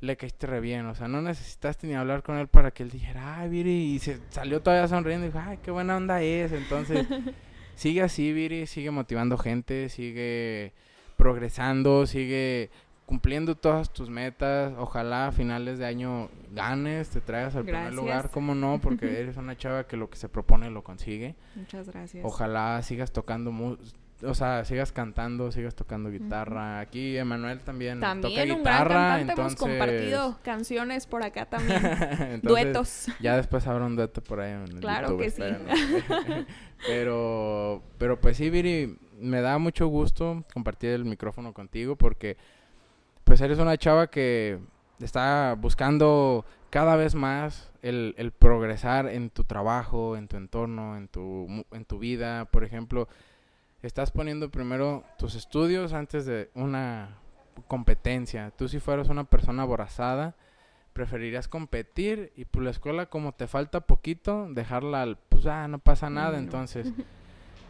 le 0.00 0.16
caíste 0.16 0.46
re 0.46 0.60
bien. 0.60 0.86
O 0.86 0.94
sea, 0.94 1.08
no 1.08 1.22
necesitaste 1.22 1.86
ni 1.86 1.94
hablar 1.94 2.22
con 2.22 2.36
él 2.38 2.48
para 2.48 2.72
que 2.72 2.82
él 2.82 2.90
dijera, 2.90 3.38
ay, 3.38 3.48
Viri, 3.48 3.94
y 3.94 3.98
se 4.00 4.18
salió 4.30 4.60
todavía 4.62 4.88
sonriendo 4.88 5.26
y 5.26 5.28
dijo, 5.28 5.42
ay, 5.44 5.58
qué 5.62 5.70
buena 5.70 5.96
onda 5.96 6.22
es. 6.22 6.52
Entonces, 6.52 7.06
sigue 7.76 8.02
así, 8.02 8.32
Viri, 8.32 8.66
sigue 8.66 8.90
motivando 8.90 9.38
gente, 9.38 9.88
sigue 9.88 10.72
progresando, 11.16 12.06
sigue 12.06 12.70
cumpliendo 13.10 13.56
todas 13.56 13.92
tus 13.92 14.08
metas. 14.08 14.72
Ojalá 14.78 15.26
a 15.26 15.32
finales 15.32 15.80
de 15.80 15.86
año 15.86 16.28
ganes, 16.52 17.10
te 17.10 17.20
traigas 17.20 17.56
al 17.56 17.64
primer 17.64 17.92
lugar, 17.92 18.30
¿cómo 18.30 18.54
no? 18.54 18.80
Porque 18.82 19.20
eres 19.20 19.36
una 19.36 19.56
chava 19.56 19.88
que 19.88 19.96
lo 19.96 20.08
que 20.08 20.16
se 20.16 20.28
propone 20.28 20.70
lo 20.70 20.84
consigue. 20.84 21.34
Muchas 21.56 21.88
gracias. 21.88 22.24
Ojalá 22.24 22.80
sigas 22.82 23.10
tocando 23.10 23.50
o 24.22 24.34
sea, 24.34 24.64
sigas 24.64 24.92
cantando, 24.92 25.50
sigas 25.50 25.74
tocando 25.74 26.08
guitarra. 26.08 26.78
Aquí 26.78 27.16
Emanuel 27.16 27.62
también, 27.62 27.98
también 27.98 28.32
toca 28.32 28.42
un 28.42 28.58
guitarra, 28.58 28.84
gran 28.84 29.18
cantante, 29.18 29.40
hemos 29.40 29.56
compartido 29.56 30.38
canciones 30.44 31.06
por 31.06 31.24
acá 31.24 31.46
también. 31.46 31.80
Duetos. 32.44 33.06
Ya 33.18 33.36
después 33.36 33.66
habrá 33.66 33.86
un 33.86 33.96
dueto 33.96 34.22
por 34.22 34.40
ahí 34.40 34.52
en 34.52 34.78
Claro 34.78 35.16
que 35.16 35.30
sí. 35.30 35.42
pero 36.86 37.82
pero 37.98 38.20
pues 38.20 38.36
sí, 38.36 38.50
Viri, 38.50 38.96
me 39.18 39.40
da 39.40 39.58
mucho 39.58 39.88
gusto 39.88 40.44
compartir 40.54 40.90
el 40.90 41.04
micrófono 41.04 41.52
contigo 41.52 41.96
porque 41.96 42.36
pues 43.30 43.40
eres 43.42 43.60
una 43.60 43.78
chava 43.78 44.08
que 44.08 44.58
está 44.98 45.54
buscando 45.56 46.44
cada 46.68 46.96
vez 46.96 47.14
más 47.14 47.70
el, 47.80 48.12
el 48.18 48.32
progresar 48.32 49.06
en 49.06 49.30
tu 49.30 49.44
trabajo, 49.44 50.16
en 50.16 50.26
tu 50.26 50.36
entorno, 50.36 50.96
en 50.96 51.06
tu, 51.06 51.46
en 51.70 51.84
tu 51.84 52.00
vida. 52.00 52.46
Por 52.46 52.64
ejemplo, 52.64 53.06
estás 53.82 54.10
poniendo 54.10 54.50
primero 54.50 55.04
tus 55.16 55.36
estudios 55.36 55.92
antes 55.92 56.26
de 56.26 56.50
una 56.54 57.18
competencia. 57.68 58.50
Tú 58.50 58.66
si 58.66 58.80
fueras 58.80 59.08
una 59.08 59.22
persona 59.22 59.62
aborazada, 59.62 60.34
preferirías 60.92 61.46
competir 61.46 62.32
y 62.34 62.46
pues 62.46 62.64
la 62.64 62.70
escuela 62.72 63.06
como 63.06 63.30
te 63.30 63.46
falta 63.46 63.78
poquito, 63.78 64.48
dejarla 64.50 65.02
al, 65.02 65.18
pues 65.28 65.46
ah, 65.46 65.68
no 65.68 65.78
pasa 65.78 66.10
nada, 66.10 66.36
entonces 66.36 66.92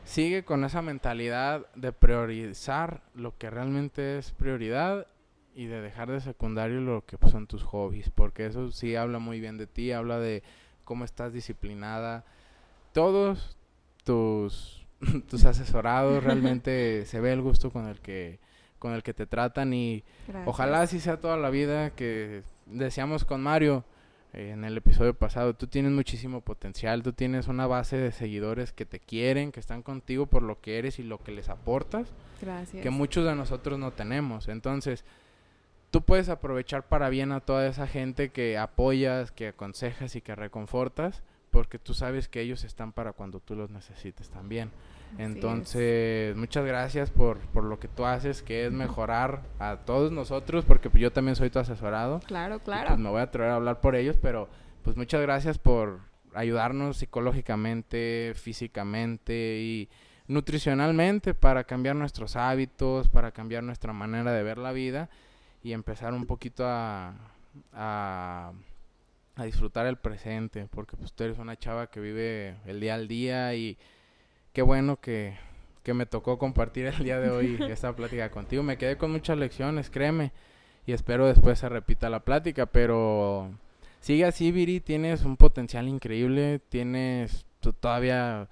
sigue 0.04 0.42
con 0.42 0.64
esa 0.64 0.80
mentalidad 0.80 1.66
de 1.74 1.92
priorizar 1.92 3.02
lo 3.14 3.36
que 3.36 3.50
realmente 3.50 4.16
es 4.16 4.30
prioridad 4.32 5.06
y 5.54 5.66
de 5.66 5.80
dejar 5.80 6.10
de 6.10 6.20
secundario 6.20 6.80
lo 6.80 7.04
que 7.04 7.18
pues, 7.18 7.32
son 7.32 7.46
tus 7.46 7.62
hobbies, 7.62 8.10
porque 8.10 8.46
eso 8.46 8.70
sí 8.70 8.96
habla 8.96 9.18
muy 9.18 9.40
bien 9.40 9.58
de 9.58 9.66
ti, 9.66 9.92
habla 9.92 10.18
de 10.18 10.42
cómo 10.84 11.04
estás 11.04 11.32
disciplinada. 11.32 12.24
Todos 12.92 13.56
tus 14.04 14.86
tus 15.28 15.44
asesorados, 15.44 16.22
realmente 16.24 17.04
se 17.06 17.20
ve 17.20 17.32
el 17.32 17.42
gusto 17.42 17.70
con 17.70 17.88
el 17.88 18.00
que 18.00 18.38
con 18.78 18.94
el 18.94 19.02
que 19.02 19.12
te 19.12 19.26
tratan 19.26 19.74
y 19.74 20.04
ojalá 20.46 20.80
así 20.80 21.00
sea 21.00 21.20
toda 21.20 21.36
la 21.36 21.50
vida 21.50 21.90
que 21.90 22.42
decíamos 22.64 23.26
con 23.26 23.42
Mario 23.42 23.84
eh, 24.32 24.52
en 24.52 24.64
el 24.64 24.76
episodio 24.76 25.12
pasado, 25.12 25.54
tú 25.54 25.66
tienes 25.66 25.92
muchísimo 25.92 26.40
potencial, 26.40 27.02
tú 27.02 27.12
tienes 27.12 27.48
una 27.48 27.66
base 27.66 27.96
de 27.96 28.12
seguidores 28.12 28.72
que 28.72 28.86
te 28.86 29.00
quieren, 29.00 29.50
que 29.50 29.58
están 29.58 29.82
contigo 29.82 30.26
por 30.26 30.42
lo 30.42 30.60
que 30.60 30.78
eres 30.78 30.98
y 30.98 31.02
lo 31.02 31.18
que 31.18 31.32
les 31.32 31.48
aportas, 31.48 32.12
Gracias. 32.40 32.82
que 32.82 32.90
muchos 32.90 33.24
de 33.24 33.34
nosotros 33.34 33.78
no 33.78 33.90
tenemos. 33.92 34.48
Entonces, 34.48 35.04
tú 35.90 36.02
puedes 36.02 36.28
aprovechar 36.28 36.88
para 36.88 37.08
bien 37.08 37.32
a 37.32 37.40
toda 37.40 37.66
esa 37.66 37.86
gente 37.86 38.30
que 38.30 38.58
apoyas, 38.58 39.32
que 39.32 39.48
aconsejas 39.48 40.16
y 40.16 40.20
que 40.20 40.34
reconfortas 40.34 41.22
porque 41.50 41.78
tú 41.78 41.94
sabes 41.94 42.28
que 42.28 42.40
ellos 42.40 42.64
están 42.64 42.92
para 42.92 43.12
cuando 43.12 43.40
tú 43.40 43.56
los 43.56 43.70
necesites 43.70 44.30
también. 44.30 44.70
Entonces, 45.18 46.36
muchas 46.36 46.64
gracias 46.64 47.10
por, 47.10 47.38
por 47.48 47.64
lo 47.64 47.80
que 47.80 47.88
tú 47.88 48.04
haces, 48.04 48.42
que 48.42 48.66
es 48.66 48.72
mejorar 48.72 49.42
a 49.58 49.78
todos 49.78 50.12
nosotros, 50.12 50.64
porque 50.64 50.88
pues, 50.88 51.02
yo 51.02 51.12
también 51.12 51.34
soy 51.34 51.50
tu 51.50 51.58
asesorado. 51.58 52.20
Claro, 52.20 52.60
claro. 52.60 52.88
pues 52.88 52.98
me 53.00 53.10
voy 53.10 53.18
a 53.20 53.24
atrever 53.24 53.50
a 53.50 53.56
hablar 53.56 53.80
por 53.80 53.96
ellos, 53.96 54.16
pero 54.22 54.48
pues 54.82 54.96
muchas 54.96 55.20
gracias 55.20 55.58
por 55.58 56.00
ayudarnos 56.32 56.98
psicológicamente, 56.98 58.32
físicamente 58.36 59.58
y 59.60 59.88
nutricionalmente 60.28 61.34
para 61.34 61.64
cambiar 61.64 61.96
nuestros 61.96 62.36
hábitos, 62.36 63.08
para 63.08 63.32
cambiar 63.32 63.64
nuestra 63.64 63.92
manera 63.92 64.32
de 64.32 64.44
ver 64.44 64.58
la 64.58 64.70
vida 64.70 65.10
y 65.62 65.72
empezar 65.72 66.12
un 66.12 66.26
poquito 66.26 66.64
a, 66.66 67.14
a 67.72 68.52
a 69.40 69.44
disfrutar 69.44 69.86
el 69.86 69.96
presente, 69.96 70.66
porque 70.70 70.96
pues 70.96 71.12
tú 71.12 71.24
eres 71.24 71.38
una 71.38 71.56
chava 71.56 71.88
que 71.88 72.00
vive 72.00 72.56
el 72.66 72.78
día 72.78 72.94
al 72.94 73.08
día 73.08 73.54
y 73.54 73.78
qué 74.52 74.60
bueno 74.62 75.00
que, 75.00 75.36
que 75.82 75.94
me 75.94 76.04
tocó 76.04 76.38
compartir 76.38 76.86
el 76.86 76.98
día 76.98 77.18
de 77.20 77.30
hoy 77.30 77.58
esta 77.70 77.94
plática 77.94 78.30
contigo. 78.30 78.62
Me 78.62 78.76
quedé 78.76 78.96
con 78.96 79.12
muchas 79.12 79.38
lecciones, 79.38 79.88
créeme, 79.88 80.32
y 80.86 80.92
espero 80.92 81.26
después 81.26 81.58
se 81.58 81.68
repita 81.68 82.10
la 82.10 82.20
plática, 82.20 82.66
pero 82.66 83.50
sigue 84.00 84.26
así, 84.26 84.52
Viri, 84.52 84.80
tienes 84.80 85.24
un 85.24 85.36
potencial 85.36 85.88
increíble, 85.88 86.60
tienes 86.68 87.46
tú 87.60 87.72
todavía... 87.72 88.48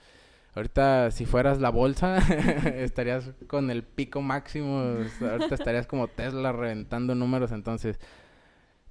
Ahorita 0.58 1.12
si 1.12 1.24
fueras 1.24 1.60
la 1.60 1.70
bolsa, 1.70 2.18
estarías 2.76 3.30
con 3.46 3.70
el 3.70 3.84
pico 3.84 4.22
máximo, 4.22 4.96
ahorita 5.20 5.54
estarías 5.54 5.86
como 5.86 6.08
Tesla 6.08 6.50
reventando 6.50 7.14
números, 7.14 7.52
entonces 7.52 8.00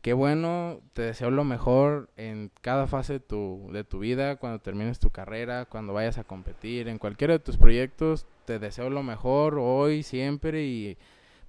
qué 0.01 0.13
bueno, 0.13 0.79
te 0.93 1.01
deseo 1.01 1.29
lo 1.29 1.43
mejor 1.43 2.09
en 2.15 2.51
cada 2.61 2.87
fase 2.87 3.13
de 3.13 3.19
tu, 3.19 3.69
de 3.73 3.83
tu 3.83 3.99
vida, 3.99 4.37
cuando 4.37 4.59
termines 4.59 4.99
tu 4.99 5.09
carrera, 5.09 5.65
cuando 5.65 5.91
vayas 5.91 6.17
a 6.17 6.23
competir, 6.23 6.87
en 6.87 6.99
cualquiera 6.99 7.33
de 7.33 7.39
tus 7.39 7.57
proyectos, 7.57 8.25
te 8.45 8.59
deseo 8.59 8.89
lo 8.89 9.03
mejor 9.03 9.59
hoy, 9.59 10.03
siempre 10.03 10.63
y 10.63 10.97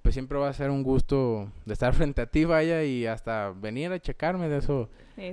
pues 0.01 0.13
siempre 0.13 0.37
va 0.37 0.49
a 0.49 0.53
ser 0.53 0.69
un 0.69 0.83
gusto 0.83 1.51
de 1.65 1.73
estar 1.73 1.93
frente 1.95 2.21
a 2.21 2.25
ti, 2.27 2.45
vaya, 2.45 2.83
y 2.83 3.05
hasta 3.05 3.51
venir 3.51 3.91
a 3.91 3.99
checarme 3.99 4.49
de 4.49 4.57
eso. 4.57 4.89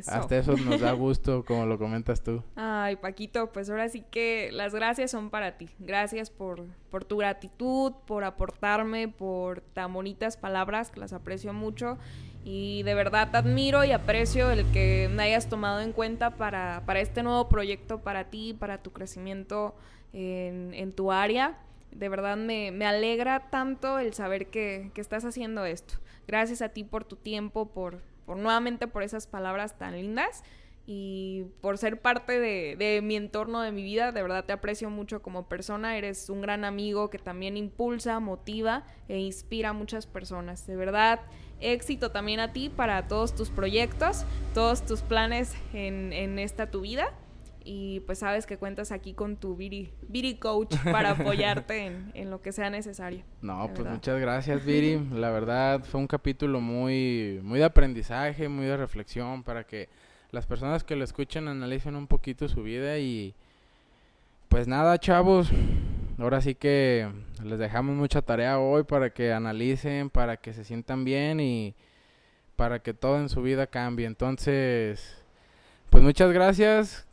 Hasta 0.08 0.38
eso 0.38 0.56
nos 0.56 0.80
da 0.80 0.92
gusto, 0.92 1.44
como 1.46 1.64
lo 1.64 1.78
comentas 1.78 2.20
tú. 2.20 2.42
Ay, 2.56 2.96
Paquito, 2.96 3.52
pues 3.52 3.70
ahora 3.70 3.88
sí 3.88 4.02
que 4.10 4.50
las 4.52 4.74
gracias 4.74 5.12
son 5.12 5.30
para 5.30 5.58
ti. 5.58 5.68
Gracias 5.78 6.30
por, 6.30 6.64
por 6.90 7.04
tu 7.04 7.18
gratitud, 7.18 7.92
por 8.06 8.24
aportarme, 8.24 9.06
por 9.06 9.60
tan 9.60 9.92
bonitas 9.92 10.36
palabras, 10.36 10.90
que 10.90 10.98
las 10.98 11.12
aprecio 11.12 11.52
mucho. 11.52 11.98
Y 12.44 12.82
de 12.84 12.94
verdad 12.94 13.30
te 13.30 13.38
admiro 13.38 13.84
y 13.84 13.92
aprecio 13.92 14.50
el 14.50 14.64
que 14.72 15.08
me 15.12 15.24
hayas 15.24 15.48
tomado 15.48 15.80
en 15.80 15.92
cuenta 15.92 16.36
para, 16.36 16.82
para 16.86 17.00
este 17.00 17.22
nuevo 17.22 17.48
proyecto, 17.48 18.00
para 18.02 18.24
ti, 18.24 18.54
para 18.54 18.78
tu 18.78 18.92
crecimiento 18.92 19.74
en, 20.12 20.72
en 20.74 20.92
tu 20.92 21.10
área. 21.12 21.58
De 21.96 22.08
verdad 22.10 22.36
me, 22.36 22.70
me 22.72 22.86
alegra 22.86 23.48
tanto 23.48 23.98
el 23.98 24.12
saber 24.12 24.48
que, 24.48 24.90
que, 24.94 25.00
estás 25.00 25.24
haciendo 25.24 25.64
esto. 25.64 25.94
Gracias 26.26 26.60
a 26.60 26.68
ti 26.68 26.84
por 26.84 27.04
tu 27.04 27.16
tiempo, 27.16 27.72
por, 27.72 28.02
por 28.26 28.36
nuevamente 28.36 28.86
por 28.86 29.02
esas 29.02 29.26
palabras 29.26 29.78
tan 29.78 29.96
lindas 29.96 30.42
y 30.86 31.46
por 31.62 31.78
ser 31.78 32.00
parte 32.00 32.38
de, 32.38 32.76
de, 32.76 33.00
mi 33.02 33.16
entorno, 33.16 33.62
de 33.62 33.72
mi 33.72 33.82
vida. 33.82 34.12
De 34.12 34.22
verdad 34.22 34.44
te 34.44 34.52
aprecio 34.52 34.90
mucho 34.90 35.22
como 35.22 35.48
persona. 35.48 35.96
Eres 35.96 36.28
un 36.28 36.42
gran 36.42 36.64
amigo 36.64 37.08
que 37.08 37.18
también 37.18 37.56
impulsa, 37.56 38.20
motiva 38.20 38.84
e 39.08 39.18
inspira 39.18 39.70
a 39.70 39.72
muchas 39.72 40.06
personas. 40.06 40.66
De 40.66 40.76
verdad, 40.76 41.20
éxito 41.60 42.12
también 42.12 42.40
a 42.40 42.52
ti 42.52 42.68
para 42.68 43.08
todos 43.08 43.34
tus 43.34 43.48
proyectos, 43.48 44.26
todos 44.52 44.84
tus 44.84 45.00
planes 45.00 45.54
en, 45.72 46.12
en 46.12 46.38
esta 46.38 46.70
tu 46.70 46.82
vida. 46.82 47.14
Y 47.68 47.98
pues 48.06 48.20
sabes 48.20 48.46
que 48.46 48.58
cuentas 48.58 48.92
aquí 48.92 49.12
con 49.12 49.36
tu 49.36 49.56
Viri, 49.56 49.90
Viri 50.08 50.36
Coach 50.36 50.76
para 50.84 51.10
apoyarte 51.18 51.86
en, 51.86 52.12
en, 52.14 52.30
lo 52.30 52.40
que 52.40 52.52
sea 52.52 52.70
necesario. 52.70 53.24
No, 53.42 53.66
pues 53.66 53.78
verdad. 53.78 53.92
muchas 53.94 54.20
gracias 54.20 54.64
Viri. 54.64 55.00
La 55.12 55.30
verdad 55.30 55.82
fue 55.82 56.00
un 56.00 56.06
capítulo 56.06 56.60
muy, 56.60 57.40
muy 57.42 57.58
de 57.58 57.64
aprendizaje, 57.64 58.48
muy 58.48 58.66
de 58.66 58.76
reflexión 58.76 59.42
para 59.42 59.64
que 59.64 59.88
las 60.30 60.46
personas 60.46 60.84
que 60.84 60.94
lo 60.94 61.02
escuchen 61.02 61.48
analicen 61.48 61.96
un 61.96 62.06
poquito 62.06 62.48
su 62.48 62.62
vida 62.62 62.98
y 62.98 63.34
pues 64.48 64.68
nada 64.68 64.98
chavos, 64.98 65.50
ahora 66.18 66.40
sí 66.40 66.54
que 66.54 67.10
les 67.42 67.58
dejamos 67.58 67.96
mucha 67.96 68.22
tarea 68.22 68.60
hoy 68.60 68.84
para 68.84 69.10
que 69.10 69.32
analicen, 69.32 70.08
para 70.08 70.36
que 70.36 70.52
se 70.52 70.62
sientan 70.62 71.04
bien 71.04 71.40
y 71.40 71.74
para 72.54 72.78
que 72.78 72.94
todo 72.94 73.18
en 73.18 73.28
su 73.28 73.42
vida 73.42 73.66
cambie. 73.66 74.06
Entonces, 74.06 75.20
pues 75.90 76.04
muchas 76.04 76.30
gracias. 76.32 77.05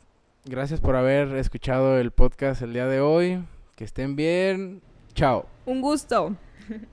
Gracias 0.46 0.82
por 0.82 0.98
haber 0.98 1.36
escuchado 1.38 1.98
el 1.98 2.12
podcast 2.12 2.62
el 2.62 2.74
día 2.74 2.86
de 2.88 3.00
hoy. 3.00 3.46
Que 3.78 3.86
estén 3.86 4.18
bien. 4.18 4.82
Chao. 5.14 5.48
Un 5.66 5.82
gusto. 5.82 6.36